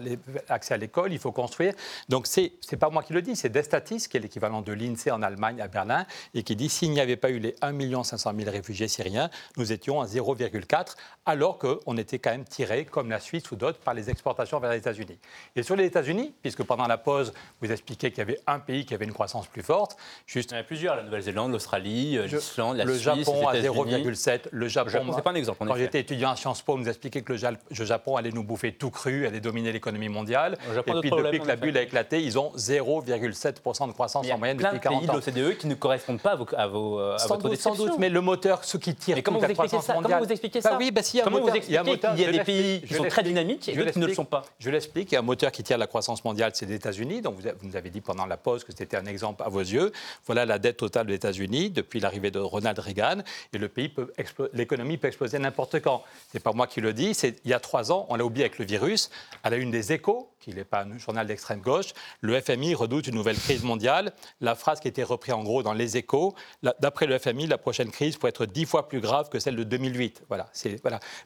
accès 0.49 0.73
à 0.73 0.77
l'école, 0.77 1.13
il 1.13 1.19
faut 1.19 1.31
construire. 1.31 1.73
Donc 2.09 2.27
c'est 2.27 2.53
n'est 2.71 2.77
pas 2.77 2.89
moi 2.89 3.03
qui 3.03 3.13
le 3.13 3.21
dis, 3.21 3.35
c'est 3.35 3.49
Destatis, 3.49 4.07
qui 4.09 4.17
est 4.17 4.19
l'équivalent 4.19 4.61
de 4.61 4.73
l'INSEE 4.73 5.11
en 5.11 5.21
Allemagne, 5.21 5.61
à 5.61 5.67
Berlin, 5.67 6.05
et 6.33 6.43
qui 6.43 6.55
dit 6.55 6.69
s'il 6.69 6.91
n'y 6.91 6.99
avait 6.99 7.15
pas 7.15 7.29
eu 7.29 7.39
les 7.39 7.55
1 7.61 8.03
500 8.03 8.33
000 8.37 8.51
réfugiés 8.51 8.87
syriens, 8.87 9.29
nous 9.57 9.71
étions 9.71 10.01
à 10.01 10.05
0,4, 10.05 10.95
alors 11.25 11.57
qu'on 11.57 11.97
était 11.97 12.19
quand 12.19 12.31
même 12.31 12.45
tiré, 12.45 12.85
comme 12.85 13.09
la 13.09 13.19
Suisse 13.19 13.49
ou 13.51 13.55
d'autres, 13.55 13.79
par 13.79 13.93
les 13.93 14.09
exportations 14.09 14.59
vers 14.59 14.71
les 14.71 14.77
États-Unis. 14.77 15.17
Et 15.55 15.63
sur 15.63 15.75
les 15.75 15.85
États-Unis, 15.85 16.33
puisque 16.41 16.63
pendant 16.63 16.87
la 16.87 16.97
pause, 16.97 17.33
vous 17.61 17.71
expliquez 17.71 18.09
qu'il 18.09 18.19
y 18.19 18.21
avait 18.21 18.39
un 18.47 18.59
pays 18.59 18.85
qui 18.85 18.93
avait 18.93 19.05
une 19.05 19.13
croissance 19.13 19.47
plus 19.47 19.63
forte, 19.63 19.97
juste... 20.25 20.51
Il 20.51 20.55
y 20.55 20.57
en 20.57 20.61
a 20.61 20.63
plusieurs, 20.63 21.04
Nouvelle-Zélande, 21.05 21.51
l'Australie, 21.51 22.17
euh, 22.17 22.27
l'Islande, 22.27 22.77
la 22.77 22.85
le 22.85 22.97
Japon 22.97 23.47
à 23.47 23.55
0,7. 23.55 24.41
Le 24.51 24.67
Japon, 24.67 25.11
c'est 25.15 25.21
pas 25.21 25.31
un 25.31 25.35
exemple. 25.35 25.65
Quand 25.65 25.75
j'étais 25.75 25.99
étudiant 25.99 26.31
à 26.31 26.35
Sciences 26.35 26.61
Po, 26.61 26.73
on 26.73 26.77
nous 26.77 26.89
expliquait 26.89 27.21
que 27.21 27.33
le 27.33 27.85
Japon 27.85 28.17
allait 28.17 28.31
nous 28.31 28.43
bouffer 28.43 28.73
tout 28.73 28.89
cru, 28.89 29.25
allait 29.25 29.39
dominer 29.39 29.71
l'économie 29.71 30.09
mondiale. 30.09 30.57
Et 30.87 30.91
puis 31.01 31.09
depuis 31.09 31.39
que 31.39 31.47
la 31.47 31.55
bulle 31.55 31.77
a 31.77 31.81
éclaté, 31.81 32.21
ils 32.21 32.37
ont 32.37 32.51
0,7% 32.57 33.87
de 33.87 33.93
croissance 33.93 34.29
en 34.29 34.37
moyenne 34.37 34.57
depuis 34.57 34.79
40 34.79 34.97
ans. 34.97 35.01
Il 35.01 35.07
y 35.07 35.09
a 35.09 35.13
plein 35.13 35.19
de 35.19 35.23
pays 35.23 35.35
de 35.35 35.43
l'OCDE 35.47 35.57
qui 35.57 35.67
ne 35.67 35.75
correspondent 35.75 36.21
pas 36.21 36.31
à, 36.31 36.35
vos, 36.35 36.47
à, 36.55 36.67
vos, 36.67 36.99
à 36.99 37.17
sans 37.17 37.27
votre 37.29 37.49
doute, 37.49 37.59
Sans 37.59 37.75
doute, 37.75 37.93
mais 37.99 38.09
le 38.09 38.21
moteur, 38.21 38.63
ce 38.63 38.77
qui 38.77 38.95
tire 38.95 39.17
comment 39.23 39.39
toute 39.39 39.47
vous 39.47 39.49
la 39.49 39.55
croissance 39.55 39.85
ça? 39.85 39.93
Comment 40.01 40.19
vous 40.19 40.31
expliquez 40.31 40.61
ça? 40.61 40.71
bah 40.71 40.77
oui, 40.79 40.91
bah 40.91 41.03
si, 41.03 41.21
Comment 41.23 41.39
vous 41.39 41.47
expliquez 41.49 41.83
qu'il 41.99 42.19
y 42.19 42.25
a 42.25 42.31
des 42.31 42.43
pays 42.43 42.81
qui 42.81 42.93
sont 42.93 43.05
très 43.05 43.23
dynamiques 43.23 43.69
et 43.69 43.75
d'autres 43.75 43.91
qui 43.91 43.99
ne 43.99 44.07
le 44.07 44.13
sont 44.13 44.25
pas? 44.25 44.43
Je 44.59 44.69
l'explique. 44.69 45.11
Il 45.11 45.15
y 45.15 45.17
a 45.17 45.19
un 45.19 45.23
moteur 45.23 45.51
qui 45.51 45.63
tire 45.63 45.77
la 45.77 45.87
croissance 45.87 46.23
mondiale, 46.23 46.51
c'est 46.53 46.65
les 46.65 46.75
États-Unis. 46.75 47.21
Donc 47.21 47.35
vous 47.39 47.67
nous 47.67 47.75
avez 47.75 47.89
dit 47.89 48.01
pendant 48.01 48.25
la 48.25 48.37
pause 48.37 48.63
que 48.63 48.71
c'était 48.75 48.97
un 48.97 49.05
exemple 49.05 49.43
à 49.43 49.49
vos 49.49 49.59
yeux. 49.59 49.91
Voilà 50.25 50.45
la 50.45 50.59
dette 50.59 50.81
totale 50.95 51.07
des 51.07 51.15
États-Unis 51.15 51.71
depuis 51.71 51.99
l'arrivée 51.99 52.31
de 52.31 52.39
Ronald 52.39 52.79
Reagan, 52.79 53.17
et 53.51 53.57
le 53.57 53.67
pays 53.67 53.89
peut 53.89 54.13
l'économie 54.53 54.97
peut 54.97 55.07
exploser 55.07 55.39
n'importe 55.39 55.81
quand. 55.81 56.03
C'est 56.31 56.41
pas 56.41 56.53
moi 56.53 56.67
qui 56.67 56.79
le 56.79 56.93
dis, 56.93 57.13
c'est 57.13 57.35
il 57.43 57.51
y 57.51 57.53
a 57.53 57.59
trois 57.59 57.91
ans, 57.91 58.05
on 58.09 58.15
l'a 58.15 58.23
oublié 58.23 58.45
avec 58.45 58.59
le 58.59 58.65
virus, 58.65 59.09
à 59.43 59.49
la 59.49 59.57
une 59.57 59.71
des 59.71 59.91
échos, 59.91 60.29
qui 60.45 60.53
n'est 60.53 60.63
pas 60.63 60.83
un 60.83 60.97
journal 60.97 61.25
d'extrême 61.25 61.59
gauche, 61.59 61.93
le 62.21 62.39
FMI 62.39 62.75
redoute 62.75 63.07
une 63.07 63.15
nouvelle 63.15 63.37
crise 63.37 63.63
mondiale. 63.63 64.13
La 64.41 64.53
phrase 64.53 64.79
qui 64.79 64.87
été 64.87 65.01
reprise 65.01 65.33
en 65.33 65.43
gros 65.43 65.63
dans 65.63 65.73
les 65.73 65.97
échos, 65.97 66.35
d'après 66.79 67.07
le 67.07 67.17
FMI, 67.17 67.47
la 67.47 67.57
prochaine 67.57 67.89
crise 67.89 68.15
pourrait 68.15 68.29
être 68.29 68.45
dix 68.45 68.65
fois 68.65 68.87
plus 68.87 68.99
grave 68.99 69.29
que 69.29 69.39
celle 69.39 69.55
de 69.55 69.63
2008. 69.63 70.23
Voilà. 70.29 70.47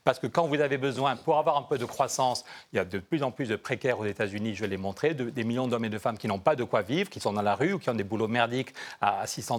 Parce 0.06 0.20
que 0.20 0.28
quand 0.28 0.48
vous 0.48 0.62
avez 0.62 0.78
besoin, 0.78 1.18
pour 1.18 1.38
avoir 1.38 1.58
un 1.58 1.64
peu 1.64 1.78
de 1.78 1.84
croissance, 1.84 2.46
il 2.72 2.78
y 2.78 2.80
a 2.80 2.86
de 2.86 3.00
plus 3.00 3.22
en 3.22 3.32
plus 3.32 3.50
de 3.50 3.58
précaires 3.58 4.00
aux 4.00 4.06
États-Unis, 4.06 4.56
je 4.56 4.64
l'ai 4.64 4.78
montré, 4.78 5.14
des 5.14 5.44
millions 5.44 5.68
d'hommes 5.68 5.86
et 5.86 5.90
de 5.90 6.00
femmes 6.00 6.18
qui 6.18 6.28
n'ont 6.28 6.40
pas 6.40 6.56
de 6.56 6.64
quoi 6.64 6.82
vivre, 6.82 7.10
qui 7.10 7.20
sont 7.20 7.34
dans 7.34 7.42
la 7.42 7.56
rue 7.56 7.74
ou 7.74 7.80
qui 7.80 7.90
ont 7.90 7.96
des 7.96 8.06
boulots 8.06 8.30
merdiques 8.30 8.74
à 9.02 9.28
600 9.28 9.59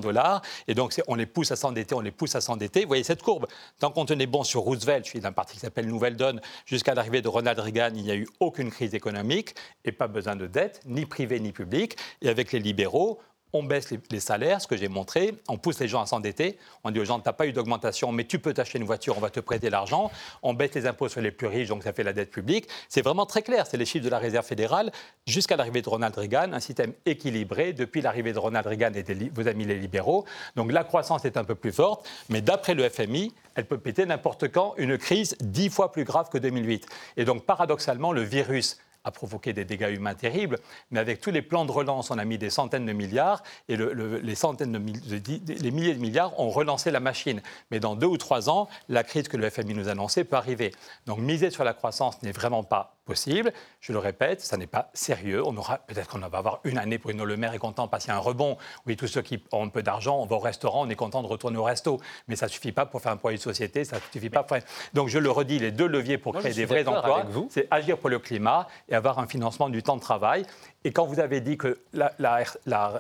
Et 0.69 0.75
donc, 0.75 1.01
on 1.09 1.15
les 1.15 1.27
pousse 1.27 1.51
à 1.53 1.57
s'endetter, 1.57 1.95
on 1.95 2.01
les 2.01 2.11
pousse 2.11 2.35
à 2.35 2.41
s'endetter. 2.41 2.83
Vous 2.83 2.89
voyez 2.89 3.05
cette 3.05 3.23
courbe. 3.23 3.47
Tant 3.79 3.91
qu'on 3.91 4.05
tenait 4.05 4.27
bon 4.27 4.45
sur 4.45 4.63
Roosevelt, 4.63 5.05
je 5.05 5.11
suis 5.11 5.21
d'un 5.21 5.33
parti 5.33 5.55
qui 5.55 5.61
s'appelle 5.61 5.87
Nouvelle 5.87 6.17
Donne, 6.17 6.41
jusqu'à 6.67 6.95
l'arrivée 6.95 7.23
de 7.23 7.29
Ronald 7.29 7.59
Reagan, 7.59 7.91
il 7.95 8.03
n'y 8.03 8.11
a 8.11 8.17
eu 8.17 8.29
aucune 8.41 8.71
crise 8.71 8.95
économique 8.95 9.55
et 9.85 9.93
pas 9.93 10.09
besoin 10.09 10.37
de 10.37 10.47
dette, 10.47 10.81
ni 10.87 11.07
privée 11.07 11.41
ni 11.41 11.53
publique. 11.53 11.97
Et 12.23 12.29
avec 12.29 12.53
les 12.53 12.59
libéraux, 12.59 13.21
on 13.53 13.63
baisse 13.63 13.93
les, 14.11 14.21
salaires, 14.21 14.61
ce 14.61 14.67
que 14.67 14.77
j'ai 14.77 14.89
montré, 14.89 15.35
on 15.49 15.57
pousse 15.57 15.81
les 15.81 15.89
gens 15.89 16.03
à 16.03 16.07
s'endetter, 16.07 16.59
on 16.85 16.91
dit 16.91 17.01
aux 17.01 17.05
gens, 17.05 17.19
tu 17.19 17.29
n'as 17.29 17.33
pas 17.33 17.47
eu 17.47 17.53
d'augmentation, 17.53 18.13
mais 18.13 18.25
tu 18.25 18.39
peux 18.39 18.55
t'acheter 18.55 18.79
une 18.79 18.85
voiture, 18.85 19.17
on 19.17 19.21
va 19.21 19.31
te 19.31 19.41
prêter 19.41 19.71
l'argent, 19.71 20.11
on 20.43 20.55
baisse 20.55 20.75
les 20.75 20.87
impôts 20.87 21.09
sur 21.09 21.21
les 21.21 21.31
plus 21.31 21.47
riches, 21.47 21.69
donc 21.69 21.83
ça 21.83 21.93
fait 21.93 22.05
la 22.05 22.13
dette 22.13 22.31
publique. 22.31 22.69
C'est 22.89 23.03
vraiment 23.03 23.27
très 23.27 23.43
clair, 23.43 23.67
c'est 23.67 23.77
les 23.77 23.87
chiffres 23.87 24.05
de 24.05 24.11
la 24.11 24.19
Réserve 24.19 24.47
fédérale. 24.47 24.93
Jusqu'à 25.27 25.57
l'arrivée 25.57 25.83
de 25.83 25.89
Ronald 25.89 26.17
Reagan, 26.17 26.53
un 26.53 26.61
système 26.61 26.93
équilibré, 27.07 27.73
depuis 27.73 28.01
l'arrivée 28.01 28.33
de 28.33 28.39
Ronald 28.39 28.67
Reagan 28.67 28.93
et 28.95 29.03
de 29.03 29.31
vos 29.35 29.49
amis 29.49 29.65
les 29.65 29.79
libéraux. 29.79 30.25
Donc 30.57 30.73
la 30.73 30.85
croissance 30.85 31.25
est 31.25 31.37
un 31.37 31.45
peu 31.45 31.55
plus 31.55 31.73
forte, 31.73 32.09
mais 32.29 32.41
d'après 32.41 32.75
le 32.75 32.89
FMI, 32.89 33.33
elle 33.55 33.67
peut 33.67 33.79
péter 33.79 34.07
n'importe 34.07 34.51
quand 34.51 34.75
une 34.77 34.97
crise 34.97 35.37
dix 35.41 35.71
fois 35.71 35.93
plus 35.93 36.05
grave 36.05 36.29
que 36.31 36.39
2008. 36.39 36.87
Et 37.17 37.25
donc 37.25 37.45
paradoxalement, 37.45 38.13
le 38.13 38.23
virus 38.23 38.79
a 39.05 39.11
provoqué 39.11 39.53
des 39.53 39.65
dégâts 39.65 39.95
humains 39.95 40.15
terribles, 40.15 40.59
mais 40.91 41.01
avec 41.01 41.21
tous 41.21 41.31
les 41.31 41.43
plans 41.43 41.65
de 41.65 41.73
relance, 41.73 42.11
on 42.11 42.19
a 42.19 42.25
mis 42.25 42.39
des 42.39 42.51
centaines 42.51 42.87
de 42.87 42.93
milliards 42.93 43.43
et 43.69 43.77
les 43.77 44.35
centaines 44.35 44.73
de, 44.73 45.53
les 45.63 45.71
milliers 45.71 45.95
de 45.95 46.01
milliards 46.01 46.39
ont 46.39 46.51
relancé 46.51 46.91
la 46.91 47.01
machine. 47.01 47.41
Mais 47.71 47.81
dans 47.81 47.97
deux 47.97 48.07
ou 48.07 48.19
trois 48.19 48.51
ans, 48.51 48.69
la 48.89 49.05
crise 49.05 49.29
que 49.29 49.37
le 49.37 49.49
FMI 49.49 49.75
nous 49.75 49.89
annonçait 49.89 50.25
peut 50.25 50.37
arriver. 50.37 50.73
Donc 51.07 51.19
miser 51.19 51.51
sur 51.51 51.65
la 51.65 51.73
croissance 51.73 52.23
n'est 52.23 52.33
vraiment 52.33 52.63
pas 52.63 52.97
possible. 53.11 53.53
Je 53.81 53.93
le 53.93 53.99
répète, 53.99 54.41
ça 54.41 54.57
n'est 54.57 54.69
pas 54.69 54.89
sérieux. 54.95 55.43
On 55.45 55.57
aura 55.57 55.79
peut-être 55.79 56.09
qu'on 56.09 56.21
va 56.21 56.39
avoir 56.39 56.61
une 56.63 56.79
année 56.79 56.97
pour 56.97 57.11
une 57.11 57.25
Le 57.25 57.37
Maire 57.37 57.55
est 57.55 57.59
content 57.59 57.89
parce 57.89 58.05
qu'il 58.05 58.13
y 58.13 58.15
a 58.15 58.17
un 58.17 58.21
rebond. 58.21 58.57
Oui, 58.87 58.97
tous 58.97 59.09
ceux 59.09 59.23
qui 59.23 59.43
ont 59.51 59.65
un 59.65 59.69
peu 59.69 59.83
d'argent, 59.83 60.17
on 60.21 60.27
va 60.27 60.37
au 60.37 60.39
restaurant, 60.39 60.87
on 60.87 60.91
est 60.91 60.95
content 60.95 61.21
de 61.21 61.27
retourner 61.27 61.59
au 61.59 61.65
resto. 61.65 62.01
Mais 62.29 62.37
ça 62.37 62.47
ne 62.47 62.51
suffit 62.51 62.71
pas 62.71 62.87
pour 62.87 63.01
faire 63.03 63.11
un 63.11 63.17
projet 63.17 63.37
de 63.37 63.43
société, 63.43 63.85
ça 63.85 63.97
suffit 64.13 64.31
pas. 64.31 64.45
Pour... 64.45 64.59
Donc 64.95 65.09
je 65.09 65.19
le 65.19 65.29
redis, 65.29 65.59
les 65.59 65.73
deux 65.73 65.89
leviers 65.89 66.19
pour 66.19 66.35
créer 66.35 66.55
des 66.55 66.67
vrais 66.67 66.87
emplois, 66.87 67.25
c'est 67.49 67.67
agir 67.73 67.99
pour 67.99 68.11
le 68.11 68.21
climat 68.21 68.69
et 68.89 68.95
avoir 68.95 69.19
un 69.19 69.27
financement 69.27 69.69
du 69.69 69.83
temps 69.83 69.97
de 69.97 70.03
travail. 70.03 70.47
Et 70.85 70.93
quand 70.93 71.05
vous 71.05 71.21
avez 71.21 71.43
dit 71.43 71.59
que 71.59 71.79
la, 71.93 72.09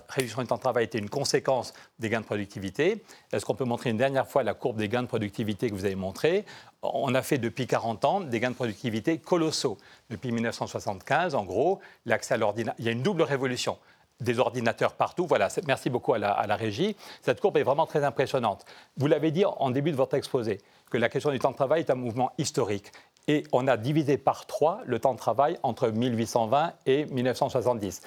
réduction 0.08 0.42
du 0.42 0.48
temps 0.48 0.56
de 0.56 0.60
travail 0.60 0.84
était 0.84 0.98
une 0.98 1.08
conséquence 1.08 1.72
des 1.98 2.10
gains 2.10 2.20
de 2.20 2.26
productivité, 2.26 3.02
est-ce 3.32 3.46
qu'on 3.46 3.54
peut 3.54 3.64
montrer 3.64 3.88
une 3.88 3.96
dernière 3.96 4.28
fois 4.28 4.42
la 4.42 4.52
courbe 4.52 4.76
des 4.76 4.88
gains 4.88 5.02
de 5.02 5.08
productivité 5.08 5.70
que 5.70 5.74
vous 5.74 5.86
avez 5.86 5.94
montrée? 5.94 6.44
On 6.82 7.14
a 7.14 7.22
fait 7.22 7.38
depuis 7.38 7.66
40 7.66 8.04
ans 8.04 8.20
des 8.20 8.38
gains 8.38 8.50
de 8.50 8.54
productivité 8.54 9.18
colossaux. 9.18 9.78
Depuis 10.10 10.30
1975, 10.30 11.34
en 11.34 11.44
gros, 11.44 11.80
à 12.08 12.18
il 12.78 12.84
y 12.84 12.88
a 12.88 12.92
une 12.92 13.02
double 13.02 13.22
révolution 13.22 13.78
des 14.20 14.38
ordinateurs 14.38 14.94
partout. 14.94 15.26
Voilà, 15.26 15.48
merci 15.66 15.90
beaucoup 15.90 16.14
à 16.14 16.18
la, 16.18 16.56
régie. 16.56 16.96
Cette 17.22 17.40
courbe 17.40 17.56
est 17.56 17.62
vraiment 17.62 17.86
très 17.86 18.04
impressionnante. 18.04 18.64
Vous 18.96 19.06
l'avez 19.06 19.30
dit 19.30 19.44
en 19.44 19.70
début 19.70 19.90
de 19.90 19.96
votre 19.96 20.14
exposé, 20.16 20.60
que 20.90 20.98
la 20.98 21.08
question 21.08 21.30
du 21.30 21.38
temps 21.38 21.50
de 21.50 21.56
travail 21.56 21.80
est 21.80 21.90
un 21.90 21.94
mouvement 21.94 22.32
historique. 22.36 22.92
Et 23.30 23.44
on 23.52 23.68
a 23.68 23.76
divisé 23.76 24.18
par 24.18 24.44
trois 24.46 24.80
le 24.86 24.98
temps 24.98 25.14
de 25.14 25.18
travail 25.18 25.56
entre 25.62 25.88
1820 25.88 26.72
et 26.86 27.04
1970. 27.04 28.02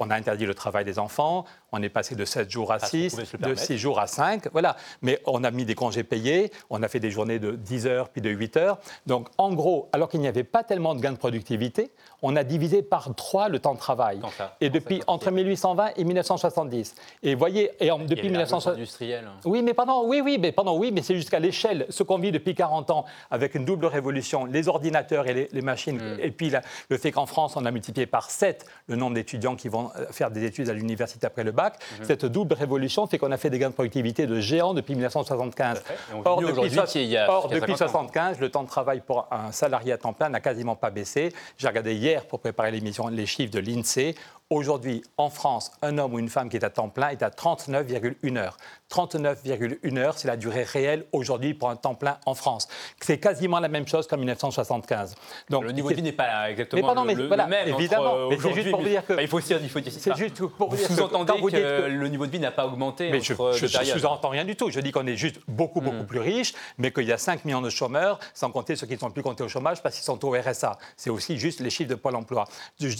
on 0.00 0.10
a 0.10 0.16
interdit 0.16 0.46
le 0.46 0.54
travail 0.54 0.84
des 0.84 0.98
enfants, 0.98 1.44
on 1.70 1.80
est 1.80 1.88
passé 1.88 2.16
de 2.16 2.24
7 2.24 2.50
jours 2.50 2.72
à 2.72 2.80
6, 2.80 3.16
de 3.38 3.54
6 3.54 3.78
jours 3.78 4.00
à 4.00 4.08
5, 4.08 4.48
voilà. 4.50 4.74
Mais 5.00 5.20
on 5.26 5.44
a 5.44 5.52
mis 5.52 5.64
des 5.64 5.76
congés 5.76 6.02
payés, 6.02 6.50
on 6.70 6.82
a 6.82 6.88
fait 6.88 6.98
des 6.98 7.12
journées 7.12 7.38
de 7.38 7.52
10 7.52 7.86
heures 7.86 8.08
puis 8.08 8.20
de 8.20 8.30
8 8.30 8.56
heures. 8.56 8.80
Donc 9.06 9.28
en 9.38 9.54
gros, 9.54 9.88
alors 9.92 10.08
qu'il 10.08 10.18
n'y 10.18 10.26
avait 10.26 10.42
pas 10.42 10.64
tellement 10.64 10.96
de 10.96 11.00
gains 11.00 11.12
de 11.12 11.18
productivité, 11.18 11.92
on 12.22 12.34
a 12.34 12.42
divisé 12.42 12.82
par 12.82 13.14
trois 13.14 13.48
le 13.48 13.60
temps 13.60 13.74
de 13.74 13.78
travail. 13.78 14.20
et 14.60 14.70
depuis 14.70 15.02
entre 15.06 15.30
1820 15.30 15.90
et 15.96 16.02
1970. 16.02 16.96
Et 17.22 17.36
voyez, 17.36 17.70
et 17.78 17.90
depuis 18.08 18.28
1970. 18.28 18.80
industriel. 18.80 19.28
Oui, 19.44 19.62
mais 19.62 19.72
pendant, 19.74 20.04
oui, 20.04 20.20
oui, 20.20 20.36
mais 20.40 20.50
pendant, 20.50 20.76
oui, 20.76 20.90
mais 20.90 21.02
c'est 21.02 21.14
jusqu'à 21.14 21.38
l'échelle. 21.38 21.86
Ce 21.90 22.02
qu'on 22.02 22.18
vit 22.18 22.32
depuis 22.32 22.56
40 22.56 22.90
ans 22.90 23.04
avec 23.30 23.54
une 23.54 23.64
double 23.64 23.86
révolution, 23.86 24.46
les 24.46 24.63
les 24.64 24.68
ordinateurs 24.68 25.26
et 25.26 25.48
les, 25.50 25.62
machines, 25.62 25.96
mm. 25.96 26.20
et 26.20 26.30
puis 26.30 26.52
le 26.88 26.98
fait 26.98 27.12
qu'en 27.12 27.26
France, 27.26 27.56
on 27.56 27.64
a 27.64 27.70
multiplié 27.70 28.06
par 28.06 28.30
7 28.30 28.64
le 28.88 28.96
nombre 28.96 29.14
d'étudiants 29.14 29.56
qui 29.56 29.68
vont 29.68 29.90
euh, 29.96 30.06
faire 30.10 30.30
des 30.30 30.44
études 30.44 30.68
à 30.68 30.72
l'université 30.72 31.26
après 31.26 31.44
le 31.44 31.52
bac, 31.52 31.74
mm-hmm. 31.74 32.04
cette 32.04 32.24
double 32.24 32.54
révolution 32.54 33.06
fait 33.06 33.18
qu'on 33.18 33.32
a 33.32 33.36
fait 33.36 33.50
des 33.50 33.58
gains 33.58 33.70
de 33.70 33.74
productivité 33.74 34.26
de 34.26 34.40
géants 34.40 34.74
depuis 34.74 34.94
1975. 34.94 35.82
Or, 36.24 36.40
depuis, 36.40 37.16
or, 37.28 37.48
depuis 37.48 37.72
1975, 37.72 38.40
le 38.40 38.48
temps 38.50 38.62
de 38.62 38.68
travail 38.68 39.02
pour 39.06 39.26
un 39.30 39.52
salarié 39.52 39.92
à 39.92 39.98
temps 39.98 40.12
plein 40.12 40.28
n'a 40.28 40.40
quasiment 40.40 40.76
pas 40.76 40.90
baissé. 40.90 41.32
J'ai 41.58 41.68
regardé 41.68 41.94
hier, 41.94 42.26
pour 42.26 42.40
préparer 42.40 42.70
l'émission, 42.70 43.08
les 43.08 43.26
chiffres 43.26 43.52
de 43.52 43.60
l'INSEE. 43.60 44.14
Aujourd'hui, 44.54 45.02
en 45.16 45.30
France, 45.30 45.72
un 45.82 45.98
homme 45.98 46.14
ou 46.14 46.20
une 46.20 46.28
femme 46.28 46.48
qui 46.48 46.56
est 46.56 46.64
à 46.64 46.70
temps 46.70 46.88
plein 46.88 47.08
est 47.08 47.24
à 47.24 47.28
39,1 47.28 48.36
heures. 48.36 48.56
39,1 48.88 49.96
heures, 49.98 50.16
c'est 50.16 50.28
la 50.28 50.36
durée 50.36 50.62
réelle 50.62 51.06
aujourd'hui 51.10 51.54
pour 51.54 51.70
un 51.70 51.74
temps 51.74 51.96
plein 51.96 52.18
en 52.24 52.34
France. 52.34 52.68
C'est 53.00 53.18
quasiment 53.18 53.58
la 53.58 53.66
même 53.66 53.88
chose 53.88 54.06
qu'en 54.06 54.16
1975. 54.16 55.16
Donc, 55.50 55.64
le 55.64 55.72
niveau 55.72 55.90
de 55.90 55.96
vie 55.96 56.02
n'est 56.02 56.12
pas 56.12 56.52
exactement 56.52 56.94
le, 56.94 57.28
même. 57.28 57.66
Évidemment, 57.66 58.28
mais 58.28 58.38
c'est 58.40 58.52
juste 58.52 58.70
pour 58.70 58.80
vous 58.80 58.88
dire 58.88 59.04
que. 59.04 59.20
il 59.20 59.26
faut 59.26 59.38
aussi, 59.38 59.54
il 59.60 59.68
faut 59.68 59.80
C'est 59.84 60.16
juste 60.16 60.36
pour 60.46 60.70
vous, 60.70 60.76
dire 60.76 60.86
que. 60.86 60.94
Sous-entendez 60.94 61.32
que, 61.50 61.88
le 61.88 62.08
niveau 62.08 62.26
de 62.26 62.30
vie 62.30 62.38
n'a 62.38 62.52
pas 62.52 62.66
augmenté. 62.66 63.10
Mais 63.10 63.20
je 63.20 63.32
ne 63.32 63.84
sous-entends 63.84 64.28
rien 64.28 64.44
du 64.44 64.54
tout. 64.54 64.70
Je 64.70 64.78
dis 64.78 64.92
qu'on 64.92 65.08
est 65.08 65.16
juste 65.16 65.40
beaucoup, 65.48 65.80
beaucoup 65.80 66.04
hmm. 66.04 66.06
plus 66.06 66.20
riche, 66.20 66.54
mais 66.78 66.92
qu'il 66.92 67.08
y 67.08 67.12
a 67.12 67.18
5 67.18 67.44
millions 67.44 67.62
de 67.62 67.70
chômeurs, 67.70 68.20
sans 68.34 68.52
compter 68.52 68.76
ceux 68.76 68.86
qui 68.86 68.94
ne 68.94 69.00
sont 69.00 69.10
plus 69.10 69.24
comptés 69.24 69.42
au 69.42 69.48
chômage 69.48 69.82
parce 69.82 69.96
qu'ils 69.96 70.04
sont 70.04 70.24
au 70.24 70.30
RSA. 70.30 70.78
C'est 70.96 71.10
aussi 71.10 71.38
juste 71.38 71.58
les 71.58 71.70
chiffres 71.70 71.90
de 71.90 71.96
Pôle 71.96 72.14
emploi. 72.14 72.44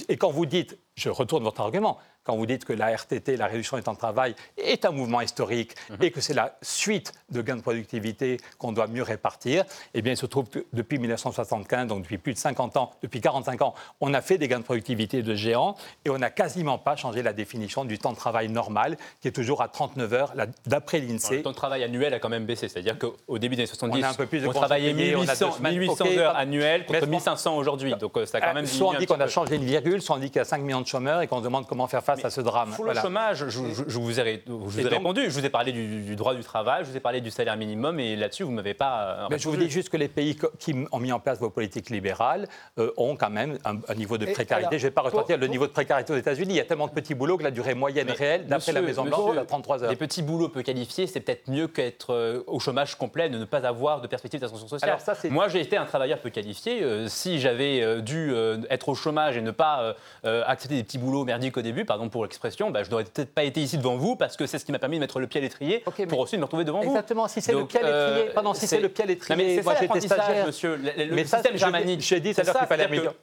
Et 0.09 0.17
quand 0.17 0.33
vous 0.33 0.47
dites, 0.47 0.77
je 0.97 1.11
retourne 1.11 1.44
votre 1.45 1.61
argument, 1.61 1.99
quand 2.25 2.37
vous 2.37 2.47
dites 2.47 2.65
que 2.65 2.73
la 2.73 2.95
RTT, 2.95 3.37
la 3.37 3.47
réduction 3.47 3.77
du 3.77 3.83
temps 3.83 3.93
de 3.93 3.99
travail, 3.99 4.35
est 4.57 4.85
un 4.85 4.91
mouvement 4.91 5.21
historique 5.21 5.75
mhm. 5.91 5.97
et 6.01 6.11
que 6.11 6.21
c'est 6.21 6.35
la 6.35 6.57
suite 6.63 7.13
de 7.31 7.43
gains 7.43 7.57
de 7.57 7.63
productivité 7.63 8.39
qu'on 8.59 8.73
doit 8.73 8.87
mieux 8.87 9.03
répartir, 9.03 9.65
eh 9.93 10.03
bien, 10.03 10.13
il 10.13 10.17
se 10.17 10.27
trouve 10.27 10.49
que 10.49 10.65
depuis 10.73 10.99
1975, 10.99 11.87
donc 11.87 12.03
depuis 12.03 12.19
plus 12.19 12.33
de 12.33 12.39
50 12.39 12.77
ans, 12.77 12.93
depuis 13.03 13.21
45 13.21 13.63
ans, 13.63 13.75
on 14.01 14.15
a 14.15 14.23
fait 14.23 14.39
des 14.39 14.49
gains 14.49 14.61
de 14.61 14.65
productivité 14.65 15.23
de 15.23 15.35
géants 15.35 15.77
et 16.05 16.11
on 16.11 16.19
n'a 16.19 16.31
quasiment 16.31 16.79
pas 16.79 16.97
changé 16.97 17.23
la 17.23 17.33
définition 17.33 17.85
du 17.85 17.99
temps 17.99 18.13
de 18.13 18.17
travail 18.17 18.49
normal, 18.49 18.97
qui 19.21 19.29
est 19.29 19.33
toujours 19.33 19.63
à 19.63 19.69
39 19.69 20.13
heures, 20.13 20.33
d'après 20.67 21.01
l'INSEE. 21.01 21.37
Le 21.37 21.43
temps 21.43 21.51
de 21.51 21.57
travail 21.57 21.85
annuel 21.85 22.15
a 22.15 22.19
quand 22.19 22.29
même 22.29 22.47
baissé, 22.47 22.69
c'est-à-dire 22.69 22.99
qu'au 22.99 23.39
début 23.39 23.57
des 23.57 23.63
années 23.63 23.67
70, 23.67 24.01
on, 24.01 24.03
a 24.03 24.09
un 24.11 24.15
peu 24.15 24.27
plus 24.27 24.47
on 24.47 24.53
travaillait 24.53 24.93
1800, 24.93 25.57
1800 25.61 26.07
heures 26.19 26.37
annuelles 26.37 26.87
contre 26.87 27.07
1500 27.07 27.57
aujourd'hui. 27.57 27.95
Donc 27.97 28.17
euh, 28.17 28.27
ça 28.27 28.39
a 28.39 28.41
quand 28.41 28.49
euh, 28.49 28.55
même 28.55 28.67
Soit 28.67 28.89
on 28.89 28.99
dit 28.99 29.07
qu'on 29.07 29.21
a 29.21 29.29
changé 29.29 29.57
une 29.57 29.65
virgule, 29.65 30.03
soit 30.03 30.17
on 30.17 30.19
dit 30.19 30.29
qu'il 30.29 30.37
y 30.37 30.41
a 30.41 30.45
5 30.45 30.59
millions 30.63 30.81
de 30.81 30.87
chômeurs 30.87 31.21
et 31.21 31.27
qu'on 31.27 31.39
se 31.39 31.45
demande 31.45 31.67
comment 31.67 31.87
faire 31.87 32.03
face 32.03 32.14
à 32.23 32.31
ce 32.31 32.41
drame. 32.41 32.71
Pour 32.75 32.85
le 32.85 32.95
chômage, 32.95 33.49
je, 33.49 33.59
vous 33.59 34.21
ai, 34.21 34.23
répondu. 34.23 35.25
Je 35.29 35.39
vous 35.39 35.45
ai 35.45 35.51
parlé 35.51 35.73
du, 35.73 36.17
droit 36.17 36.35
du 36.35 36.43
travail, 36.43 36.85
je 36.85 36.91
vous 36.91 36.97
ai 36.97 37.01
parlé 37.01 37.21
du 37.21 37.31
salaire 37.31 37.57
minimum, 37.57 37.99
et 38.01 38.17
là-dessus, 38.17 38.43
vous 38.43 38.51
ne 38.51 38.57
m'avez 38.57 38.75
pas. 38.75 39.29
Mais 39.31 39.39
je 39.39 39.49
vous 39.49 39.57
dis 39.57 39.71
juste 39.71 39.89
que 39.89 39.97
les 39.97 40.09
pays 40.09 40.37
qui 40.59 40.75
ont 40.91 40.99
mis 40.99 41.13
en 41.13 41.21
place 41.21 41.39
vos 41.39 41.51
politiques 41.51 41.91
libérales 41.91 42.47
euh, 42.79 42.91
ont 42.97 43.17
quand 43.17 43.31
même 43.31 43.59
un, 43.65 43.95
niveau 43.95 44.19
de 44.19 44.27
précarité. 44.27 44.79
je 44.79 44.85
ne 44.85 44.89
vais 44.89 44.95
pas 44.95 45.03
ressortir 45.03 45.39
le 45.39 45.47
niveau 45.47 45.67
de 45.67 45.73
précarité 45.73 46.13
aux 46.13 46.17
États-Unis. 46.17 46.55
Il 46.55 46.57
y 46.57 46.61
a 46.61 46.65
tellement 46.65 46.87
de 46.87 46.93
petits 46.93 47.15
boulots 47.15 47.39
que 47.39 47.43
la 47.43 47.51
durée 47.51 47.75
moyenne 47.75 48.11
réelle, 48.11 48.47
d'après 48.47 48.73
la 48.73 48.83
Maison-Blanche, 48.83 49.37
est 49.37 49.41
à 49.41 49.45
33 49.45 49.85
heures. 49.85 49.91
Les 49.91 49.97
petits 49.97 50.23
boulots 50.23 50.49
peu 50.49 50.63
qualifiés, 50.63 51.07
c'est 51.07 51.21
peut-être 51.21 51.49
mieux 51.49 51.69
qu'être 51.69 52.13
euh, 52.13 52.43
au 52.47 52.59
chômage 52.59 52.97
complet, 52.97 53.29
de 53.29 53.39
ne 53.39 53.45
pas 53.45 53.67
avoir 53.67 54.01
de 54.01 54.07
perspective 54.07 54.41
d'ascension 54.41 54.69
sociale. 54.69 54.99
Moi, 55.31 55.49
j'ai 55.49 55.61
été 55.61 55.77
un 55.77 55.85
travailleur 55.85 56.19
peu 56.19 56.31
qualifié. 56.31 56.83
Euh, 56.83 57.09
si 57.09 57.41
j'avais 57.41 58.03
dû 58.03 58.35
être 58.71 58.89
au 58.89 58.95
chômage 58.95 59.37
et 59.37 59.43
ne 59.43 59.51
pas 59.51 59.95
accepter 60.23 60.77
des 60.77 60.85
petits 60.85 60.99
boulots 60.99 61.25
merdiques 61.25 61.57
au 61.57 61.63
début, 61.63 61.85
pardon 61.85 62.04
pour 62.09 62.25
l'expression, 62.25 62.71
bah, 62.71 62.83
je 62.83 62.91
n'aurais 62.91 63.05
peut-être 63.05 63.35
pas 63.35 63.45
été 63.45 63.61
ici 63.61 63.79
devant 63.79 63.97
vous 63.97 64.17
parce 64.17 64.37
que 64.37 64.47
c'est 64.47 64.59
ce 64.59 64.65
qui 64.65 64.73
m'a 64.73 64.79
permis 64.79 64.97
de 64.97 65.01
mettre 65.01 65.21
le 65.21 65.27
pied 65.27 65.41
à 65.41 65.43
l'étrier 65.43 65.85
pour 66.09 66.19
aussi 66.19 66.37
me 66.39 66.45
retrouver 66.45 66.65
devant 66.65 66.81
vous. 66.81 66.91
Exactement, 66.91 67.29
si 67.29 67.41
c'est 67.41 67.53
le 67.53 67.65
pied 67.67 67.81
à 67.81 67.83
l'étrier, 67.83 68.29
euh, 68.29 68.33
pardon, 68.35 68.55
si 68.55 68.67
c'est 68.67 68.81
le 68.81 68.89
pied 68.89 69.05
à 69.05 69.07
l'étrier, 69.07 69.63
moi 69.63 69.75
j'étais 69.81 70.01
stagiaire. 70.01 70.47
monsieur, 70.47 70.77
le, 70.77 71.15
mais 71.15 71.25
système 71.25 71.57
germanique. 71.57 72.01
J'ai 72.01 72.21
dit 72.21 72.35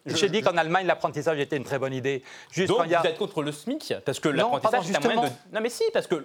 J'ai 0.06 0.30
dit 0.30 0.42
qu'en 0.42 0.58
Allemagne, 0.58 0.86
l'apprentissage 0.86 1.40
était 1.40 1.58
une 1.58 1.64
très 1.64 1.80
bonne 1.80 1.94
idée. 1.94 2.24
Juste 2.52 2.70
Donc 2.70 2.86
vous 2.86 2.94
êtes 2.94 3.18
contre 3.18 3.42
le 3.42 3.52
SMIC 3.52 3.96
Parce 4.06 4.20
que 4.20 4.30
l'apprentissage, 4.30 4.86
c'est 4.86 4.98
un 4.98 5.00
moyen 5.00 5.22
de... 5.22 5.56
Non 5.56 5.62
mais 5.62 5.70
si, 5.70 5.84
parce 5.94 6.08
que 6.08 6.24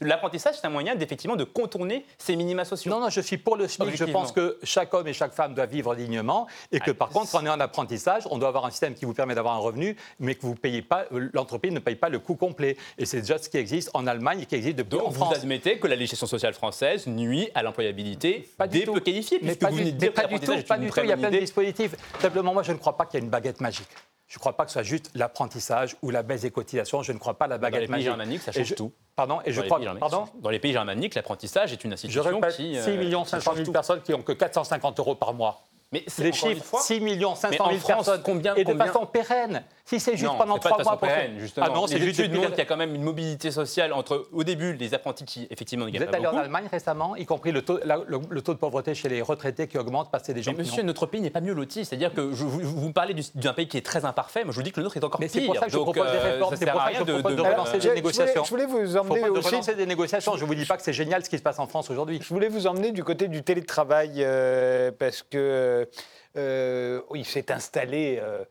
l'apprentissage, 0.00 0.56
c'est 0.60 0.66
un 0.66 0.70
moyen 0.70 0.94
d'effectivement 0.94 1.36
de 1.36 1.44
contourner 1.44 2.04
ces 2.18 2.36
minima 2.36 2.64
sociaux. 2.64 2.90
Non, 2.90 3.00
non, 3.00 3.10
je 3.10 3.20
suis 3.20 3.38
pour 3.38 3.56
le 3.56 3.68
SMIC. 3.68 3.96
Je 3.96 4.04
pense 4.04 4.32
que 4.32 4.58
chaque 4.62 4.92
homme 4.94 5.08
et 5.08 5.12
chaque 5.12 5.32
femme 5.32 5.54
doit 5.54 5.66
vivre 5.66 5.94
dignement 5.94 6.46
et 6.72 6.80
que 6.80 6.90
par 6.90 7.08
contre, 7.08 7.30
quand 7.30 7.42
on 7.42 7.46
est 7.46 7.50
en 7.50 7.60
apprentissage, 7.60 8.24
on 8.30 8.38
doit 8.38 8.48
avoir 8.48 8.66
un 8.66 8.70
système 8.70 8.94
qui 8.94 9.04
vous 9.04 9.14
permet 9.14 9.34
d'avoir 9.34 9.54
un 9.54 9.58
revenu, 9.58 9.96
mais 10.20 10.34
que 10.34 10.42
vous 10.42 10.54
payez 10.54 10.82
pas, 10.82 11.04
l'entreprise 11.32 11.72
ne 11.72 11.78
paye 11.78 11.95
pas 11.96 12.08
le 12.08 12.18
coût 12.18 12.36
complet. 12.36 12.76
Et 12.98 13.06
c'est 13.06 13.20
déjà 13.20 13.38
ce 13.38 13.48
qui 13.48 13.56
existe 13.56 13.90
en 13.94 14.06
Allemagne 14.06 14.40
et 14.42 14.46
qui 14.46 14.54
existe 14.54 14.76
depuis 14.76 14.98
Donc, 14.98 15.12
vous 15.12 15.32
admettez 15.34 15.78
que 15.78 15.86
la 15.86 15.96
législation 15.96 16.26
sociale 16.26 16.54
française 16.54 17.06
nuit 17.06 17.48
à 17.54 17.62
l'employabilité 17.62 18.48
des 18.70 18.80
peu 18.86 19.00
qualifiés, 19.00 19.38
mais 19.42 19.54
pas, 19.54 19.70
du, 19.70 20.10
pas 20.10 20.26
du 20.26 20.40
tout. 20.40 20.52
Pas 20.66 20.78
du 20.78 20.90
tout. 20.90 21.00
Il 21.02 21.08
y 21.08 21.12
a 21.12 21.16
plein 21.16 21.30
de 21.30 21.38
dispositifs. 21.38 21.94
Simplement, 22.20 22.52
moi, 22.52 22.62
je 22.62 22.72
ne 22.72 22.78
crois 22.78 22.96
pas 22.96 23.06
qu'il 23.06 23.18
y 23.18 23.22
ait 23.22 23.24
une 23.24 23.30
baguette 23.30 23.60
magique. 23.60 23.88
Je 24.28 24.36
ne 24.36 24.40
crois 24.40 24.54
pas 24.54 24.64
que 24.64 24.70
ce 24.70 24.74
soit 24.74 24.82
juste 24.82 25.10
l'apprentissage 25.14 25.96
ou 26.02 26.10
la 26.10 26.22
baisse 26.22 26.42
des 26.42 26.50
cotisations. 26.50 27.02
Je 27.02 27.12
ne 27.12 27.18
crois 27.18 27.34
pas 27.34 27.44
à 27.44 27.48
la 27.48 27.58
baguette 27.58 27.88
magique. 27.88 27.90
Dans 27.90 27.96
les 27.96 27.98
pays 27.98 28.04
germaniques, 28.04 28.42
ça 28.42 28.52
change 28.52 28.74
tout. 28.74 28.92
Pardon 29.14 29.38
Et 29.44 29.52
je 29.52 29.60
crois. 29.62 29.80
pardon 29.98 30.26
dans 30.40 30.50
les 30.50 30.58
pays 30.58 30.72
germaniques, 30.72 31.14
l'apprentissage 31.14 31.72
est 31.72 31.84
une 31.84 31.92
institution 31.92 32.40
je 32.42 32.56
qui. 32.56 32.74
6 32.74 33.28
500 33.30 33.54
000 33.54 33.72
personnes 33.72 34.02
qui 34.02 34.12
n'ont 34.12 34.22
que 34.22 34.32
450 34.32 34.98
euros 34.98 35.14
par 35.14 35.32
mois. 35.32 35.62
Mais 35.92 36.04
les 36.18 36.32
chiffres, 36.32 36.80
6 36.80 37.00
500 37.36 37.68
000 37.70 37.80
personnes, 37.86 38.22
combien, 38.24 38.54
et 38.56 38.64
de 38.64 38.74
façon 38.74 39.06
pérenne. 39.06 39.62
Si 39.86 40.00
c'est 40.00 40.16
juste 40.16 40.36
pendant 40.36 40.58
trois 40.58 40.82
mois 40.82 40.98
pour 40.98 41.08
justement. 41.38 41.66
Ah 41.70 41.72
non, 41.72 41.86
c'est 41.86 42.00
juste 42.00 42.18
études 42.18 42.32
qu'il 42.32 42.58
y 42.58 42.60
a 42.60 42.64
quand 42.64 42.76
même 42.76 42.94
une 42.94 43.04
mobilité 43.04 43.52
sociale 43.52 43.92
entre, 43.92 44.26
au 44.32 44.42
début, 44.42 44.72
les 44.72 44.94
apprentis 44.94 45.24
qui, 45.24 45.46
effectivement, 45.48 45.86
ne 45.86 45.90
gagnent 45.90 46.06
pas 46.06 46.18
beaucoup. 46.18 46.22
Vous 46.22 46.26
êtes 46.26 46.32
allé 46.32 46.38
en 46.38 46.42
Allemagne 46.42 46.68
récemment, 46.68 47.14
y 47.14 47.24
compris 47.24 47.52
le 47.52 47.62
taux, 47.62 47.78
le, 47.84 48.42
taux 48.42 48.52
de 48.52 48.58
pauvreté 48.58 48.94
chez 48.96 49.08
les 49.08 49.22
retraités 49.22 49.68
qui 49.68 49.78
augmente 49.78 50.10
parce 50.10 50.22
que 50.22 50.26
c'est 50.26 50.34
des 50.34 50.42
gens 50.42 50.50
Mais 50.52 50.64
monsieur, 50.64 50.82
notre 50.82 51.06
pays 51.06 51.20
n'est 51.20 51.30
pas 51.30 51.40
mieux 51.40 51.54
loti. 51.54 51.84
C'est-à-dire 51.84 52.12
que 52.12 52.32
je, 52.32 52.44
vous, 52.44 52.60
vous, 52.62 52.88
me 52.88 52.92
parlez 52.92 53.14
d'un 53.36 53.52
pays 53.52 53.68
qui 53.68 53.76
est 53.76 53.86
très 53.86 54.04
imparfait. 54.04 54.42
Moi, 54.42 54.52
je 54.52 54.56
vous 54.56 54.64
dis 54.64 54.72
que 54.72 54.80
le 54.80 54.84
nôtre 54.84 54.96
est 54.96 55.04
encore 55.04 55.20
Mais 55.20 55.28
pire. 55.28 55.40
c'est 55.40 55.46
pour 55.46 55.56
ça 55.56 55.66
que 55.66 55.72
je 55.72 55.78
propose 55.78 56.10
des 56.10 56.16
euh, 56.16 56.32
réformes. 56.32 56.56
C'est 56.56 56.66
pour 56.66 56.80
ça 56.82 56.90
que 56.90 56.98
je 56.98 57.12
propose 57.12 57.36
de 57.36 57.42
relancer 57.42 57.78
des 57.78 57.94
négociations. 57.94 58.44
Je 58.44 58.50
voulais 58.50 58.66
vous 58.66 58.96
emmener 58.96 59.28
aussi... 59.28 59.48
relancer 59.48 59.74
des 59.76 59.86
négociations. 59.86 60.36
Je 60.36 60.42
ne 60.42 60.48
vous 60.48 60.54
dis 60.56 60.64
pas 60.64 60.76
que 60.76 60.82
c'est 60.82 60.92
génial 60.92 61.24
ce 61.24 61.30
qui 61.30 61.38
se 61.38 61.42
passe 61.42 61.60
en 61.60 61.68
France 61.68 61.90
aujourd'hui. 61.90 62.18
Je 62.20 62.34
voulais 62.34 62.48
vous 62.48 62.66
emmener 62.66 62.90
du 62.90 63.04
côté 63.04 63.28
du 63.28 63.44
télétravail 63.44 64.14
euh, 64.18 64.90
parce 64.98 65.22
que... 65.22 65.88
Euh, 66.36 67.00
il 67.14 67.24
s'est 67.24 67.50
installé 67.50 68.18
euh, 68.20 68.44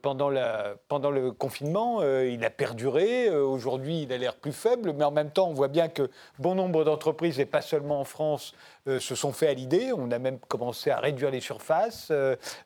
pendant, 0.00 0.30
la, 0.30 0.74
pendant, 0.88 1.10
le 1.10 1.32
confinement, 1.32 2.02
il 2.02 2.44
a 2.44 2.50
perduré. 2.50 3.30
Aujourd'hui, 3.30 4.02
il 4.02 4.12
a 4.12 4.18
l'air 4.18 4.36
plus 4.36 4.52
faible, 4.52 4.92
mais 4.96 5.04
en 5.04 5.10
même 5.10 5.30
temps, 5.30 5.48
on 5.48 5.52
voit 5.52 5.68
bien 5.68 5.88
que 5.88 6.10
bon 6.38 6.54
nombre 6.54 6.84
d'entreprises, 6.84 7.40
et 7.40 7.46
pas 7.46 7.62
seulement 7.62 8.00
en 8.00 8.04
France, 8.04 8.54
se 8.86 9.14
sont 9.14 9.32
fait 9.32 9.48
à 9.48 9.54
l'idée. 9.54 9.92
On 9.96 10.10
a 10.10 10.18
même 10.18 10.38
commencé 10.38 10.90
à 10.90 10.98
réduire 10.98 11.30
les 11.30 11.40
surfaces, 11.40 12.12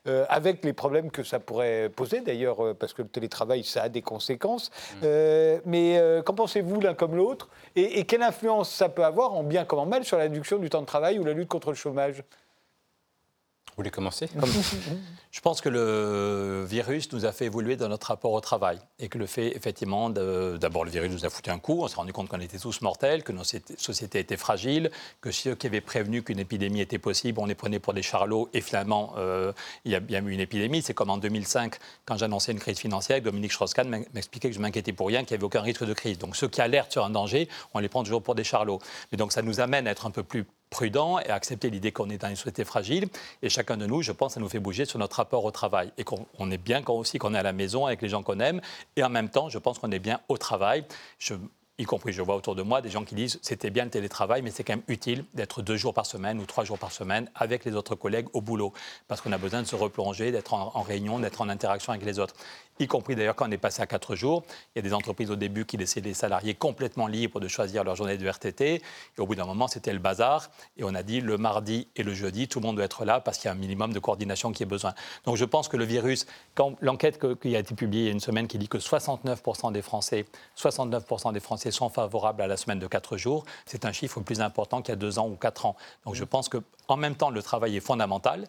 avec 0.05 0.63
les 0.63 0.73
problèmes 0.73 1.11
que 1.11 1.23
ça 1.23 1.39
pourrait 1.39 1.89
poser, 1.89 2.21
d'ailleurs, 2.21 2.75
parce 2.75 2.93
que 2.93 3.01
le 3.01 3.09
télétravail, 3.09 3.63
ça 3.63 3.83
a 3.83 3.89
des 3.89 4.01
conséquences. 4.01 4.71
Mmh. 5.01 5.07
mais 5.65 6.01
qu'en 6.25 6.33
pensez-vous 6.33 6.79
l'un 6.81 6.93
comme 6.93 7.15
l'autre? 7.15 7.49
Et, 7.75 7.99
et 7.99 8.05
quelle 8.05 8.23
influence 8.23 8.69
ça 8.69 8.89
peut 8.89 9.05
avoir, 9.05 9.33
en 9.33 9.43
bien 9.43 9.65
comme 9.65 9.79
en 9.79 9.85
mal, 9.85 10.03
sur 10.03 10.17
la 10.17 10.23
réduction 10.23 10.57
du 10.59 10.69
temps 10.69 10.81
de 10.81 10.85
travail 10.85 11.19
ou 11.19 11.23
la 11.23 11.33
lutte 11.33 11.49
contre 11.49 11.69
le 11.69 11.75
chômage? 11.75 12.23
Vous 13.77 13.83
voulez 13.83 13.91
commencer 13.91 14.27
Je 15.31 15.39
pense 15.41 15.61
que 15.61 15.69
le 15.69 16.65
virus 16.67 17.11
nous 17.13 17.25
a 17.25 17.31
fait 17.31 17.45
évoluer 17.45 17.75
dans 17.75 17.89
notre 17.89 18.07
rapport 18.07 18.31
au 18.31 18.41
travail 18.41 18.79
et 18.97 19.07
que 19.07 19.19
le 19.19 19.27
fait, 19.27 19.55
effectivement, 19.55 20.09
d'abord 20.09 20.83
le 20.83 20.89
virus 20.89 21.11
nous 21.11 21.25
a 21.25 21.29
foutu 21.29 21.51
un 21.51 21.59
coup, 21.59 21.83
on 21.83 21.87
s'est 21.87 21.97
rendu 21.97 22.11
compte 22.11 22.27
qu'on 22.27 22.39
était 22.39 22.57
tous 22.57 22.81
mortels, 22.81 23.21
que 23.21 23.31
nos 23.31 23.43
sociétés 23.43 24.17
étaient 24.17 24.35
fragiles, 24.35 24.89
que 25.21 25.29
ceux 25.29 25.53
qui 25.53 25.67
avaient 25.67 25.81
prévenu 25.81 26.23
qu'une 26.23 26.39
épidémie 26.39 26.81
était 26.81 26.97
possible, 26.97 27.39
on 27.39 27.45
les 27.45 27.53
prenait 27.53 27.77
pour 27.77 27.93
des 27.93 28.01
charlots 28.01 28.49
et 28.51 28.61
finalement, 28.61 29.13
euh, 29.17 29.53
il 29.85 29.91
y 29.91 29.95
a 29.95 29.99
bien 29.99 30.25
eu 30.25 30.31
une 30.31 30.39
épidémie. 30.39 30.81
C'est 30.81 30.95
comme 30.95 31.11
en 31.11 31.17
2005, 31.17 31.75
quand 32.05 32.17
j'annonçais 32.17 32.53
une 32.53 32.59
crise 32.59 32.79
financière, 32.79 33.21
Dominique 33.21 33.51
Strauss-Kahn 33.51 34.05
m'expliquait 34.11 34.49
que 34.49 34.55
je 34.55 34.59
m'inquiétais 34.59 34.93
pour 34.93 35.05
rien, 35.05 35.23
qu'il 35.23 35.35
n'y 35.35 35.39
avait 35.39 35.45
aucun 35.45 35.61
risque 35.61 35.85
de 35.85 35.93
crise. 35.93 36.17
Donc 36.17 36.35
ceux 36.35 36.47
qui 36.47 36.61
alertent 36.61 36.93
sur 36.93 37.05
un 37.05 37.11
danger, 37.11 37.47
on 37.75 37.79
les 37.79 37.89
prend 37.89 38.03
toujours 38.03 38.23
pour 38.23 38.33
des 38.33 38.43
charlots. 38.43 38.79
Et 39.11 39.17
donc 39.17 39.33
ça 39.33 39.43
nous 39.43 39.59
amène 39.59 39.87
à 39.87 39.91
être 39.91 40.07
un 40.07 40.11
peu 40.11 40.23
plus 40.23 40.47
prudent 40.69 41.19
et 41.19 41.29
accepter 41.29 41.69
l'idée 41.69 41.91
qu'on 41.91 42.09
est 42.09 42.17
dans 42.17 42.29
une 42.29 42.35
société 42.35 42.65
fragile. 42.65 43.07
Et 43.41 43.49
chacun 43.49 43.77
de 43.77 43.85
nous, 43.85 44.01
je 44.01 44.11
pense, 44.11 44.33
ça 44.33 44.39
nous 44.39 44.49
fait 44.49 44.59
bouger 44.59 44.85
sur 44.85 44.99
notre 44.99 45.17
rapport 45.17 45.45
au 45.45 45.51
travail. 45.51 45.91
Et 45.97 46.03
qu'on 46.03 46.51
est 46.51 46.57
bien 46.57 46.81
quand 46.81 46.93
aussi 46.93 47.17
qu'on 47.17 47.33
est 47.33 47.39
à 47.39 47.43
la 47.43 47.53
maison 47.53 47.85
avec 47.85 48.01
les 48.01 48.09
gens 48.09 48.23
qu'on 48.23 48.39
aime. 48.39 48.61
Et 48.95 49.03
en 49.03 49.09
même 49.09 49.29
temps, 49.29 49.49
je 49.49 49.57
pense 49.57 49.79
qu'on 49.79 49.91
est 49.91 49.99
bien 49.99 50.19
au 50.27 50.37
travail. 50.37 50.83
Y 51.79 51.85
compris, 51.85 52.11
je 52.11 52.23
vois 52.23 52.35
autour 52.35 52.55
de 52.55 52.63
moi 52.63 52.81
des 52.81 52.89
gens 52.89 53.03
qui 53.03 53.13
disent 53.13 53.37
c'était 53.43 53.69
bien 53.69 53.83
le 53.83 53.91
télétravail, 53.91 54.41
mais 54.41 54.49
c'est 54.49 54.63
quand 54.63 54.73
même 54.73 54.85
utile 54.87 55.25
d'être 55.35 55.61
deux 55.61 55.77
jours 55.77 55.93
par 55.93 56.07
semaine 56.07 56.39
ou 56.39 56.45
trois 56.47 56.63
jours 56.63 56.79
par 56.79 56.91
semaine 56.91 57.29
avec 57.35 57.65
les 57.65 57.75
autres 57.75 57.93
collègues 57.93 58.25
au 58.33 58.41
boulot, 58.41 58.73
parce 59.07 59.21
qu'on 59.21 59.31
a 59.31 59.37
besoin 59.37 59.61
de 59.61 59.67
se 59.67 59.75
replonger, 59.75 60.31
d'être 60.31 60.55
en, 60.55 60.71
en, 60.73 60.81
réunion, 60.81 61.19
d'être 61.19 61.39
en 61.39 61.49
interaction 61.49 61.93
avec 61.93 62.03
les 62.03 62.17
autres 62.17 62.33
y 62.79 62.87
compris 62.87 63.15
d'ailleurs 63.15 63.35
quand 63.35 63.47
on 63.47 63.51
est 63.51 63.57
passé 63.57 63.81
à 63.81 63.87
quatre 63.87 64.15
jours. 64.15 64.43
Il 64.75 64.79
y 64.79 64.79
a 64.79 64.81
des 64.81 64.93
entreprises 64.93 65.31
au 65.31 65.35
début 65.35 65.65
qui 65.65 65.77
laissaient 65.77 66.01
les 66.01 66.13
salariés 66.13 66.53
complètement 66.53 67.07
libres 67.07 67.39
de 67.39 67.47
choisir 67.47 67.83
leur 67.83 67.95
journée 67.95 68.17
de 68.17 68.27
RTT. 68.27 68.75
Et 68.75 68.81
au 69.17 69.25
bout 69.25 69.35
d'un 69.35 69.45
moment, 69.45 69.67
c'était 69.67 69.93
le 69.93 69.99
bazar. 69.99 70.49
Et 70.77 70.83
on 70.83 70.93
a 70.95 71.03
dit 71.03 71.21
le 71.21 71.37
mardi 71.37 71.87
et 71.95 72.03
le 72.03 72.13
jeudi, 72.13 72.47
tout 72.47 72.59
le 72.59 72.65
monde 72.65 72.75
doit 72.75 72.85
être 72.85 73.05
là 73.05 73.19
parce 73.19 73.37
qu'il 73.37 73.45
y 73.45 73.49
a 73.49 73.51
un 73.51 73.55
minimum 73.55 73.93
de 73.93 73.99
coordination 73.99 74.51
qui 74.51 74.63
est 74.63 74.67
besoin. 74.67 74.93
Donc 75.25 75.37
je 75.37 75.45
pense 75.45 75.67
que 75.67 75.77
le 75.77 75.85
virus, 75.85 76.25
quand 76.55 76.75
l'enquête 76.81 77.19
qui 77.39 77.55
a 77.55 77.59
été 77.59 77.75
publiée 77.75 78.03
il 78.03 78.05
y 78.07 78.09
a 78.09 78.13
une 78.13 78.19
semaine 78.19 78.47
qui 78.47 78.57
dit 78.57 78.67
que 78.67 78.77
69% 78.77 79.71
des 79.71 79.81
Français, 79.81 80.25
69% 80.57 81.33
des 81.33 81.39
Français 81.39 81.71
sont 81.71 81.89
favorables 81.89 82.41
à 82.41 82.47
la 82.47 82.57
semaine 82.57 82.79
de 82.79 82.87
quatre 82.87 83.17
jours, 83.17 83.45
c'est 83.65 83.85
un 83.85 83.91
chiffre 83.91 84.19
plus 84.21 84.41
important 84.41 84.81
qu'il 84.81 84.91
y 84.91 84.93
a 84.93 84.97
deux 84.97 85.19
ans 85.19 85.27
ou 85.27 85.35
quatre 85.35 85.65
ans. 85.65 85.75
Donc 86.05 86.15
je 86.15 86.23
pense 86.23 86.49
que 86.49 86.57
en 86.87 86.97
même 86.97 87.15
temps, 87.15 87.29
le 87.29 87.41
travail 87.41 87.75
est 87.75 87.81
fondamental. 87.81 88.47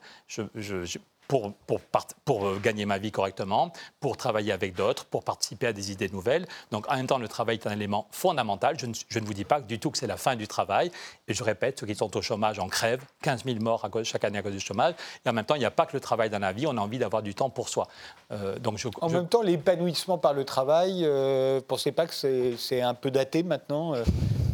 Pour, 1.28 1.52
pour, 1.66 1.80
pour, 2.24 2.46
euh, 2.46 2.58
gagner 2.58 2.86
ma 2.86 2.98
vie 2.98 3.12
correctement, 3.12 3.70
pour 4.00 4.16
travailler 4.16 4.50
avec 4.52 4.74
d'autres, 4.74 5.04
pour 5.04 5.22
participer 5.22 5.68
à 5.68 5.72
des 5.72 5.92
idées 5.92 6.08
nouvelles. 6.08 6.46
Donc 6.70 6.90
en 6.90 6.96
même 6.96 7.06
temps, 7.06 7.18
le 7.18 7.28
travail 7.28 7.56
est 7.56 7.66
un 7.66 7.72
élément 7.72 8.08
fondamental. 8.10 8.78
Je 8.78 8.86
ne, 8.86 8.94
je 9.08 9.18
ne 9.18 9.26
vous 9.26 9.34
dis 9.34 9.44
pas 9.44 9.60
du 9.60 9.78
tout 9.78 9.90
que 9.90 9.98
c'est 9.98 10.06
la 10.06 10.16
fin 10.16 10.34
du 10.36 10.48
travail. 10.48 10.90
Et 11.28 11.34
je 11.34 11.44
répète, 11.44 11.78
ceux 11.78 11.86
qui 11.86 11.94
sont 11.94 12.16
au 12.16 12.22
chômage 12.22 12.58
en 12.58 12.68
crèvent, 12.68 13.04
15 13.22 13.44
000 13.44 13.58
morts 13.60 13.84
à 13.84 13.90
cause, 13.90 14.06
chaque 14.06 14.24
année 14.24 14.38
à 14.38 14.42
cause 14.42 14.52
du 14.52 14.60
chômage. 14.60 14.94
Et 15.24 15.28
en 15.28 15.32
même 15.32 15.44
temps, 15.44 15.54
il 15.54 15.60
n'y 15.60 15.64
a 15.64 15.70
pas 15.70 15.86
que 15.86 15.94
le 15.94 16.00
travail 16.00 16.30
dans 16.30 16.38
la 16.38 16.52
vie, 16.52 16.66
on 16.66 16.76
a 16.76 16.80
envie 16.80 16.98
d'avoir 16.98 17.22
du 17.22 17.34
temps 17.34 17.50
pour 17.50 17.68
soi. 17.68 17.86
Euh, 18.32 18.58
donc 18.58 18.78
je, 18.78 18.88
en 19.00 19.10
même 19.10 19.28
temps, 19.28 19.42
l'épanouissement 19.42 20.18
par 20.18 20.32
le 20.32 20.44
travail, 20.44 21.02
euh, 21.04 21.60
pensez 21.66 21.92
pas 21.92 22.06
que 22.06 22.14
c'est 22.56 22.80
un 22.80 22.94
peu 22.94 23.10
daté 23.10 23.42
maintenant 23.42 23.94
euh, 23.94 24.04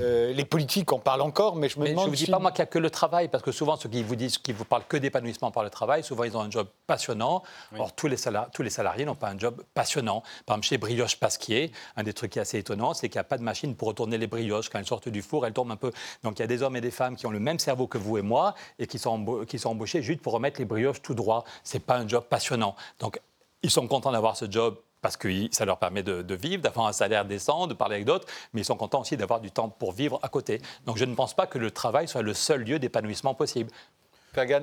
euh, 0.04 0.32
les 0.32 0.44
politiques 0.44 0.92
en 0.92 0.98
parlent 0.98 1.22
encore, 1.22 1.56
mais 1.56 1.68
je 1.68 1.78
me 1.78 1.86
demande. 1.88 2.04
Je 2.04 2.10
ne 2.10 2.16
vous 2.16 2.24
dis 2.24 2.30
pas 2.30 2.38
moi 2.38 2.50
qu'il 2.50 2.62
n'y 2.62 2.64
a 2.64 2.66
que 2.66 2.78
le 2.78 2.90
travail, 2.90 3.28
parce 3.28 3.42
que 3.42 3.52
souvent 3.52 3.76
ceux 3.76 3.88
qui 3.88 4.02
vous 4.02 4.16
disent, 4.16 4.38
qui 4.38 4.52
vous 4.52 4.64
parlent 4.64 4.84
que 4.86 4.96
d'épanouissement 4.96 5.50
par 5.50 5.62
le 5.62 5.70
travail, 5.70 6.04
souvent 6.04 6.24
ils 6.24 6.36
ont 6.36 6.40
un 6.40 6.50
job 6.50 6.68
passionnant. 6.86 7.42
Or 7.78 7.92
tous 7.92 8.06
les, 8.06 8.16
salariés, 8.16 8.50
tous 8.52 8.62
les 8.62 8.70
salariés 8.70 9.04
n'ont 9.04 9.14
pas 9.14 9.28
un 9.28 9.38
job 9.38 9.62
passionnant. 9.74 10.22
Par 10.46 10.56
exemple 10.56 10.66
chez 10.66 10.78
Brioche 10.78 11.16
Pasquier, 11.16 11.72
un 11.96 12.02
des 12.02 12.12
trucs 12.12 12.32
qui 12.32 12.38
est 12.38 12.42
assez 12.42 12.58
étonnant, 12.58 12.94
c'est 12.94 13.08
qu'il 13.08 13.18
n'y 13.18 13.22
a 13.22 13.24
pas 13.24 13.38
de 13.38 13.42
machine 13.42 13.74
pour 13.74 13.88
retourner 13.88 14.18
les 14.18 14.26
brioches 14.26 14.68
quand 14.68 14.78
elles 14.78 14.86
sortent 14.86 15.08
du 15.08 15.22
four, 15.22 15.46
elles 15.46 15.52
tombent 15.52 15.72
un 15.72 15.76
peu. 15.76 15.92
Donc 16.22 16.38
il 16.38 16.42
y 16.42 16.44
a 16.44 16.48
des 16.48 16.62
hommes 16.62 16.76
et 16.76 16.80
des 16.80 16.90
femmes 16.90 17.16
qui 17.16 17.26
ont 17.26 17.30
le 17.30 17.40
même 17.40 17.58
cerveau 17.58 17.86
que 17.86 17.98
vous 17.98 18.18
et 18.18 18.22
moi 18.22 18.54
et 18.78 18.86
qui 18.86 18.98
sont, 18.98 19.44
qui 19.46 19.58
sont 19.58 19.70
embauchés 19.70 20.02
juste 20.02 20.20
pour 20.20 20.32
remettre 20.32 20.60
les 20.60 20.66
brioches 20.66 21.02
tout 21.02 21.14
droit. 21.14 21.44
C'est 21.62 21.80
pas 21.80 21.96
un 21.96 22.08
job 22.08 22.24
passionnant. 22.28 22.76
Donc 23.00 23.20
ils 23.62 23.70
sont 23.70 23.86
contents 23.88 24.12
d'avoir 24.12 24.36
ce 24.36 24.50
job 24.50 24.76
parce 25.04 25.18
que 25.18 25.28
ça 25.52 25.66
leur 25.66 25.76
permet 25.76 26.02
de, 26.02 26.34
vivre, 26.34 26.62
d'avoir 26.62 26.86
un 26.86 26.94
salaire 26.94 27.26
décent, 27.26 27.66
de 27.66 27.74
parler 27.74 27.96
avec 27.96 28.06
d'autres, 28.06 28.26
mais 28.54 28.62
ils 28.62 28.64
sont 28.64 28.74
contents 28.74 29.02
aussi 29.02 29.18
d'avoir 29.18 29.38
du 29.38 29.50
temps 29.50 29.68
pour 29.68 29.92
vivre 29.92 30.18
à 30.22 30.30
côté. 30.30 30.62
Donc 30.86 30.96
je 30.96 31.04
ne 31.04 31.14
pense 31.14 31.34
pas 31.34 31.46
que 31.46 31.58
le 31.58 31.70
travail 31.70 32.08
soit 32.08 32.22
le 32.22 32.32
seul 32.32 32.64
lieu 32.64 32.78
d'épanouissement 32.78 33.34
possible. 33.34 33.70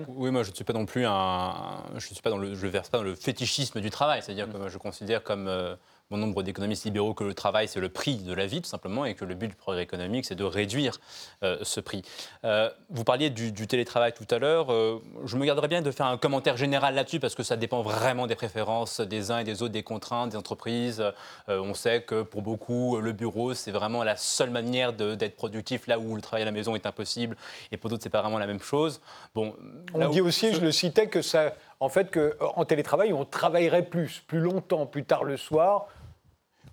Oui, 0.07 0.31
moi 0.31 0.41
je 0.41 0.49
ne 0.49 0.55
suis 0.55 0.63
pas 0.63 0.73
non 0.73 0.87
plus 0.87 1.05
un, 1.05 1.83
je 1.95 2.07
suis 2.07 2.23
pas 2.23 2.31
dans 2.31 2.39
le, 2.39 2.55
je 2.55 2.65
verse 2.65 2.89
pas 2.89 2.97
dans 2.97 3.03
le 3.03 3.13
fétichisme 3.13 3.81
du 3.81 3.91
travail, 3.91 4.23
c'est-à-dire 4.23 4.47
mm. 4.47 4.53
que 4.53 4.69
je 4.69 4.79
considère 4.79 5.23
comme 5.23 5.47
euh, 5.47 5.75
bon 6.11 6.17
nombre 6.17 6.43
d'économistes 6.43 6.83
libéraux 6.83 7.13
que 7.13 7.23
le 7.23 7.33
travail, 7.33 7.69
c'est 7.69 7.79
le 7.79 7.87
prix 7.87 8.17
de 8.17 8.33
la 8.33 8.45
vie, 8.45 8.61
tout 8.61 8.69
simplement, 8.69 9.05
et 9.05 9.15
que 9.15 9.23
le 9.23 9.33
but 9.33 9.47
du 9.47 9.55
progrès 9.55 9.81
économique, 9.81 10.25
c'est 10.25 10.35
de 10.35 10.43
réduire 10.43 10.99
euh, 11.41 11.57
ce 11.61 11.79
prix. 11.79 12.01
Euh, 12.43 12.69
vous 12.89 13.05
parliez 13.05 13.29
du, 13.29 13.53
télétravail 13.65 14.11
tout 14.11 14.27
à 14.29 14.37
l'heure. 14.37 14.73
Euh, 14.73 15.01
je 15.23 15.37
me 15.37 15.45
garderais 15.45 15.69
bien 15.69 15.81
de 15.81 15.89
faire 15.89 16.07
un 16.07 16.17
commentaire 16.17 16.57
général 16.57 16.95
là-dessus, 16.95 17.21
parce 17.21 17.33
que 17.33 17.43
ça 17.43 17.55
dépend 17.55 17.81
vraiment 17.81 18.27
des 18.27 18.35
préférences 18.35 18.99
des 18.99 19.31
uns 19.31 19.39
et 19.39 19.45
des 19.45 19.63
autres, 19.63 19.71
des 19.71 19.83
contraintes, 19.83 20.31
des 20.31 20.37
entreprises. 20.37 21.01
on 21.47 21.73
sait 21.73 22.01
que 22.01 22.23
pour 22.23 22.41
beaucoup, 22.41 22.99
le 22.99 23.13
bureau, 23.13 23.53
c'est 23.53 23.71
vraiment 23.71 24.03
la 24.03 24.17
seule 24.17 24.49
manière 24.49 24.91
d'être 24.91 25.37
productif 25.37 25.87
là 25.87 25.97
où 25.97 26.15
le 26.15 26.21
travail 26.21 26.41
à 26.41 26.45
la 26.45 26.51
maison 26.51 26.75
est 26.75 26.85
impossible, 26.85 27.37
et 27.71 27.77
pour 27.77 27.89
d'autres, 27.89 28.03
c'est 28.03 28.09
pas 28.09 28.21
vraiment 28.21 28.39
la 28.39 28.47
même 28.47 28.59
chose. 28.59 28.99
Bon, 29.33 29.55
on 29.93 30.09
dit 30.09 30.19
aussi, 30.19 30.53
je 30.53 30.59
le 30.59 30.73
citais, 30.73 31.07
que 31.07 31.21
ça, 31.21 31.53
en 31.79 31.87
fait, 31.87 32.11
qu'en 32.11 32.65
télétravail, 32.65 33.13
on 33.13 33.23
travaillerait 33.23 33.85
plus, 33.85 34.21
plus 34.27 34.39
longtemps, 34.39 34.85
plus 34.85 35.05
tard 35.05 35.23
le 35.23 35.37
soir, 35.37 35.87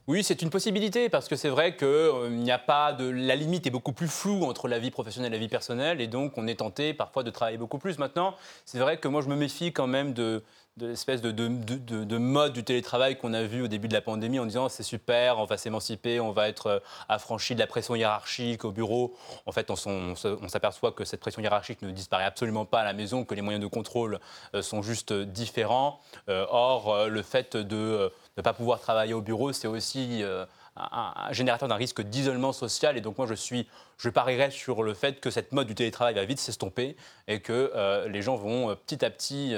oui, 0.08 0.24
c'est 0.24 0.40
une 0.40 0.48
possibilité 0.48 1.10
parce 1.10 1.28
que 1.28 1.36
c'est 1.36 1.50
vrai 1.50 1.76
que 1.76 1.84
euh, 1.84 2.30
n'y 2.30 2.50
a 2.50 2.58
pas 2.58 2.94
de 2.94 3.04
la 3.04 3.36
limite 3.36 3.66
est 3.66 3.70
beaucoup 3.70 3.92
plus 3.92 4.08
floue 4.08 4.44
entre 4.44 4.66
la 4.66 4.78
vie 4.78 4.90
professionnelle 4.90 5.34
et 5.34 5.36
la 5.36 5.40
vie 5.40 5.50
personnelle 5.50 6.00
et 6.00 6.06
donc 6.06 6.38
on 6.38 6.46
est 6.46 6.60
tenté 6.60 6.94
parfois 6.94 7.22
de 7.24 7.30
travailler 7.30 7.58
beaucoup 7.58 7.76
plus. 7.76 7.98
Maintenant, 7.98 8.34
c'est 8.64 8.78
vrai 8.78 8.96
que 8.96 9.06
moi 9.06 9.20
je 9.20 9.28
me 9.28 9.36
méfie 9.36 9.70
quand 9.70 9.86
même 9.86 10.14
de 10.14 10.42
l'espèce 10.80 11.20
de, 11.20 11.30
de, 11.32 12.18
mode 12.18 12.52
du 12.52 12.64
télétravail 12.64 13.18
qu'on 13.18 13.34
a 13.34 13.42
vu 13.42 13.62
au 13.62 13.68
début 13.68 13.88
de 13.88 13.92
la 13.92 14.00
pandémie 14.00 14.38
en 14.38 14.46
disant 14.46 14.68
c'est 14.68 14.82
super, 14.82 15.38
on 15.38 15.44
va 15.44 15.56
s'émanciper, 15.56 16.20
on 16.20 16.32
va 16.32 16.48
être 16.48 16.66
euh, 16.68 16.78
affranchi 17.08 17.54
de 17.54 17.60
la 17.60 17.66
pression 17.66 17.94
hiérarchique 17.94 18.64
au 18.64 18.70
bureau. 18.70 19.14
En 19.44 19.52
fait, 19.52 19.70
on, 19.70 20.14
s'aperçoit 20.14 20.92
que 20.92 21.04
cette 21.04 21.20
pression 21.20 21.42
hiérarchique 21.42 21.82
ne 21.82 21.90
disparaît 21.90 22.24
absolument 22.24 22.64
pas 22.64 22.80
à 22.80 22.84
la 22.84 22.92
maison, 22.92 23.24
que 23.24 23.34
les 23.34 23.42
moyens 23.42 23.62
de 23.62 23.68
contrôle 23.68 24.20
euh, 24.54 24.62
sont 24.62 24.82
juste 24.82 25.12
différents. 25.12 26.00
or, 26.28 27.08
le 27.08 27.22
fait 27.22 27.56
de 27.56 28.10
ne 28.38 28.42
pas 28.42 28.52
pouvoir 28.52 28.80
travailler 28.80 29.14
au 29.14 29.20
bureau, 29.20 29.52
c'est 29.52 29.68
aussi 29.68 30.22
euh, 30.22 30.46
un, 30.76 31.32
générateur 31.32 31.68
d'un 31.68 31.76
risque 31.76 32.00
d'isolement 32.02 32.52
social. 32.52 32.96
Et 32.96 33.00
donc 33.00 33.18
moi, 33.18 33.26
je, 33.26 33.34
suis, 33.34 33.68
je 33.98 34.08
parierais 34.08 34.50
sur 34.50 34.82
le 34.82 34.94
fait 34.94 35.20
que 35.20 35.30
cette 35.30 35.52
mode 35.52 35.66
du 35.66 35.74
télétravail 35.74 36.14
va 36.14 36.24
vite 36.24 36.38
s'estomper 36.38 36.96
et 37.26 37.40
que 37.40 37.72
euh, 37.74 38.08
les 38.08 38.22
gens 38.22 38.36
vont 38.36 38.70
euh, 38.70 38.74
petit 38.74 39.04
à 39.04 39.10
petit 39.10 39.54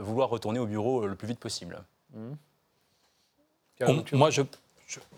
vouloir 0.00 0.28
retourner 0.28 0.58
au 0.58 0.66
bureau 0.66 1.06
le 1.06 1.14
plus 1.14 1.28
vite 1.28 1.40
possible. 1.40 1.82
Mmh. 2.14 2.32
moi, 4.12 4.30
je, 4.30 4.42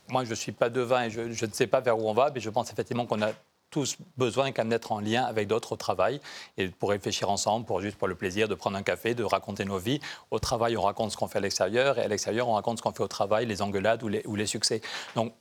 moi, 0.08 0.24
je 0.24 0.30
ne 0.30 0.34
suis 0.34 0.52
pas 0.52 0.70
devin 0.70 1.04
et 1.04 1.10
je, 1.10 1.30
je, 1.30 1.46
ne 1.46 1.52
sais 1.52 1.66
pas 1.66 1.80
vers 1.80 1.98
où 1.98 2.08
on 2.08 2.14
va, 2.14 2.30
mais 2.30 2.40
je 2.40 2.50
pense 2.50 2.72
effectivement 2.72 3.06
qu'on 3.06 3.22
a 3.22 3.32
tous 3.74 3.96
besoin 4.16 4.52
qu'à 4.52 4.62
mettre 4.62 4.92
en 4.92 5.00
lien 5.00 5.24
avec 5.24 5.48
d'autres 5.48 5.72
au 5.72 5.76
travail 5.76 6.20
et 6.56 6.68
pour 6.68 6.90
réfléchir 6.90 7.28
ensemble, 7.28 7.66
pour 7.66 7.80
juste 7.80 7.98
pour 7.98 8.06
le 8.06 8.14
plaisir 8.14 8.46
de 8.46 8.54
prendre 8.54 8.76
un 8.76 8.84
café, 8.84 9.16
de 9.16 9.24
raconter 9.24 9.64
nos 9.64 9.78
vies. 9.78 9.98
Au 10.30 10.38
travail, 10.38 10.76
on 10.76 10.82
raconte 10.82 11.10
ce 11.10 11.16
qu'on 11.16 11.26
fait 11.26 11.38
à 11.38 11.40
l'extérieur 11.40 11.98
et 11.98 12.02
à 12.02 12.08
l'extérieur, 12.08 12.48
on 12.48 12.54
raconte 12.54 12.78
ce 12.78 12.82
qu'on 12.82 12.92
fait 12.92 13.02
au 13.02 13.08
travail, 13.08 13.46
les 13.46 13.62
engueulades 13.62 14.04
ou 14.04 14.08
les, 14.08 14.22
ou 14.26 14.36
les 14.36 14.46
succès. 14.46 14.80
Donc, 15.16 15.34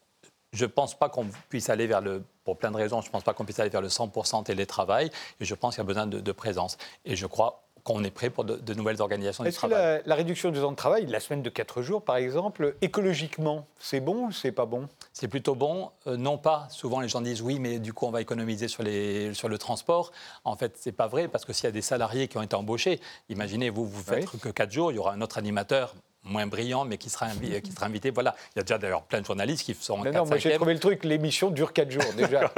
je 0.51 0.65
ne 0.65 0.69
pense 0.69 0.97
pas 0.97 1.09
qu'on 1.09 1.27
puisse 1.49 1.69
aller 1.69 1.85
vers 1.85 2.01
le, 2.01 2.23
pour 2.43 2.57
plein 2.57 2.71
de 2.71 2.77
raisons, 2.77 3.01
je 3.01 3.07
ne 3.07 3.11
pense 3.11 3.23
pas 3.23 3.35
qu'on 3.35 3.45
puisse 3.45 3.59
aller 3.59 3.69
vers 3.69 3.81
le 3.81 3.87
100% 3.87 4.43
télétravail 4.45 5.11
et 5.39 5.45
je 5.45 5.53
pense 5.53 5.75
qu'il 5.75 5.83
y 5.83 5.85
a 5.85 5.87
besoin 5.87 6.07
de, 6.07 6.19
de 6.19 6.31
présence. 6.31 6.77
Et 7.05 7.15
je 7.15 7.27
crois 7.27 7.62
qu'on 7.83 8.03
est 8.03 8.11
prêt 8.11 8.29
pour 8.29 8.45
de, 8.45 8.73
nouvelles 8.73 9.01
organisations 9.01 9.43
du 9.43 9.51
travail. 9.51 10.01
Que 10.03 10.09
la, 10.09 10.15
réduction 10.15 10.51
du 10.51 10.59
temps 10.59 10.71
de 10.71 10.75
travail, 10.75 11.05
la 11.05 11.19
semaine 11.19 11.41
de 11.41 11.49
4 11.49 11.81
jours 11.81 12.03
par 12.03 12.15
exemple, 12.17 12.75
écologiquement, 12.81 13.65
c'est 13.79 13.99
bon 13.99 14.27
ou 14.27 14.31
c'est 14.31 14.51
pas 14.51 14.65
bon? 14.65 14.87
C'est 15.11 15.27
plutôt 15.27 15.55
bon, 15.55 15.91
euh, 16.07 16.15
non 16.15 16.37
pas. 16.37 16.67
Souvent 16.69 16.99
les 17.01 17.09
gens 17.09 17.21
disent 17.21 17.41
oui, 17.41 17.59
mais 17.59 17.79
du 17.79 17.93
coup 17.93 18.05
on 18.05 18.11
va 18.11 18.21
économiser 18.21 18.67
sur, 18.67 18.83
les, 18.83 19.33
sur 19.33 19.49
le 19.49 19.57
transport. 19.57 20.11
En 20.45 20.55
fait, 20.55 20.75
c'est 20.77 20.91
pas 20.91 21.07
vrai 21.07 21.27
parce 21.27 21.45
que 21.45 21.53
s'il 21.53 21.65
y 21.65 21.67
a 21.67 21.71
des 21.71 21.81
salariés 21.81 22.27
qui 22.27 22.37
ont 22.37 22.41
été 22.41 22.55
embauchés, 22.55 23.01
imaginez 23.29 23.69
vous, 23.69 23.85
vous 23.85 24.03
faites 24.03 24.29
que 24.39 24.49
4 24.49 24.71
jours, 24.71 24.91
il 24.91 24.95
y 24.95 24.99
aura 24.99 25.13
un 25.13 25.21
autre 25.21 25.37
animateur 25.37 25.93
moins 26.23 26.47
brillant, 26.47 26.85
mais 26.85 26.97
qui 26.97 27.09
sera, 27.09 27.27
qui 27.29 27.71
sera 27.71 27.85
invité. 27.85 28.11
Voilà, 28.11 28.35
il 28.55 28.59
y 28.59 28.61
a 28.61 28.63
déjà 28.63 28.77
d'ailleurs 28.77 29.03
plein 29.03 29.21
de 29.21 29.25
journalistes 29.25 29.63
qui 29.63 29.73
sont. 29.73 30.03
Non, 30.03 30.11
non 30.11 30.25
moi 30.25 30.37
j'ai 30.37 30.53
trouvé 30.55 30.73
le 30.73 30.79
truc, 30.79 31.03
l'émission 31.03 31.49
dure 31.49 31.73
4 31.73 31.91
jours 31.91 32.03
déjà. 32.17 32.51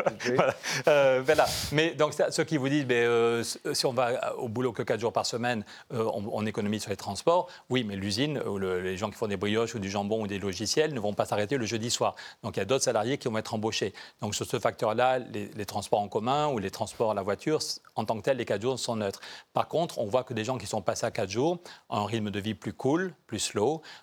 Euh, 0.87 1.21
voilà. 1.25 1.45
Mais 1.71 1.93
donc 1.93 2.13
ceux 2.29 2.43
qui 2.43 2.57
vous 2.57 2.69
disent, 2.69 2.85
mais, 2.87 3.03
euh, 3.03 3.43
si 3.43 3.85
on 3.85 3.93
va 3.93 4.35
au 4.35 4.47
boulot 4.47 4.71
que 4.71 4.83
4 4.83 4.99
jours 4.99 5.13
par 5.13 5.25
semaine, 5.25 5.63
euh, 5.93 6.09
on, 6.13 6.45
économise 6.45 6.83
sur 6.83 6.91
les 6.91 6.97
transports. 6.97 7.47
Oui, 7.69 7.83
mais 7.83 7.95
l'usine, 7.95 8.39
ou 8.39 8.59
les 8.59 8.97
gens 8.97 9.09
qui 9.09 9.15
font 9.15 9.27
des 9.27 9.37
brioches 9.37 9.73
ou 9.73 9.79
du 9.79 9.89
jambon 9.89 10.21
ou 10.21 10.27
des 10.27 10.37
logiciels 10.37 10.93
ne 10.93 10.99
vont 10.99 11.13
pas 11.13 11.25
s'arrêter 11.25 11.57
le 11.57 11.65
jeudi 11.65 11.89
soir. 11.89 12.15
Donc 12.43 12.55
il 12.55 12.59
y 12.59 12.61
a 12.61 12.65
d'autres 12.65 12.83
salariés 12.83 13.17
qui 13.17 13.27
vont 13.27 13.37
être 13.37 13.53
embauchés. 13.53 13.93
Donc 14.21 14.35
sur 14.35 14.45
ce 14.45 14.59
facteur-là, 14.59 15.17
les, 15.19 15.47
les, 15.55 15.65
transports 15.65 15.99
en 16.01 16.07
commun 16.07 16.49
ou 16.49 16.59
les 16.59 16.69
transports 16.69 17.11
à 17.11 17.13
la 17.15 17.23
voiture, 17.23 17.59
en 17.95 18.05
tant 18.05 18.15
que 18.17 18.21
tel, 18.21 18.37
les 18.37 18.45
4 18.45 18.61
jours 18.61 18.79
sont 18.79 18.95
neutres. 18.95 19.21
Par 19.53 19.67
contre, 19.67 19.97
on 19.97 20.05
voit 20.05 20.23
que 20.23 20.35
des 20.35 20.43
gens 20.43 20.59
qui 20.59 20.67
sont 20.67 20.83
passés 20.83 21.07
à 21.07 21.11
4 21.11 21.29
jours 21.29 21.59
ont 21.89 21.97
un 21.97 22.05
rythme 22.05 22.29
de 22.29 22.39
vie 22.39 22.53
plus 22.53 22.73
cool, 22.73 23.13
plus 23.25 23.54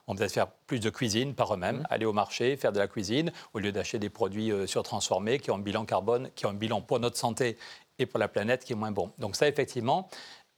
on 0.06 0.16
peut 0.16 0.28
faire 0.28 0.48
plus 0.66 0.80
de 0.80 0.90
cuisine 0.90 1.34
par 1.34 1.54
eux-mêmes, 1.54 1.78
mmh. 1.78 1.86
aller 1.90 2.04
au 2.04 2.12
marché, 2.12 2.56
faire 2.56 2.72
de 2.72 2.78
la 2.78 2.88
cuisine, 2.88 3.32
au 3.54 3.58
lieu 3.58 3.72
d'acheter 3.72 3.98
des 3.98 4.10
produits 4.10 4.50
euh, 4.50 4.66
surtransformés 4.66 5.38
qui 5.38 5.50
ont 5.50 5.56
un 5.56 5.60
bilan 5.60 5.84
carbone, 5.84 6.30
qui 6.34 6.46
ont 6.46 6.50
un 6.50 6.54
bilan 6.54 6.80
pour 6.80 7.00
notre 7.00 7.16
santé 7.16 7.56
et 7.98 8.06
pour 8.06 8.18
la 8.18 8.28
planète 8.28 8.64
qui 8.64 8.72
est 8.72 8.76
moins 8.76 8.90
bon. 8.90 9.12
Donc 9.18 9.36
ça, 9.36 9.48
effectivement, 9.48 10.08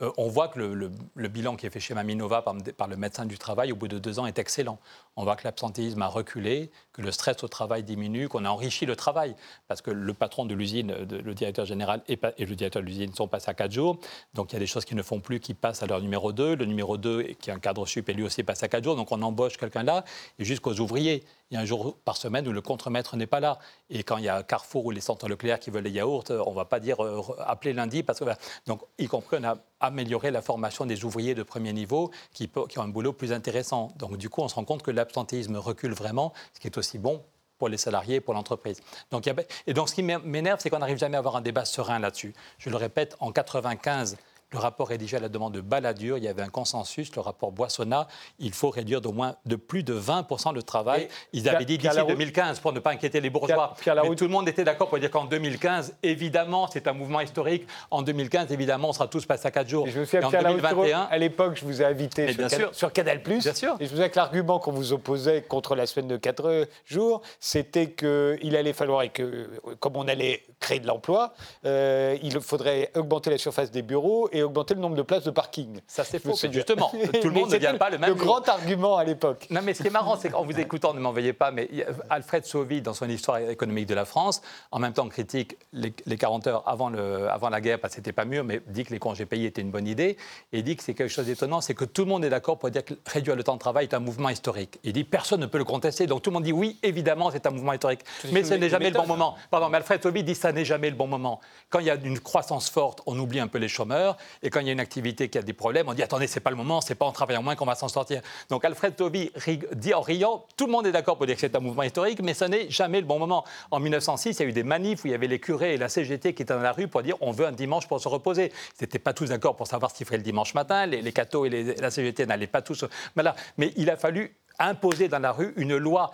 euh, 0.04 0.10
on 0.16 0.28
voit 0.28 0.48
que 0.48 0.58
le, 0.58 1.28
bilan 1.28 1.56
qui 1.56 1.66
est 1.66 1.70
fait 1.70 1.80
chez 1.80 1.94
Maminova 1.94 2.42
par, 2.42 2.88
le 2.88 2.96
médecin 2.96 3.24
du 3.24 3.38
travail 3.38 3.72
au 3.72 3.76
bout 3.76 3.88
de 3.88 3.98
deux 3.98 4.18
ans 4.18 4.26
est 4.26 4.38
excellent. 4.38 4.78
On 5.16 5.24
voit 5.24 5.36
que 5.36 5.44
l'absentéisme 5.44 6.02
a 6.02 6.08
reculé, 6.08 6.70
que 6.92 7.02
le 7.02 7.10
stress 7.10 7.42
au 7.42 7.48
travail 7.48 7.82
diminue, 7.82 8.28
qu'on 8.28 8.44
a 8.44 8.50
enrichi 8.50 8.86
le 8.86 8.96
travail. 8.96 9.34
Parce 9.68 9.82
que 9.82 9.90
le 9.90 10.14
patron 10.14 10.44
de 10.44 10.54
l'usine, 10.54 10.94
le 11.10 11.34
directeur 11.34 11.66
général 11.66 12.02
et, 12.08 12.18
le 12.38 12.54
directeur 12.54 12.82
de 12.82 12.86
l'usine 12.86 13.14
sont 13.14 13.28
passés 13.28 13.50
à 13.50 13.54
quatre 13.54 13.72
jours. 13.72 13.98
Donc 14.34 14.52
il 14.52 14.54
y 14.54 14.56
a 14.56 14.60
des 14.60 14.66
choses 14.66 14.84
qui 14.84 14.94
ne 14.94 15.02
font 15.02 15.20
plus, 15.20 15.40
qui 15.40 15.54
passent 15.54 15.82
à 15.82 15.86
leur 15.86 16.00
numéro 16.00 16.32
2. 16.32 16.56
Le 16.56 16.64
numéro 16.64 16.96
2, 16.96 17.22
qui 17.40 17.50
est 17.50 17.52
un 17.52 17.58
cadre 17.58 17.86
sup, 17.86 18.08
lui 18.08 18.22
aussi 18.22 18.42
passe 18.42 18.62
à 18.62 18.68
quatre 18.68 18.84
jours. 18.84 18.96
Donc 18.96 19.10
on 19.12 19.22
embauche 19.22 19.56
quelqu'un 19.56 19.82
là, 19.82 20.04
et 20.38 20.44
jusqu'aux 20.44 20.74
ouvriers. 20.80 21.24
Il 21.54 21.58
y 21.58 21.60
a 21.60 21.62
un 21.62 21.66
jour 21.66 21.96
par 22.04 22.16
semaine 22.16 22.48
où 22.48 22.52
le 22.52 22.60
contremaître 22.60 23.16
n'est 23.16 23.28
pas 23.28 23.38
là. 23.38 23.60
Et 23.88 24.02
quand 24.02 24.16
il 24.16 24.24
y 24.24 24.28
a 24.28 24.42
Carrefour 24.42 24.86
ou 24.86 24.90
les 24.90 25.00
centres 25.00 25.28
Leclerc 25.28 25.60
qui 25.60 25.70
veulent 25.70 25.84
les 25.84 25.92
yaourts, 25.92 26.24
on 26.30 26.50
ne 26.50 26.56
va 26.56 26.64
pas 26.64 26.80
dire 26.80 27.00
euh, 27.04 27.22
appeler 27.46 27.72
lundi. 27.72 28.02
Parce 28.02 28.18
que, 28.18 28.24
donc, 28.66 28.82
y 28.98 29.06
compris, 29.06 29.36
on 29.40 29.44
a 29.44 29.58
amélioré 29.78 30.32
la 30.32 30.42
formation 30.42 30.84
des 30.84 31.04
ouvriers 31.04 31.36
de 31.36 31.44
premier 31.44 31.72
niveau 31.72 32.10
qui, 32.32 32.50
qui 32.68 32.78
ont 32.80 32.82
un 32.82 32.88
boulot 32.88 33.12
plus 33.12 33.32
intéressant. 33.32 33.92
Donc 33.94 34.16
du 34.16 34.28
coup, 34.28 34.40
on 34.40 34.48
se 34.48 34.56
rend 34.56 34.64
compte 34.64 34.82
que 34.82 34.90
l'absentéisme 34.90 35.54
recule 35.54 35.92
vraiment, 35.92 36.32
ce 36.54 36.58
qui 36.58 36.66
est 36.66 36.76
aussi 36.76 36.98
bon 36.98 37.22
pour 37.58 37.68
les 37.68 37.76
salariés 37.76 38.16
et 38.16 38.20
pour 38.20 38.34
l'entreprise. 38.34 38.82
Donc, 39.12 39.30
et 39.68 39.74
donc 39.74 39.88
ce 39.88 39.94
qui 39.94 40.02
m'énerve, 40.02 40.58
c'est 40.60 40.70
qu'on 40.70 40.80
n'arrive 40.80 40.98
jamais 40.98 41.14
à 41.14 41.20
avoir 41.20 41.36
un 41.36 41.40
débat 41.40 41.64
serein 41.64 42.00
là-dessus. 42.00 42.34
Je 42.58 42.68
le 42.68 42.76
répète, 42.76 43.16
en 43.20 43.30
95, 43.30 44.16
le 44.54 44.60
rapport 44.60 44.88
rédigé 44.88 45.16
à 45.16 45.20
la 45.20 45.28
demande 45.28 45.52
de 45.52 45.60
Balladur, 45.60 46.16
il 46.16 46.24
y 46.24 46.28
avait 46.28 46.42
un 46.42 46.48
consensus, 46.48 47.14
le 47.14 47.20
rapport 47.20 47.52
Boissonnat, 47.52 48.06
il 48.38 48.52
faut 48.52 48.70
réduire 48.70 49.00
d'au 49.00 49.12
moins 49.12 49.34
de 49.46 49.56
plus 49.56 49.82
de 49.82 49.98
20% 49.98 50.54
le 50.54 50.62
travail. 50.62 51.08
Ils 51.32 51.48
avaient 51.48 51.64
dit 51.64 51.76
d'ici 51.76 51.96
2015 52.06 52.60
pour 52.60 52.72
ne 52.72 52.78
pas 52.78 52.92
inquiéter 52.92 53.20
les 53.20 53.30
bourgeois. 53.30 53.74
Mais 53.86 54.14
tout 54.14 54.24
le 54.24 54.30
monde 54.30 54.48
était 54.48 54.64
d'accord 54.64 54.88
pour 54.88 54.98
dire 54.98 55.10
qu'en 55.10 55.24
2015, 55.24 55.96
évidemment, 56.02 56.68
c'est 56.72 56.86
un 56.86 56.92
mouvement 56.92 57.20
historique. 57.20 57.66
En 57.90 58.02
2015, 58.02 58.52
évidemment, 58.52 58.90
on 58.90 58.92
sera 58.92 59.08
tous 59.08 59.26
passés 59.26 59.48
à 59.48 59.50
4 59.50 59.68
jours. 59.68 59.86
je 59.88 60.00
me 60.00 60.04
souviens, 60.04 60.26
en 60.26 60.30
2021, 60.30 61.08
à 61.10 61.18
l'époque, 61.18 61.56
je 61.56 61.64
vous 61.64 61.82
ai 61.82 61.84
invité 61.84 62.34
sur, 62.72 62.92
Canal+. 62.92 63.18
Bien 63.18 63.40
sûr. 63.54 63.76
Et 63.80 63.84
je 63.84 63.90
vous 63.90 63.96
souviens 63.96 64.08
que 64.08 64.16
l'argument 64.16 64.60
qu'on 64.60 64.72
vous 64.72 64.92
opposait 64.92 65.42
contre 65.42 65.74
la 65.74 65.86
semaine 65.86 66.08
de 66.08 66.16
4 66.16 66.68
jours, 66.86 67.22
c'était 67.40 67.90
qu'il 67.90 68.56
allait 68.56 68.72
falloir, 68.72 69.02
et 69.02 69.08
que 69.08 69.50
comme 69.80 69.96
on 69.96 70.06
allait 70.06 70.44
créer 70.60 70.78
de 70.78 70.86
l'emploi, 70.86 71.34
euh, 71.64 72.16
il 72.22 72.40
faudrait 72.40 72.90
augmenter 72.94 73.30
la 73.30 73.38
surface 73.38 73.70
des 73.70 73.82
bureaux 73.82 74.28
et 74.32 74.43
augmenté 74.44 74.74
le 74.74 74.80
nombre 74.80 74.96
de 74.96 75.02
places 75.02 75.24
de 75.24 75.30
parking. 75.30 75.80
Ça, 75.86 76.04
c'est 76.04 76.18
faux. 76.18 76.34
Justement, 76.50 76.90
tout 77.22 77.28
le 77.28 77.34
monde 77.34 77.50
ne 77.50 77.56
vient 77.56 77.76
pas 77.76 77.90
le 77.90 77.98
même 77.98 78.08
Le 78.08 78.14
grand 78.14 78.48
argument 78.48 78.96
à 78.96 79.04
l'époque. 79.04 79.46
Non, 79.50 79.60
mais 79.62 79.74
ce 79.74 79.82
qui 79.82 79.88
est 79.88 79.92
marrant, 79.92 80.16
c'est 80.16 80.30
qu'en 80.30 80.44
vous 80.44 80.58
écoutant, 80.58 80.94
ne 80.94 81.00
m'en 81.00 81.12
veuillez 81.12 81.32
pas, 81.32 81.50
mais 81.50 81.68
Alfred 82.10 82.44
Sauvy, 82.44 82.82
dans 82.82 82.94
son 82.94 83.08
histoire 83.08 83.38
économique 83.38 83.86
de 83.86 83.94
la 83.94 84.04
France, 84.04 84.42
en 84.70 84.78
même 84.78 84.92
temps 84.92 85.08
critique 85.08 85.56
les, 85.72 85.92
40 85.92 86.46
heures 86.46 86.62
avant, 86.66 86.90
le, 86.90 87.28
avant 87.28 87.48
la 87.48 87.60
guerre, 87.60 87.80
parce 87.80 87.94
que 87.94 87.96
c'était 87.96 88.12
pas 88.12 88.24
mieux, 88.24 88.42
mais 88.42 88.60
dit 88.66 88.84
que 88.84 88.92
les 88.92 88.98
congés 88.98 89.26
payés 89.26 89.46
étaient 89.46 89.62
une 89.62 89.70
bonne 89.70 89.86
idée. 89.86 90.16
Et 90.52 90.62
dit 90.62 90.76
que 90.76 90.82
c'est 90.82 90.94
quelque 90.94 91.10
chose 91.10 91.26
d'étonnant, 91.26 91.60
c'est 91.60 91.74
que 91.74 91.84
tout 91.84 92.02
le 92.02 92.08
monde 92.08 92.24
est 92.24 92.30
d'accord 92.30 92.58
pour 92.58 92.70
dire 92.70 92.84
que 92.84 92.94
réduire 93.06 93.36
le 93.36 93.44
temps 93.44 93.54
de 93.54 93.58
travail 93.58 93.86
est 93.86 93.94
un 93.94 94.00
mouvement 94.00 94.28
historique. 94.28 94.78
Il 94.84 94.92
dit 94.92 95.04
personne 95.04 95.40
ne 95.40 95.46
peut 95.46 95.58
le 95.58 95.64
contester. 95.64 96.06
Donc 96.06 96.22
tout 96.22 96.30
le 96.30 96.34
monde 96.34 96.44
dit 96.44 96.52
oui, 96.52 96.78
évidemment, 96.82 97.30
c'est 97.30 97.46
un 97.46 97.50
mouvement 97.50 97.72
historique. 97.72 98.00
Mais 98.32 98.44
ce 98.44 98.54
n'est 98.54 98.68
jamais 98.68 98.90
le 98.90 98.96
bon 98.96 99.06
moment. 99.06 99.36
Pardon, 99.50 99.68
mais 99.68 99.78
Alfred 99.78 100.02
Sauvy 100.02 100.22
dit 100.22 100.34
ça 100.34 100.52
n'est 100.52 100.64
jamais 100.64 100.90
le 100.90 100.96
bon 100.96 101.06
moment. 101.06 101.40
Quand 101.70 101.78
il 101.78 101.86
y 101.86 101.90
a 101.90 101.94
une 101.94 102.20
croissance 102.20 102.68
forte, 102.70 103.02
on 103.06 103.18
oublie 103.18 103.40
un 103.40 103.48
peu 103.48 103.58
les 103.58 103.68
chômeurs. 103.68 104.16
Et 104.42 104.50
quand 104.50 104.60
il 104.60 104.66
y 104.66 104.70
a 104.70 104.72
une 104.72 104.80
activité 104.80 105.28
qui 105.28 105.38
a 105.38 105.42
des 105.42 105.52
problèmes, 105.52 105.88
on 105.88 105.94
dit 105.94 106.02
attendez, 106.02 106.26
c'est 106.26 106.40
pas 106.40 106.50
le 106.50 106.56
moment, 106.56 106.80
c'est 106.80 106.94
pas 106.94 107.06
en 107.06 107.12
travaillant 107.12 107.42
moins 107.42 107.56
qu'on 107.56 107.66
va 107.66 107.74
s'en 107.74 107.88
sortir. 107.88 108.20
Donc 108.50 108.64
Alfred 108.64 108.96
Toby 108.96 109.30
dit 109.74 109.94
en 109.94 110.00
riant 110.00 110.46
tout 110.56 110.66
le 110.66 110.72
monde 110.72 110.86
est 110.86 110.92
d'accord 110.92 111.16
pour 111.16 111.26
dire 111.26 111.34
que 111.34 111.40
c'est 111.40 111.56
un 111.56 111.60
mouvement 111.60 111.82
historique, 111.82 112.20
mais 112.22 112.34
ce 112.34 112.44
n'est 112.44 112.70
jamais 112.70 113.00
le 113.00 113.06
bon 113.06 113.18
moment. 113.18 113.44
En 113.70 113.80
1906, 113.80 114.38
il 114.38 114.42
y 114.42 114.46
a 114.46 114.48
eu 114.48 114.52
des 114.52 114.62
manifs 114.62 115.04
où 115.04 115.08
il 115.08 115.12
y 115.12 115.14
avait 115.14 115.26
les 115.26 115.40
curés 115.40 115.74
et 115.74 115.76
la 115.76 115.88
CGT 115.88 116.34
qui 116.34 116.42
étaient 116.42 116.54
dans 116.54 116.60
la 116.60 116.72
rue 116.72 116.88
pour 116.88 117.02
dire 117.02 117.16
on 117.20 117.32
veut 117.32 117.46
un 117.46 117.52
dimanche 117.52 117.88
pour 117.88 118.00
se 118.00 118.08
reposer. 118.08 118.52
Ils 118.80 118.84
n'étaient 118.84 118.98
pas 118.98 119.12
tous 119.12 119.28
d'accord 119.28 119.56
pour 119.56 119.66
savoir 119.66 119.90
ce 119.90 119.96
qu'ils 119.96 120.06
ferait 120.06 120.18
le 120.18 120.22
dimanche 120.22 120.54
matin. 120.54 120.86
Les, 120.86 121.02
les 121.02 121.12
cathos 121.12 121.46
et 121.46 121.74
la 121.74 121.90
CGT 121.90 122.26
n'allaient 122.26 122.46
pas 122.46 122.62
tous. 122.62 122.84
Voilà. 123.14 123.34
Mais 123.58 123.72
il 123.76 123.90
a 123.90 123.96
fallu 123.96 124.36
imposer 124.58 125.08
dans 125.08 125.18
la 125.18 125.32
rue 125.32 125.52
une 125.56 125.76
loi 125.76 126.10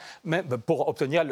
pour 0.66 0.88
obtenir 0.88 1.24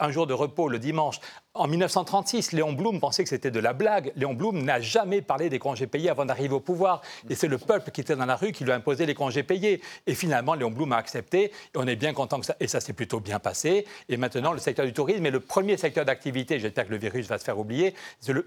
un 0.00 0.10
jour 0.10 0.26
de 0.26 0.34
repos 0.34 0.68
le 0.68 0.78
dimanche. 0.78 1.20
En 1.56 1.68
1936, 1.68 2.50
Léon 2.50 2.72
Blum 2.72 2.98
pensait 2.98 3.22
que 3.22 3.28
c'était 3.28 3.52
de 3.52 3.60
la 3.60 3.72
blague. 3.72 4.12
Léon 4.16 4.34
Blum 4.34 4.60
n'a 4.60 4.80
jamais 4.80 5.22
parlé 5.22 5.48
des 5.48 5.60
congés 5.60 5.86
payés 5.86 6.10
avant 6.10 6.24
d'arriver 6.24 6.54
au 6.54 6.60
pouvoir. 6.60 7.00
Et 7.30 7.36
c'est 7.36 7.46
le 7.46 7.58
peuple 7.58 7.92
qui 7.92 8.00
était 8.00 8.16
dans 8.16 8.26
la 8.26 8.34
rue 8.34 8.50
qui 8.50 8.64
lui 8.64 8.72
a 8.72 8.74
imposé 8.74 9.06
les 9.06 9.14
congés 9.14 9.44
payés. 9.44 9.80
Et 10.08 10.14
finalement, 10.14 10.54
Léon 10.54 10.72
Blum 10.72 10.92
a 10.92 10.96
accepté. 10.96 11.44
Et 11.44 11.76
on 11.76 11.86
est 11.86 11.94
bien 11.94 12.12
content 12.12 12.40
que 12.40 12.46
ça. 12.46 12.56
Et 12.58 12.66
ça 12.66 12.80
s'est 12.80 12.92
plutôt 12.92 13.20
bien 13.20 13.38
passé. 13.38 13.86
Et 14.08 14.16
maintenant, 14.16 14.52
le 14.52 14.58
secteur 14.58 14.84
du 14.84 14.92
tourisme 14.92 15.24
est 15.26 15.30
le 15.30 15.38
premier 15.38 15.76
secteur 15.76 16.04
d'activité. 16.04 16.58
J'espère 16.58 16.86
que 16.86 16.90
le 16.90 16.98
virus 16.98 17.28
va 17.28 17.38
se 17.38 17.44
faire 17.44 17.56
oublier. 17.56 17.94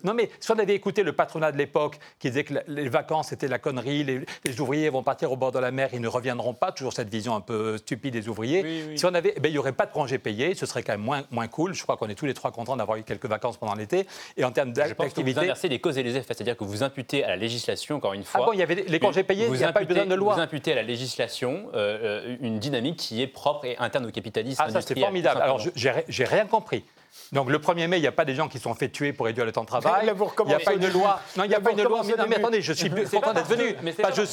Non, 0.04 0.14
mais 0.14 0.30
si 0.42 0.52
on 0.52 0.60
avait 0.60 0.76
écouté 0.76 1.04
le 1.04 1.14
patronat 1.14 1.54
de 1.54 1.58
l'époque 1.58 2.00
qui 2.20 2.28
disait 2.28 2.44
que 2.44 2.56
les 2.68 2.90
vacances 2.90 3.28
c'était 3.28 3.48
la 3.48 3.60
connerie, 3.60 4.04
les, 4.04 4.62
ouvriers 4.62 4.90
vont 4.90 5.04
partir 5.04 5.32
au 5.32 5.38
bord 5.38 5.52
de 5.52 5.60
la 5.60 5.72
mer, 5.72 5.90
ils 5.94 6.02
ne 6.02 6.08
reviendront 6.08 6.54
pas. 6.54 6.72
Toujours 6.72 6.94
cette 6.94 7.10
vision 7.10 7.36
un 7.36 7.42
peu 7.42 7.78
stupide 7.78 8.07
des 8.12 8.30
ouvriers. 8.30 8.96
Si 8.96 9.06
on 9.06 9.14
avait, 9.14 9.34
eh 9.36 9.40
ben, 9.40 9.50
il 9.50 9.54
n'y 9.54 9.58
aurait 9.58 9.74
pas 9.74 9.86
de 9.86 9.92
congés 9.92 10.18
payés. 10.18 10.56
Ce 10.56 10.66
serait 10.66 10.84
quand 10.84 10.94
même 10.94 11.02
moins, 11.02 11.24
moins 11.32 11.48
cool. 11.48 11.74
Je 11.74 11.84
crois 11.84 11.98
qu'on 11.98 12.10
est 12.10 12.16
tous 12.16 12.26
les 12.26 12.34
trois 12.34 12.52
contents 12.52 12.76
d'avoir 12.76 13.04
quelques 13.04 13.26
vacances 13.26 13.58
pendant 13.58 13.76
l'été. 13.76 14.08
Et 14.36 14.44
en 14.44 14.52
termes 14.52 14.74
d'activité. 14.74 15.34
Vous 15.34 15.40
inversez 15.40 15.70
les 15.70 15.80
causes 15.80 15.98
et 15.98 16.04
les 16.04 16.16
effets, 16.16 16.34
c'est-à-dire 16.34 16.58
que 16.58 16.64
vous 16.64 16.84
imputez 16.84 17.24
à 17.24 17.30
la 17.30 17.36
législation, 17.36 17.96
encore 17.96 18.14
une 18.14 18.24
fois. 18.24 18.42
Ah 18.44 18.46
bon, 18.48 18.54
il 18.54 18.60
y 18.60 18.64
avait 18.64 18.86
les 18.88 19.00
congés 19.00 19.24
payés, 19.24 19.48
il 19.48 19.54
n'y 19.54 19.64
a 19.64 19.72
pas 19.72 19.84
eu 19.84 19.86
besoin 19.86 20.06
de 20.06 20.16
loi. 20.16 20.36
Vous 20.36 20.42
imputez 20.42 20.72
à 20.72 20.76
la 20.76 20.84
législation 20.84 21.68
euh, 21.74 21.98
euh, 22.04 22.36
une 22.42 22.60
dynamique 22.60 22.98
qui 22.98 23.22
est 23.22 23.28
propre 23.28 23.66
et 23.66 23.78
interne 23.78 24.06
au 24.06 24.12
capitalisme. 24.12 24.62
Ah, 24.66 24.70
ça, 24.70 24.82
c'est 24.82 25.00
formidable. 25.00 25.42
Alors, 25.42 25.62
j'ai 25.76 26.26
rien 26.26 26.46
compris. 26.46 26.84
Donc 27.32 27.50
le 27.50 27.60
1er 27.60 27.88
mai, 27.88 27.98
il 27.98 28.02
n'y 28.02 28.08
a 28.08 28.12
pas 28.12 28.26
des 28.26 28.36
gens 28.36 28.48
qui 28.48 28.60
sont 28.60 28.74
fait 28.74 28.90
tuer 28.90 29.14
pour 29.14 29.26
réduire 29.26 29.46
le 29.46 29.52
temps 29.52 29.64
de 29.64 29.68
travail. 29.68 30.02
Il 30.04 30.46
n'y 30.46 30.54
a 30.54 30.60
pas 30.60 30.74
une 30.74 30.88
loi. 30.90 31.20
Non, 31.36 31.44
il 31.44 31.50
n'y 31.50 31.56
a 31.56 31.60
pas 31.60 31.72
une 31.72 31.84
loi. 31.84 32.02
Non, 32.04 32.26
mais 32.28 32.36
attendez, 32.38 32.62
je 32.62 32.74
suis 32.74 32.90
content 33.12 33.34
d'être 33.34 33.48
venu. 33.48 33.76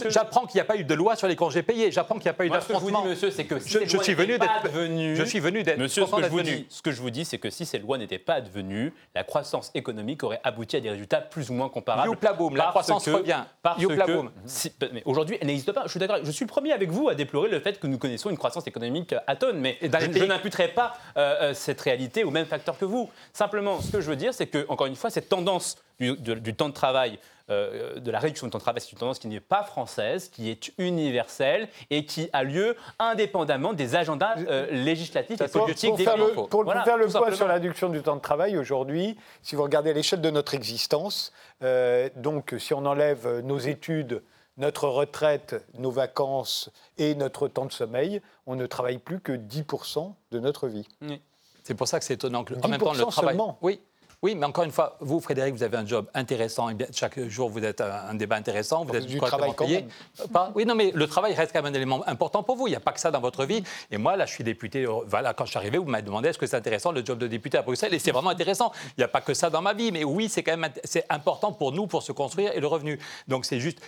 J'apprends 0.08 0.46
qu'il 0.46 0.56
n'y 0.56 0.62
a 0.62 0.64
pas 0.64 0.76
eu 0.76 0.84
de 0.84 0.94
loi 0.94 1.16
sur 1.16 1.28
les 1.28 1.36
congés 1.36 1.62
payés. 1.62 1.90
J'apprends 1.90 2.16
qu'il 2.16 2.24
n'y 2.24 2.30
a 2.30 2.34
pas 2.34 2.46
eu 2.46 2.50
d'affrontement. 2.50 2.78
Ce 2.78 2.84
que 2.84 2.90
je 2.90 2.96
vous 2.96 3.02
dis, 3.02 3.08
monsieur, 3.10 3.30
c'est 3.30 3.44
que 3.44 3.58
si 3.58 3.78
je, 3.84 3.98
suis 3.98 4.14
venu 4.14 4.38
d'être 4.38 4.68
venu. 4.72 5.16
Je 5.16 5.24
suis 5.24 5.40
venu 5.40 5.62
d'être. 5.62 5.78
Monsieur, 5.78 6.06
ce 6.06 6.10
que, 6.10 6.22
je 6.22 6.28
vous 6.28 6.42
dis, 6.42 6.66
ce 6.68 6.82
que 6.82 6.92
je 6.92 7.00
vous 7.00 7.10
dis, 7.10 7.24
c'est 7.24 7.38
que 7.38 7.50
si 7.50 7.66
ces 7.66 7.78
lois 7.78 7.98
n'étaient 7.98 8.18
pas 8.18 8.34
advenues, 8.34 8.92
la 9.14 9.24
croissance 9.24 9.70
économique 9.74 10.22
aurait 10.22 10.40
abouti 10.44 10.76
à 10.76 10.80
des 10.80 10.90
résultats 10.90 11.20
plus 11.20 11.50
ou 11.50 11.54
moins 11.54 11.68
comparables. 11.68 12.08
Youpla 12.08 12.32
boom, 12.32 12.56
la 12.56 12.66
croissance 12.66 13.08
revient. 13.08 13.44
Youpla 13.78 14.06
boom. 14.06 14.30
Mais 14.92 15.02
aujourd'hui, 15.04 15.38
elle 15.40 15.46
n'existe 15.46 15.72
pas. 15.72 15.82
Je 15.84 15.90
suis 15.90 16.00
d'accord. 16.00 16.18
Je 16.22 16.30
suis 16.30 16.44
le 16.44 16.50
premier 16.50 16.72
avec 16.72 16.90
vous 16.90 17.08
à 17.08 17.14
déplorer 17.14 17.48
le 17.48 17.60
fait 17.60 17.78
que 17.78 17.86
nous 17.86 17.98
connaissons 17.98 18.30
une 18.30 18.38
croissance 18.38 18.66
économique 18.66 19.14
à 19.26 19.36
tonnes, 19.36 19.58
mais 19.58 19.78
je 19.82 20.24
n'imputerai 20.24 20.68
pas 20.68 20.94
euh, 21.16 21.34
euh, 21.40 21.54
cette 21.54 21.80
réalité 21.80 22.24
au 22.24 22.30
même 22.30 22.46
facteur 22.46 22.73
que 22.74 22.84
vous. 22.84 23.10
Simplement 23.32 23.80
ce 23.80 23.90
que 23.90 24.00
je 24.00 24.08
veux 24.08 24.16
dire, 24.16 24.34
c'est 24.34 24.46
que, 24.46 24.66
encore 24.68 24.86
une 24.86 24.96
fois, 24.96 25.10
cette 25.10 25.28
tendance 25.28 25.76
du, 25.98 26.16
temps 26.54 26.68
de 26.68 26.74
travail, 26.74 27.18
euh, 27.50 28.00
de 28.00 28.10
la 28.10 28.18
réduction 28.18 28.46
du 28.46 28.50
temps 28.50 28.58
de 28.58 28.62
travail, 28.62 28.80
c'est 28.80 28.92
une 28.92 28.98
tendance 28.98 29.18
qui 29.18 29.28
n'est 29.28 29.40
pas 29.40 29.62
française, 29.62 30.28
qui 30.28 30.50
est 30.50 30.72
universelle 30.78 31.68
et 31.90 32.04
qui 32.04 32.28
a 32.32 32.42
lieu 32.42 32.76
indépendamment 32.98 33.72
des 33.72 33.94
agendas 33.94 34.36
euh, 34.38 34.66
législatifs 34.70 35.40
et 35.40 35.48
politiques 35.48 35.94
des 35.96 36.04
faire 36.04 36.16
le, 36.16 36.32
Pour 36.32 36.64
faire 36.72 36.96
le 36.96 37.06
point 37.06 37.32
sur 37.32 37.46
la 37.46 37.54
réduction 37.54 37.88
du 37.88 38.02
temps 38.02 38.16
de 38.16 38.20
travail, 38.20 38.56
aujourd'hui, 38.56 39.16
si 39.42 39.56
vous 39.56 39.62
regardez 39.62 39.90
à 39.90 39.92
l'échelle 39.92 40.20
de 40.20 40.30
notre 40.30 40.54
existence, 40.54 41.32
euh, 41.62 42.08
donc 42.16 42.54
si 42.58 42.74
on 42.74 42.84
enlève 42.86 43.40
nos 43.40 43.58
études, 43.58 44.22
notre 44.56 44.88
retraite, 44.88 45.64
nos 45.78 45.90
vacances 45.90 46.70
et 46.98 47.14
notre 47.14 47.48
temps 47.48 47.66
de 47.66 47.72
sommeil, 47.72 48.20
on 48.46 48.56
ne 48.56 48.66
travaille 48.66 48.98
plus 48.98 49.20
que 49.20 49.32
10% 49.32 50.14
de 50.30 50.38
notre 50.38 50.68
vie. 50.68 50.86
C'est 51.64 51.74
pour 51.74 51.88
ça 51.88 51.98
que 51.98 52.04
c'est 52.04 52.14
étonnant 52.14 52.44
que, 52.44 52.54
en 52.62 52.68
même 52.68 52.78
temps, 52.78 52.92
le 52.92 53.04
travail. 53.06 53.36
Oui. 53.62 53.80
Oui, 54.22 54.34
mais 54.34 54.46
encore 54.46 54.64
une 54.64 54.70
fois, 54.70 54.96
vous, 55.00 55.20
Frédéric, 55.20 55.54
vous 55.54 55.62
avez 55.62 55.76
un 55.76 55.86
job 55.86 56.06
intéressant. 56.14 56.70
Et 56.70 56.74
bien, 56.74 56.86
chaque 56.92 57.20
jour, 57.28 57.50
vous 57.50 57.62
êtes 57.62 57.82
un, 57.82 58.14
débat 58.14 58.36
intéressant. 58.36 58.82
Vous 58.82 58.94
êtes 58.94 59.04
du 59.04 59.20
travail 59.20 59.52
payé. 59.54 59.86
Pas, 60.32 60.50
oui, 60.54 60.64
non, 60.64 60.74
mais 60.74 60.92
le 60.94 61.06
travail 61.06 61.34
reste 61.34 61.52
quand 61.52 61.62
même 61.62 61.74
un 61.74 61.76
élément 61.76 62.02
important 62.08 62.42
pour 62.42 62.56
vous. 62.56 62.66
Il 62.66 62.70
n'y 62.70 62.76
a 62.76 62.80
pas 62.80 62.92
que 62.92 63.00
ça 63.00 63.10
dans 63.10 63.20
votre 63.20 63.44
vie. 63.44 63.62
Et 63.90 63.98
moi, 63.98 64.16
là, 64.16 64.24
je 64.24 64.32
suis 64.32 64.42
député. 64.42 64.86
Euh, 64.86 65.00
voilà, 65.06 65.34
quand 65.34 65.44
je 65.44 65.50
suis 65.50 65.58
arrivé, 65.58 65.76
vous 65.76 65.84
m'avez 65.84 66.04
demandé 66.04 66.30
est-ce 66.30 66.38
que 66.38 66.46
c'est 66.46 66.56
intéressant 66.56 66.90
le 66.90 67.04
job 67.04 67.18
de 67.18 67.26
député 67.26 67.58
à 67.58 67.62
Bruxelles? 67.62 67.92
Et 67.92 67.98
c'est 67.98 68.12
vraiment 68.12 68.30
intéressant. 68.30 68.72
Il 68.96 69.00
n'y 69.00 69.04
a 69.04 69.08
pas 69.08 69.20
que 69.20 69.34
ça 69.34 69.50
dans 69.50 69.60
ma 69.60 69.74
vie. 69.74 69.92
Mais 69.92 70.04
oui, 70.04 70.30
c'est 70.30 70.42
quand 70.42 70.56
même 70.56 70.72
c'est 70.84 71.04
important 71.10 71.52
pour 71.52 71.72
nous 71.72 71.86
pour 71.86 72.02
se 72.02 72.12
construire 72.12 72.52
et 72.56 72.60
le 72.60 72.66
revenu. 72.66 72.98
Donc 73.28 73.44
c'est 73.44 73.60
juste, 73.60 73.80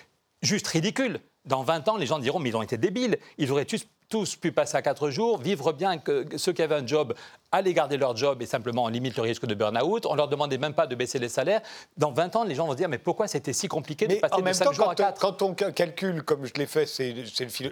juste 0.43 0.66
ridicule. 0.66 1.18
Dans 1.47 1.62
20 1.62 1.89
ans, 1.89 1.97
les 1.97 2.07
gens 2.07 2.18
diront 2.18 2.41
mais 2.41 2.51
ils 2.51 2.57
ont 2.57 2.62
été 2.62 2.77
débiles. 2.77 3.18
Ils 3.39 3.51
auraient 3.53 3.64
tous 3.64 3.87
tous 4.09 4.37
pu 4.37 4.53
passer 4.53 4.77
à 4.77 4.83
4 4.83 5.11
jours, 5.11 5.39
vivre 5.39 5.72
bien, 5.72 5.99
que 5.99 6.27
ceux 6.37 6.53
qui 6.53 6.62
avaient 6.62 6.77
un 6.77 6.87
job 6.87 7.14
allaient 7.53 7.74
garder 7.74 7.97
leur 7.97 8.16
job 8.16 8.42
et 8.42 8.47
simplement 8.47 8.84
on 8.84 8.88
limite 8.88 9.16
le 9.16 9.22
risque 9.22 9.47
de 9.47 9.55
burn-out. 9.55 10.07
On 10.07 10.14
leur 10.14 10.28
demandait 10.28 10.59
même 10.59 10.74
pas 10.74 10.86
de 10.86 10.94
baisser 10.94 11.18
les 11.18 11.28
salaires. 11.28 11.61
Dans 11.97 12.12
20 12.12 12.36
ans, 12.36 12.44
les 12.44 12.55
gens 12.55 12.66
vont 12.66 12.72
se 12.72 12.76
dire 12.76 12.88
mais 12.88 12.99
pourquoi 12.99 13.28
c'était 13.28 13.53
si 13.53 13.68
compliqué 13.68 14.07
de 14.07 14.16
passer 14.16 14.42
de 14.42 14.53
5 14.53 14.72
jours 14.72 14.90
à 14.90 14.94
4 14.94 15.20
Quand 15.20 15.42
on 15.42 15.55
calcule, 15.55 16.22
comme 16.22 16.44
je 16.44 16.55
l'ai 16.55 16.66
fait, 16.66 16.86
c'est 16.86 17.14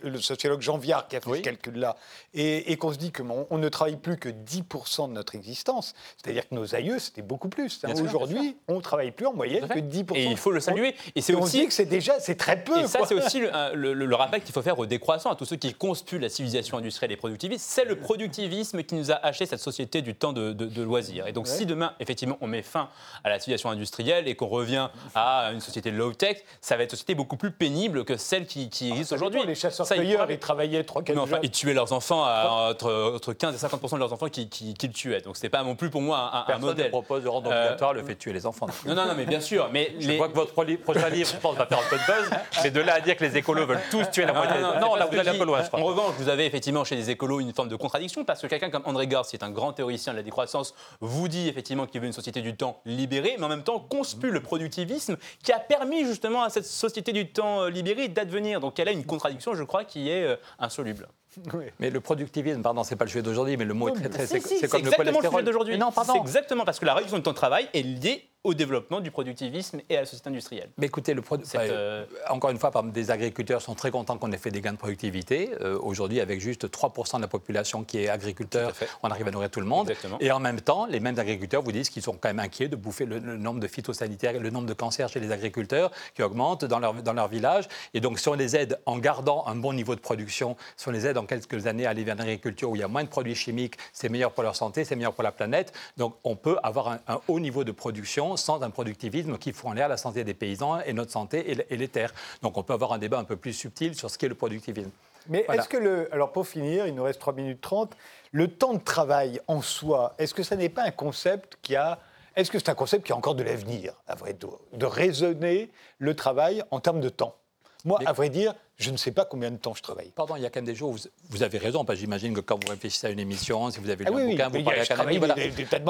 le, 0.03 0.20
sociologue 0.20 0.61
Jean 0.61 0.79
Viard 0.79 1.09
qui 1.09 1.16
a 1.16 1.20
fait 1.20 1.31
ce 1.31 1.41
calcul-là, 1.41 1.97
et, 2.33 2.77
qu'on 2.77 2.93
se 2.93 2.99
dit 2.99 3.12
qu'on 3.12 3.47
on 3.51 3.59
ne 3.59 3.68
travaille 3.68 3.97
plus 3.97 4.16
que 4.16 4.29
10% 4.29 5.09
de 5.09 5.12
notre 5.12 5.35
existence, 5.35 5.95
c'est-à-dire 6.16 6.49
que 6.49 6.55
nos 6.55 6.75
aïeux, 6.75 6.99
c'était 6.99 7.22
beaucoup 7.22 7.49
plus. 7.49 7.81
Hein. 7.85 7.93
Aujourd'hui, 8.03 8.57
on 8.68 8.77
ne 8.77 8.81
travaille 8.81 9.11
plus 9.11 9.27
en 9.27 9.33
moyenne 9.33 9.68
que 9.68 9.79
10%. 9.79 10.16
Et 10.16 10.25
il 10.25 10.37
faut 10.37 10.51
le 10.51 10.61
saluer. 10.61 10.95
Et 11.14 11.20
c'est 11.20 11.35
aussi... 11.35 11.59
On 11.59 11.61
dit 11.61 11.66
que 11.68 11.72
c'est 11.72 11.85
déjà, 11.85 12.20
c'est 12.20 12.37
très 12.37 12.62
peu. 12.62 12.79
Et 12.81 12.87
ça, 12.87 13.01
c'est 13.07 13.14
aussi 13.14 13.41
le, 13.75 13.93
le 13.93 14.14
rappel 14.14 14.43
qu'il 14.43 14.53
faut 14.53 14.62
faire 14.62 14.79
aux 14.79 14.87
décroissants, 14.87 15.31
à 15.31 15.37
tous 15.37 15.45
ceux 15.45 15.57
qui 15.57 15.75
conspuent 15.75 16.18
la 16.18 16.29
civilisation 16.29 16.79
industrielle 16.79 17.12
et 17.12 17.16
productiviste, 17.16 17.66
c'est 17.68 17.85
le 17.85 17.97
productivisme 17.97 18.83
qui 18.83 18.95
nous 18.95 19.11
a 19.11 19.14
acheté 19.14 19.47
cette 19.47 19.61
société 19.65 20.03
du 20.03 20.15
temps 20.15 20.33
de, 20.33 20.83
loisirs. 20.83 21.27
Et 21.27 21.33
donc, 21.33 21.47
si 21.47 21.67
demain, 21.67 21.93
effectivement, 22.01 22.39
on 22.41 22.47
met 22.47 22.62
fin 22.62 22.89
à 23.23 23.31
la 23.31 23.39
civilisation 23.39 23.71
industrielle 23.71 24.29
et 24.29 24.35
qu'on 24.35 24.47
revient 24.47 24.89
à 25.15 25.51
une 25.53 25.61
société 25.61 25.91
low-tech, 25.91 26.45
ça 26.61 26.77
va 26.77 26.83
être 26.83 26.91
une 26.93 26.97
société 26.97 27.15
beaucoup 27.15 27.37
plus 27.37 27.51
pénible 27.51 28.05
que 28.05 28.17
celle 28.17 28.47
qui, 28.47 28.65
existe 28.65 29.12
ah, 29.12 29.17
aujourd'hui. 29.17 29.41
Les 29.47 29.55
chasseurs-cueilleurs, 29.55 30.31
ils, 30.31 30.39
travaillaient 30.39 30.83
3-4 30.83 31.19
enfin, 31.19 31.39
Ils 31.43 31.51
tuaient 31.51 31.75
leurs 31.75 31.93
enfants, 31.93 32.25
à, 32.25 32.71
entre, 32.71 33.33
15 33.33 33.55
et 33.55 33.59
50 33.59 33.93
de 33.93 33.99
leurs 33.99 34.12
enfants 34.12 34.29
qui, 34.29 34.49
qui, 34.49 34.75
le 34.83 34.93
tuaient. 34.93 35.21
Donc, 35.21 35.37
c'était 35.37 35.49
pas 35.49 35.62
non 35.62 35.75
plus 35.75 35.91
pour 35.91 36.03
moi 36.03 36.31
un, 36.33 36.43
Personne 36.43 36.65
modèle. 36.65 36.87
ne 36.87 36.91
propose 36.91 37.23
de 37.23 37.29
rendre 37.29 37.49
obligatoire 37.49 37.93
le 37.93 38.03
fait 38.03 38.15
de 38.15 38.19
tuer 38.19 38.33
les 38.33 38.47
enfants. 38.47 38.67
Non, 38.87 38.95
non, 38.95 39.07
non, 39.07 39.15
mais 39.17 39.27
bien 39.27 39.41
sûr. 39.41 39.69
Mais 39.73 39.95
je 39.99 40.12
vois 40.12 40.29
que 40.29 40.35
votre 40.35 40.53
prochain 40.53 41.09
livre, 41.09 41.31
je 41.33 41.37
pense, 41.37 41.57
va 41.57 41.67
faire 41.67 41.79
un 41.79 41.89
peu 41.89 41.97
de 41.97 42.07
buzz. 42.07 42.39
Mais 42.62 42.71
de 42.71 42.81
là 42.81 42.95
à 42.95 43.01
dire 43.01 43.17
que 43.17 43.25
les 43.25 43.37
écolos 43.37 43.67
veulent 43.67 43.81
tous 43.91 44.11
tuer 44.11 44.27
la 44.27 44.33
moitié. 44.33 44.61
Non, 44.61 44.81
non, 44.81 44.95
là, 44.95 45.07
vous 45.07 45.19
allez 45.19 45.31
un 45.31 45.39
peu 45.39 45.45
loin, 45.45 45.62
je 45.62 45.69
crois. 45.69 45.81
En 45.81 45.85
revanche, 45.85 46.15
vous 46.19 46.29
avez 46.29 46.47
effectivement 46.47 46.85
chez 46.85 46.97
les 46.97 47.11
écolos 47.11 47.41
une 47.41 47.53
forme 47.53 47.69
de 47.69 47.77
contradiction 47.77 48.25
parce 48.25 48.41
que 48.41 48.47
quelqu'un 48.47 48.71
comme 48.71 48.83
André 48.85 49.07
Gars, 49.07 49.23
qui 49.29 49.37
est 49.37 49.45
un 49.45 49.51
grand 49.55 49.73
théoricien 49.73 50.13
de 50.13 50.19
la 50.19 50.23
décroissance, 50.23 50.75
vous 51.01 51.29
dit 51.29 51.49
effectivement 51.49 51.87
qu'il 51.87 52.01
veut 52.01 52.07
une 52.07 52.13
société 52.13 52.43
du 52.43 52.55
temps 52.55 52.81
libérée, 52.85 53.37
mais 53.39 53.45
en 53.45 53.49
même 53.49 53.63
temps 53.63 53.81
conspue 53.81 54.31
le 54.31 54.41
productivisme 54.41 55.17
qui 55.43 55.53
a 55.53 55.59
permis 55.59 56.05
justement 56.05 56.43
à 56.43 56.51
cette 56.51 56.67
société 56.67 57.13
du 57.13 57.31
temps 57.33 57.63
euh, 57.63 57.71
libérée 57.71 58.09
d'advenir. 58.09 58.61
Donc 58.61 58.79
elle 58.79 58.89
a 58.89 58.93
une 58.93 59.05
contradiction, 59.05 59.55
je 59.55 59.63
crois, 59.63 59.85
qui 59.85 60.11
est 60.11 60.25
euh, 60.25 60.37
insoluble. 60.59 61.09
Mais 61.81 61.91
le 61.91 62.01
productivisme, 62.01 62.63
pardon, 62.63 62.85
c'est 62.85 62.97
pas 62.97 63.05
le 63.05 63.11
sujet 63.11 63.23
d'aujourd'hui, 63.23 63.57
mais 63.57 63.65
le 63.65 63.75
mot 63.75 63.89
est 63.89 63.93
très 63.93 64.09
très. 64.09 64.27
c'est 64.27 64.69
comme 64.69 64.85
le 64.85 64.91
cholestérol. 64.91 65.45
d'aujourd'hui. 65.45 65.79
Non, 65.79 65.91
pardon. 65.91 66.13
C'est 66.15 66.21
exactement 66.21 66.65
parce 66.65 66.79
que 66.79 66.85
la 66.85 66.95
réduction 66.95 67.17
du 67.17 67.23
temps 67.23 67.33
de 67.33 67.37
travail 67.37 67.69
est 67.75 67.83
liée 67.83 68.29
au 68.45 68.53
développement 68.53 69.01
du 69.01 69.11
productivisme 69.11 69.81
et 69.89 69.97
à 69.97 70.01
la 70.01 70.07
société 70.07 70.29
industrielle. 70.29 70.69
Mais 70.77 70.87
écoutez, 70.87 71.15
le 71.15 71.23
euh, 71.55 72.05
encore 72.29 72.51
une 72.51 72.59
fois, 72.59 72.71
par 72.71 72.83
des 72.85 73.11
agriculteurs 73.11 73.63
sont 73.63 73.75
très 73.75 73.91
contents 73.91 74.19
qu'on 74.19 74.31
ait 74.33 74.39
fait 74.39 74.51
des 74.51 74.61
gains 74.61 74.75
de 74.75 74.79
productivité. 74.79 75.51
Euh, 75.63 75.79
aujourd'hui, 75.81 76.21
avec 76.21 76.41
juste 76.41 76.69
3% 76.69 77.17
de 77.17 77.23
la 77.23 77.29
population 77.29 77.85
qui 77.85 77.99
est 77.99 78.11
agriculteur, 78.11 78.73
on 79.03 79.09
arrive 79.09 79.27
à 79.29 79.31
nourrir 79.31 79.51
tout 79.51 79.61
le 79.61 79.67
monde. 79.67 79.93
Et 80.21 80.31
en 80.31 80.41
même 80.41 80.61
temps, 80.61 80.85
les 80.85 81.01
mêmes 81.01 81.19
agriculteurs 81.19 81.63
vous 81.63 81.73
disent 81.73 81.89
qu'ils 81.89 82.03
sont 82.03 82.13
quand 82.13 82.29
même 82.29 82.39
inquiets 82.39 82.69
de 82.69 82.77
bouffer 82.77 83.07
le, 83.07 83.19
nombre 83.19 83.61
de 83.61 83.67
phytosanitaires, 83.67 84.39
le 84.39 84.51
nombre 84.51 84.67
de 84.67 84.75
cancers 84.75 85.09
chez 85.09 85.21
les 85.21 85.33
agriculteurs 85.33 85.91
qui 86.15 86.23
augmente 86.23 86.67
dans 86.67 86.79
leur, 86.79 86.93
dans 86.95 87.15
leur 87.15 87.29
village. 87.29 87.67
Et 87.95 88.01
donc, 88.01 88.19
si 88.19 88.29
on 88.29 88.35
les 88.35 88.57
aide 88.57 88.79
en 88.85 88.99
gardant 88.99 89.47
un 89.47 89.55
bon 89.55 89.73
niveau 89.73 89.95
de 89.95 90.01
production, 90.01 90.57
si 90.77 90.87
on 90.87 90.93
les 90.93 91.07
aide 91.07 91.17
en 91.17 91.25
quelques 91.25 91.67
années 91.67 91.87
à 91.87 91.91
aller 91.91 92.05
vers 92.05 92.17
l'agriculture 92.17 92.71
où 92.71 92.77
il 92.77 92.81
y 92.81 92.85
a 92.85 92.89
moins 92.89 93.05
de 93.05 93.09
produits 93.09 93.35
chimiques, 93.35 93.77
c'est 93.95 94.11
meilleur 94.11 94.33
pour 94.33 94.43
leur 94.43 94.55
santé, 94.55 94.85
c'est 94.85 94.97
meilleur 94.97 95.15
pour 95.15 95.25
la 95.25 95.33
planète. 95.33 95.73
Donc, 95.97 96.15
on 96.25 96.37
peut 96.37 96.59
avoir 96.63 96.99
un 97.09 97.21
haut 97.29 97.41
niveau 97.41 97.65
de 97.65 97.73
production 97.73 98.34
sans 98.37 98.62
un 98.62 98.70
productivisme 98.70 99.39
qui 99.39 99.53
fout 99.53 99.70
en 99.70 99.72
l'air 99.72 99.89
la 99.89 99.97
santé 99.97 100.24
des 100.24 100.35
paysans 100.35 100.80
et 100.80 100.93
notre 100.93 101.12
santé 101.12 101.64
et 101.70 101.76
les 101.76 101.89
terres. 101.89 102.12
Donc 102.43 102.57
on 102.59 102.62
peut 102.62 102.72
avoir 102.72 102.93
un 102.93 102.99
débat 102.99 103.18
un 103.18 103.24
peu 103.24 103.37
plus 103.37 103.53
subtil 103.53 103.95
sur 103.95 104.11
ce 104.11 104.18
qu'est 104.18 104.28
le 104.28 104.35
productivisme. 104.35 104.91
Mais 105.28 105.47
est-ce 105.53 105.68
que 105.68 105.76
le. 105.76 106.12
Alors 106.12 106.32
pour 106.32 106.47
finir, 106.47 106.87
il 106.87 106.95
nous 106.95 107.03
reste 107.03 107.20
3 107.20 107.32
minutes 107.32 107.61
30. 107.61 107.97
Le 108.32 108.49
temps 108.49 108.74
de 108.74 108.78
travail 108.78 109.41
en 109.47 109.62
soi, 109.62 110.14
est-ce 110.18 110.35
que 110.35 110.43
ça 110.43 110.57
n'est 110.57 110.68
pas 110.68 110.82
un 110.82 110.91
concept 110.91 111.59
qui 111.62 111.76
a. 111.76 111.99
Est-ce 112.37 112.51
que 112.51 112.59
c'est 112.59 112.68
un 112.68 112.74
concept 112.74 113.07
qui 113.07 113.12
a 113.12 113.16
encore 113.16 113.37
de 113.37 113.45
l'avenir, 113.45 113.95
à 114.09 114.16
vrai 114.16 114.32
dire, 114.32 114.51
de 114.72 114.87
raisonner 114.87 115.70
le 115.99 116.16
travail 116.16 116.64
en 116.72 116.80
termes 116.80 117.01
de 117.01 117.09
temps? 117.09 117.37
Moi, 117.85 118.01
à 118.07 118.12
vrai 118.12 118.28
dire, 118.28 118.55
je 118.77 118.91
ne 118.91 118.97
sais 118.97 119.12
pas 119.12 119.25
combien 119.25 119.51
de 119.53 119.57
temps 119.57 119.75
je 119.75 119.83
travaille. 119.83 120.11
Pardon, 120.11 120.35
il 120.37 120.43
y 120.43 120.47
a 120.47 120.51
quand 120.51 120.59
même 120.59 120.66
des 120.66 120.75
jours 120.75 120.91
où 120.91 120.97
vous, 121.31 121.43
avez 121.43 121.59
raison, 121.59 121.85
parce 121.85 121.97
que 121.97 122.01
j'imagine 122.01 122.35
que 122.35 122.41
quand 122.41 122.62
vous 122.62 122.70
réfléchissez 122.70 123.07
à 123.07 123.11
une 123.11 123.20
émission, 123.20 123.70
si 123.70 123.79
vous 123.79 123.89
avez 123.89 124.05
lu 124.05 124.11
ah 124.12 124.18
un 124.18 124.27
bouquin, 124.27 124.49
vous 124.49 124.64
parlez 124.64 124.81
à 124.81 125.01
un 125.01 125.18
voilà. 125.18 125.35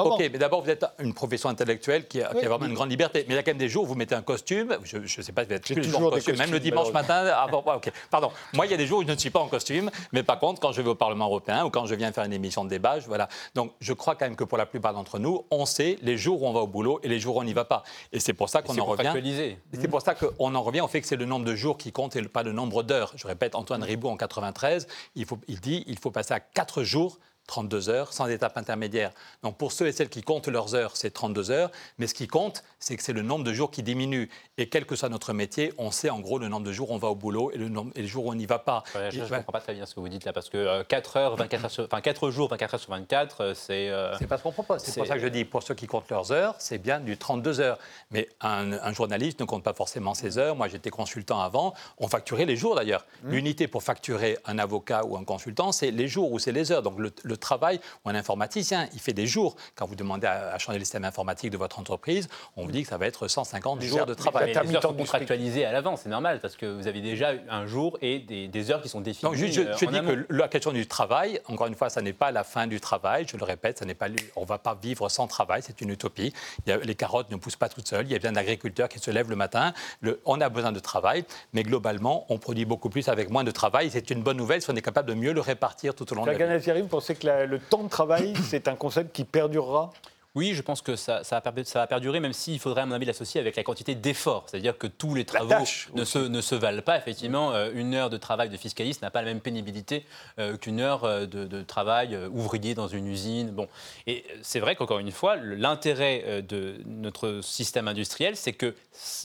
Ok, 0.05 0.19
mais 0.19 0.37
d'abord, 0.37 0.61
vous 0.61 0.69
êtes 0.69 0.85
une 0.99 1.13
profession 1.13 1.49
intellectuelle 1.49 2.07
qui 2.07 2.21
a, 2.21 2.31
vraiment 2.31 2.65
une 2.65 2.75
grande 2.75 2.91
liberté. 2.91 3.25
Mais 3.27 3.33
il 3.33 3.37
y 3.37 3.39
a 3.39 3.43
quand 3.43 3.51
même 3.51 3.57
des 3.57 3.69
jours 3.69 3.83
où 3.83 3.87
vous 3.87 3.95
mettez 3.95 4.13
un 4.13 4.21
costume, 4.21 4.77
je 4.83 4.97
ne 4.97 5.07
sais 5.07 5.31
pas 5.31 5.41
si 5.43 5.47
vous 5.47 5.55
êtes 5.55 5.63
toujours 5.63 6.05
en 6.05 6.09
costume, 6.11 6.37
même 6.37 6.51
le 6.51 6.59
dimanche 6.59 6.91
matin. 6.91 7.25
Ah, 7.33 7.47
ok, 7.51 7.91
pardon. 8.11 8.31
Moi, 8.53 8.67
il 8.67 8.71
y 8.71 8.75
a 8.75 8.77
des 8.77 8.85
jours 8.85 8.99
où 8.99 9.03
je 9.03 9.11
ne 9.11 9.17
suis 9.17 9.31
pas 9.31 9.39
en 9.39 9.47
costume, 9.47 9.89
mais 10.11 10.21
par 10.21 10.39
contre, 10.39 10.61
quand 10.61 10.71
je 10.71 10.81
vais 10.81 10.89
au 10.89 10.95
Parlement 10.95 11.25
européen 11.25 11.65
ou 11.65 11.71
quand 11.71 11.87
je 11.87 11.95
viens 11.95 12.11
faire 12.11 12.25
une 12.25 12.33
émission 12.33 12.63
de 12.63 12.69
débat, 12.69 12.99
voilà. 13.07 13.29
Donc, 13.55 13.73
je 13.79 13.93
crois 13.93 14.15
quand 14.15 14.25
même 14.25 14.35
que 14.35 14.43
pour 14.43 14.57
la 14.57 14.67
plupart 14.67 14.93
d'entre 14.93 15.17
nous, 15.17 15.45
on 15.49 15.65
sait 15.65 15.97
les 16.03 16.17
jours 16.17 16.43
où 16.43 16.47
on 16.47 16.53
va 16.53 16.59
au 16.59 16.67
boulot 16.67 16.99
et 17.01 17.07
les 17.07 17.19
jours 17.19 17.37
où 17.37 17.39
on 17.39 17.43
n'y 17.43 17.53
va 17.53 17.65
pas. 17.65 17.83
Et 18.11 18.19
c'est 18.19 18.33
pour 18.33 18.49
ça 18.49 18.61
qu'on 18.61 18.77
en 18.77 18.85
revient. 18.85 19.13
C'est 19.73 19.87
pour 19.87 20.01
ça 20.01 20.13
qu'on 20.13 20.53
en 20.53 20.61
revient 20.61 20.81
au 20.81 20.87
fait 20.87 21.01
que 21.01 21.07
c'est 21.07 21.15
le 21.15 21.25
nombre 21.25 21.45
de 21.45 21.55
jours 21.55 21.77
qui 21.77 21.91
compte 21.91 22.15
et 22.15 22.21
pas 22.21 22.43
le 22.43 22.51
nombre 22.51 22.74
Je 23.15 23.27
répète 23.27 23.55
Antoine 23.55 23.83
Riboud 23.83 24.11
en 24.11 24.17
93, 24.17 24.87
il, 25.15 25.25
il 25.47 25.59
dit 25.59 25.83
qu'il 25.85 25.99
faut 25.99 26.11
passer 26.11 26.33
à 26.33 26.39
4 26.39 26.83
jours 26.83 27.19
32 27.47 27.89
heures, 27.89 28.13
sans 28.13 28.27
étape 28.27 28.57
intermédiaire. 28.57 29.11
Donc 29.43 29.57
pour 29.57 29.71
ceux 29.71 29.87
et 29.87 29.91
celles 29.91 30.09
qui 30.09 30.21
comptent 30.21 30.47
leurs 30.47 30.75
heures, 30.75 30.97
c'est 30.97 31.11
32 31.11 31.51
heures, 31.51 31.71
mais 31.97 32.07
ce 32.07 32.13
qui 32.13 32.27
compte, 32.27 32.63
c'est 32.79 32.95
que 32.97 33.03
c'est 33.03 33.13
le 33.13 33.21
nombre 33.21 33.43
de 33.43 33.53
jours 33.53 33.71
qui 33.71 33.83
diminue. 33.83 34.29
Et 34.57 34.69
quel 34.69 34.85
que 34.85 34.95
soit 34.95 35.09
notre 35.09 35.33
métier, 35.33 35.73
on 35.77 35.91
sait 35.91 36.09
en 36.09 36.19
gros 36.19 36.39
le 36.39 36.47
nombre 36.47 36.65
de 36.65 36.71
jours 36.71 36.91
où 36.91 36.93
on 36.93 36.97
va 36.97 37.09
au 37.09 37.15
boulot 37.15 37.51
et 37.51 37.57
le 37.57 37.69
nombre 37.69 37.91
et 37.95 38.01
les 38.01 38.07
jours 38.07 38.25
où 38.25 38.31
on 38.31 38.35
n'y 38.35 38.45
va 38.45 38.59
pas. 38.59 38.83
je 38.93 39.19
ne 39.19 39.27
comprends 39.27 39.51
pas 39.51 39.61
très 39.61 39.73
bien 39.73 39.85
ce 39.85 39.95
que 39.95 39.99
vous 39.99 40.09
dites 40.09 40.25
là, 40.25 40.33
parce 40.33 40.49
que 40.49 40.83
4 40.83 41.17
euh, 41.17 41.19
heures, 41.19 41.35
24 41.35 41.79
heures 41.79 41.87
enfin 41.91 42.01
4 42.01 42.31
jours, 42.31 42.49
24 42.49 42.73
heures 42.73 42.79
sur 42.79 42.91
24, 42.91 43.41
euh, 43.41 43.53
c'est... 43.53 43.89
Euh, 43.89 44.15
c'est 44.17 44.27
pas 44.27 44.37
ce 44.37 44.43
qu'on 44.43 44.51
propose. 44.51 44.81
C'est 44.81 44.95
pour 44.95 45.07
ça 45.07 45.15
que 45.15 45.21
je 45.21 45.27
dis, 45.27 45.45
pour 45.45 45.63
ceux 45.63 45.75
qui 45.75 45.87
comptent 45.87 46.09
leurs 46.09 46.31
heures, 46.31 46.55
c'est 46.59 46.77
bien 46.77 46.99
du 46.99 47.17
32 47.17 47.59
heures. 47.59 47.77
Mais 48.11 48.29
un, 48.41 48.93
journaliste 48.93 49.39
ne 49.39 49.45
compte 49.45 49.63
pas 49.63 49.73
forcément 49.73 50.13
ses 50.13 50.37
heures. 50.37 50.55
Moi, 50.55 50.67
j'étais 50.67 50.89
consultant 50.89 51.41
avant. 51.41 51.73
On 51.97 52.07
facturait 52.07 52.45
les 52.45 52.55
jours 52.55 52.75
d'ailleurs. 52.75 53.05
Mmh. 53.23 53.31
L'unité 53.31 53.67
pour 53.67 53.83
facturer 53.83 54.37
un 54.45 54.57
avocat 54.57 55.03
ou 55.05 55.17
un 55.17 55.23
consultant, 55.23 55.71
c'est 55.71 55.91
les 55.91 56.07
jours 56.07 56.31
ou 56.31 56.39
c'est 56.39 56.51
les 56.51 56.71
heures. 56.71 56.81
Donc 56.81 56.99
le, 56.99 57.11
le 57.23 57.34
travail, 57.35 57.79
on 58.03 58.15
informaticien, 58.15 58.87
il 58.93 58.99
fait 58.99 59.13
des 59.13 59.27
jours. 59.27 59.55
Quand 59.75 59.85
vous 59.85 59.95
demandez 59.95 60.27
à, 60.27 60.57
changer 60.57 60.79
le 60.79 60.85
système 60.85 61.05
informatique 61.05 61.51
de 61.51 61.57
votre 61.57 61.79
entreprise, 61.79 62.27
on 62.55 62.65
vous 62.65 62.71
dit 62.71 62.83
que 62.83 62.89
ça 62.89 62.97
va 62.97 63.05
être 63.07 63.27
150 63.27 63.81
jours 63.81 64.05
de 64.05 64.13
travail. 64.13 64.53
Mais 64.55 64.63
les 64.63 64.75
heures 64.75 64.81
sont 64.81 64.93
contractualisées 64.93 65.65
à 65.65 65.71
l'avance, 65.71 66.01
c'est 66.03 66.09
normal, 66.09 66.39
parce 66.41 66.55
que 66.55 66.65
vous 66.65 66.87
avez 66.87 67.01
déjà 67.01 67.33
un 67.49 67.65
jour 67.65 67.97
et 68.01 68.19
des, 68.19 68.71
heures 68.71 68.81
qui 68.81 68.89
sont 68.89 69.01
définies. 69.01 69.31
Donc, 69.31 69.35
je, 69.35 69.45
je, 69.45 69.61
euh, 69.61 69.73
dis 69.73 69.85
que 69.85 70.25
la 70.29 70.47
question 70.47 70.71
du 70.71 70.87
travail, 70.87 71.39
encore 71.47 71.67
une 71.67 71.75
fois, 71.75 71.89
ça 71.89 72.01
n'est 72.01 72.13
pas 72.13 72.31
la 72.31 72.43
fin 72.43 72.67
du 72.67 72.79
travail, 72.79 73.25
je 73.29 73.37
le 73.37 73.43
répète, 73.43 73.79
ça 73.79 73.85
n'est 73.85 73.93
pas, 73.93 74.07
on 74.35 74.41
ne 74.41 74.45
va 74.47 74.57
pas 74.57 74.75
vivre 74.81 75.07
sans 75.09 75.27
travail, 75.27 75.61
c'est 75.63 75.81
une 75.81 75.89
utopie. 75.89 76.33
Il 76.65 76.73
les 76.83 76.95
carottes 76.95 77.29
ne 77.31 77.35
poussent 77.35 77.55
pas 77.55 77.69
toutes 77.69 77.87
seules, 77.87 78.05
il 78.07 78.11
y 78.11 78.15
a 78.15 78.19
bien 78.19 78.31
d'agriculteurs 78.31 78.89
qui 78.89 78.99
se 78.99 79.11
lèvent 79.11 79.29
le 79.29 79.35
matin, 79.35 79.73
le, 80.01 80.19
on 80.25 80.39
a 80.41 80.49
besoin 80.49 80.71
de 80.71 80.79
travail, 80.79 81.25
mais 81.53 81.63
globalement, 81.63 82.25
on 82.29 82.37
produit 82.37 82.65
beaucoup 82.65 82.89
plus 82.89 83.07
avec 83.09 83.29
moins 83.29 83.43
de 83.43 83.51
travail. 83.51 83.89
C'est 83.91 84.09
une 84.09 84.23
bonne 84.23 84.37
nouvelle 84.37 84.61
si 84.61 84.69
on 84.69 84.75
est 84.75 84.81
capable 84.81 85.09
de 85.09 85.13
mieux 85.13 85.33
le 85.33 85.41
répartir 85.41 85.93
tout 85.95 86.11
au 86.11 86.15
long 86.15 86.25
de 86.25 86.31
la 86.31 86.57
vie. 86.57 86.81
Vous 86.81 86.87
pensez 86.87 87.15
que 87.15 87.24
le 87.25 87.59
temps 87.59 87.83
de 87.83 87.89
travail 87.89 88.33
c'est 88.43 88.67
un 88.67 88.75
concept 88.75 89.13
qui 89.15 89.23
perdurera 89.23 89.91
oui, 90.35 90.53
je 90.53 90.61
pense 90.61 90.81
que 90.81 90.97
ça, 90.97 91.23
ça, 91.23 91.41
va, 91.41 91.87
perdurer, 91.87 92.19
même 92.19 92.33
s'il 92.33 92.59
faudrait, 92.59 92.81
à 92.81 92.85
mon 92.85 92.93
avis, 92.93 93.05
l'associer 93.05 93.39
avec 93.39 93.55
la 93.55 93.63
quantité 93.63 93.95
d'efforts. 93.95 94.43
C'est-à-dire 94.47 94.77
que 94.77 94.85
tous 94.85 95.15
les 95.15 95.23
travaux 95.23 95.55
ne, 95.93 96.03
se, 96.03 96.19
ne, 96.19 96.41
se, 96.41 96.55
valent 96.55 96.81
pas. 96.81 96.97
Effectivement, 96.97 97.53
euh, 97.53 97.71
une 97.73 97.93
heure 97.93 98.09
de 98.09 98.17
travail 98.17 98.49
de 98.49 98.57
fiscaliste 98.57 99.01
n'a 99.01 99.11
pas 99.11 99.21
la 99.21 99.29
même 99.29 99.39
pénibilité 99.39 100.05
euh, 100.37 100.57
qu'une 100.57 100.81
heure 100.81 101.05
euh, 101.05 101.25
de, 101.25 101.61
travail 101.63 102.17
ouvrier 102.31 102.75
dans 102.75 102.89
une 102.89 103.07
usine. 103.07 103.51
Bon. 103.51 103.69
Et 104.07 104.25
c'est 104.41 104.59
vrai 104.59 104.75
qu'encore 104.75 104.99
une 104.99 105.11
fois, 105.11 105.37
l'intérêt 105.37 106.41
de 106.41 106.75
notre 106.85 107.39
système 107.41 107.87
industriel, 107.87 108.35
c'est 108.35 108.53
que 108.53 108.75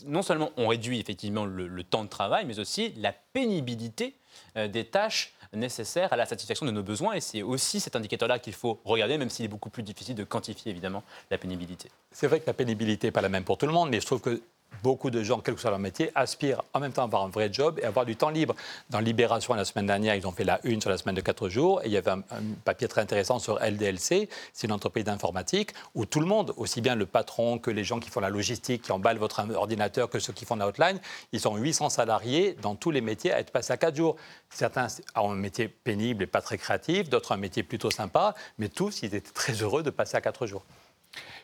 non 0.06 0.22
seulement 0.22 0.50
on 0.56 0.68
réduit 0.68 1.00
effectivement 1.00 1.44
le 1.44 1.82
temps 1.82 2.04
de 2.04 2.08
travail, 2.08 2.44
mais 2.46 2.60
aussi 2.60 2.94
la 2.96 3.12
pénibilité 3.12 4.14
des 4.56 4.84
tâches 4.84 5.34
nécessaire 5.52 6.12
à 6.12 6.16
la 6.16 6.26
satisfaction 6.26 6.66
de 6.66 6.70
nos 6.70 6.82
besoins. 6.82 7.14
Et 7.14 7.20
c'est 7.20 7.42
aussi 7.42 7.80
cet 7.80 7.96
indicateur-là 7.96 8.38
qu'il 8.38 8.52
faut 8.52 8.80
regarder, 8.84 9.18
même 9.18 9.30
s'il 9.30 9.44
est 9.44 9.48
beaucoup 9.48 9.70
plus 9.70 9.82
difficile 9.82 10.14
de 10.14 10.24
quantifier 10.24 10.70
évidemment 10.70 11.02
la 11.30 11.38
pénibilité. 11.38 11.90
C'est 12.10 12.26
vrai 12.26 12.40
que 12.40 12.46
la 12.46 12.54
pénibilité 12.54 13.08
n'est 13.08 13.12
pas 13.12 13.20
la 13.20 13.28
même 13.28 13.44
pour 13.44 13.58
tout 13.58 13.66
le 13.66 13.72
monde, 13.72 13.90
mais 13.90 14.00
je 14.00 14.06
trouve 14.06 14.20
que 14.20 14.40
beaucoup 14.82 15.10
de 15.10 15.22
gens, 15.22 15.40
quel 15.40 15.54
que 15.54 15.60
soit 15.60 15.70
leur 15.70 15.78
métier, 15.78 16.10
aspirent 16.14 16.62
en 16.72 16.80
même 16.80 16.92
temps 16.92 17.02
à 17.02 17.04
avoir 17.04 17.22
un 17.22 17.28
vrai 17.28 17.50
job 17.52 17.78
et 17.82 17.84
avoir 17.84 18.06
du 18.06 18.16
temps 18.16 18.30
libre. 18.30 18.54
Dans 18.90 19.00
Libération, 19.00 19.54
la 19.54 19.64
semaine 19.64 19.86
dernière, 19.86 20.14
ils 20.14 20.26
ont 20.26 20.32
fait 20.32 20.44
la 20.44 20.60
une 20.64 20.80
sur 20.80 20.90
la 20.90 20.98
semaine 20.98 21.14
de 21.14 21.20
4 21.20 21.48
jours 21.48 21.82
et 21.82 21.86
il 21.86 21.92
y 21.92 21.96
avait 21.96 22.10
un, 22.10 22.22
papier 22.64 22.88
très 22.88 23.00
intéressant 23.00 23.38
sur 23.38 23.58
LDLC, 23.58 24.28
c'est 24.52 24.66
une 24.66 24.72
entreprise 24.72 25.04
d'informatique 25.04 25.72
où 25.94 26.06
tout 26.06 26.20
le 26.20 26.26
monde, 26.26 26.52
aussi 26.56 26.80
bien 26.80 26.94
le 26.94 27.06
patron 27.06 27.58
que 27.58 27.70
les 27.70 27.84
gens 27.84 28.00
qui 28.00 28.10
font 28.10 28.20
la 28.20 28.30
logistique, 28.30 28.82
qui 28.82 28.92
emballent 28.92 29.18
votre 29.18 29.42
ordinateur, 29.54 30.08
que 30.08 30.18
ceux 30.18 30.32
qui 30.32 30.44
font 30.44 30.56
la 30.56 30.66
hotline, 30.66 31.00
ils 31.32 31.40
sont 31.40 31.56
800 31.56 31.90
salariés 31.90 32.56
dans 32.62 32.74
tous 32.74 32.90
les 32.90 33.00
métiers 33.00 33.32
à 33.32 33.40
être 33.40 33.50
passés 33.50 33.72
à 33.72 33.76
4 33.76 33.96
jours. 33.96 34.16
Certains 34.50 34.86
ont 35.16 35.32
un 35.32 35.36
métier 35.36 35.68
pénible 35.68 36.22
et 36.22 36.26
pas 36.26 36.40
très 36.40 36.58
créatif, 36.58 37.08
d'autres 37.08 37.32
un 37.32 37.36
métier 37.36 37.62
plutôt 37.62 37.90
sympa, 37.90 38.34
mais 38.58 38.68
tous, 38.68 39.02
ils 39.02 39.14
étaient 39.14 39.20
très 39.20 39.52
heureux 39.52 39.82
de 39.82 39.90
passer 39.90 40.16
à 40.16 40.20
4 40.20 40.46
jours. 40.46 40.64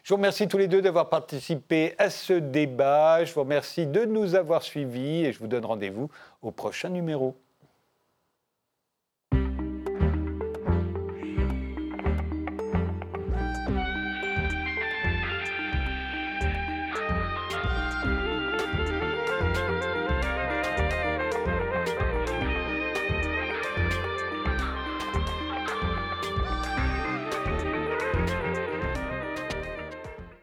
Je 0.03 0.11
vous 0.11 0.17
remercie 0.17 0.47
tous 0.47 0.59
les 0.59 0.69
deux 0.69 0.83
d'avoir 0.83 1.09
participé 1.09 1.95
à 1.99 2.11
ce 2.11 2.33
débat. 2.33 3.25
Je 3.25 3.35
vous 3.35 3.41
remercie 3.41 3.87
de 3.87 4.05
nous 4.05 4.35
avoir 4.35 4.63
suivis 4.63 5.25
et 5.25 5.33
je 5.33 5.39
vous 5.39 5.49
donne 5.49 5.65
rendez-vous 5.65 6.11
au 6.43 6.53
prochain 6.53 6.89
numéro. 6.89 7.37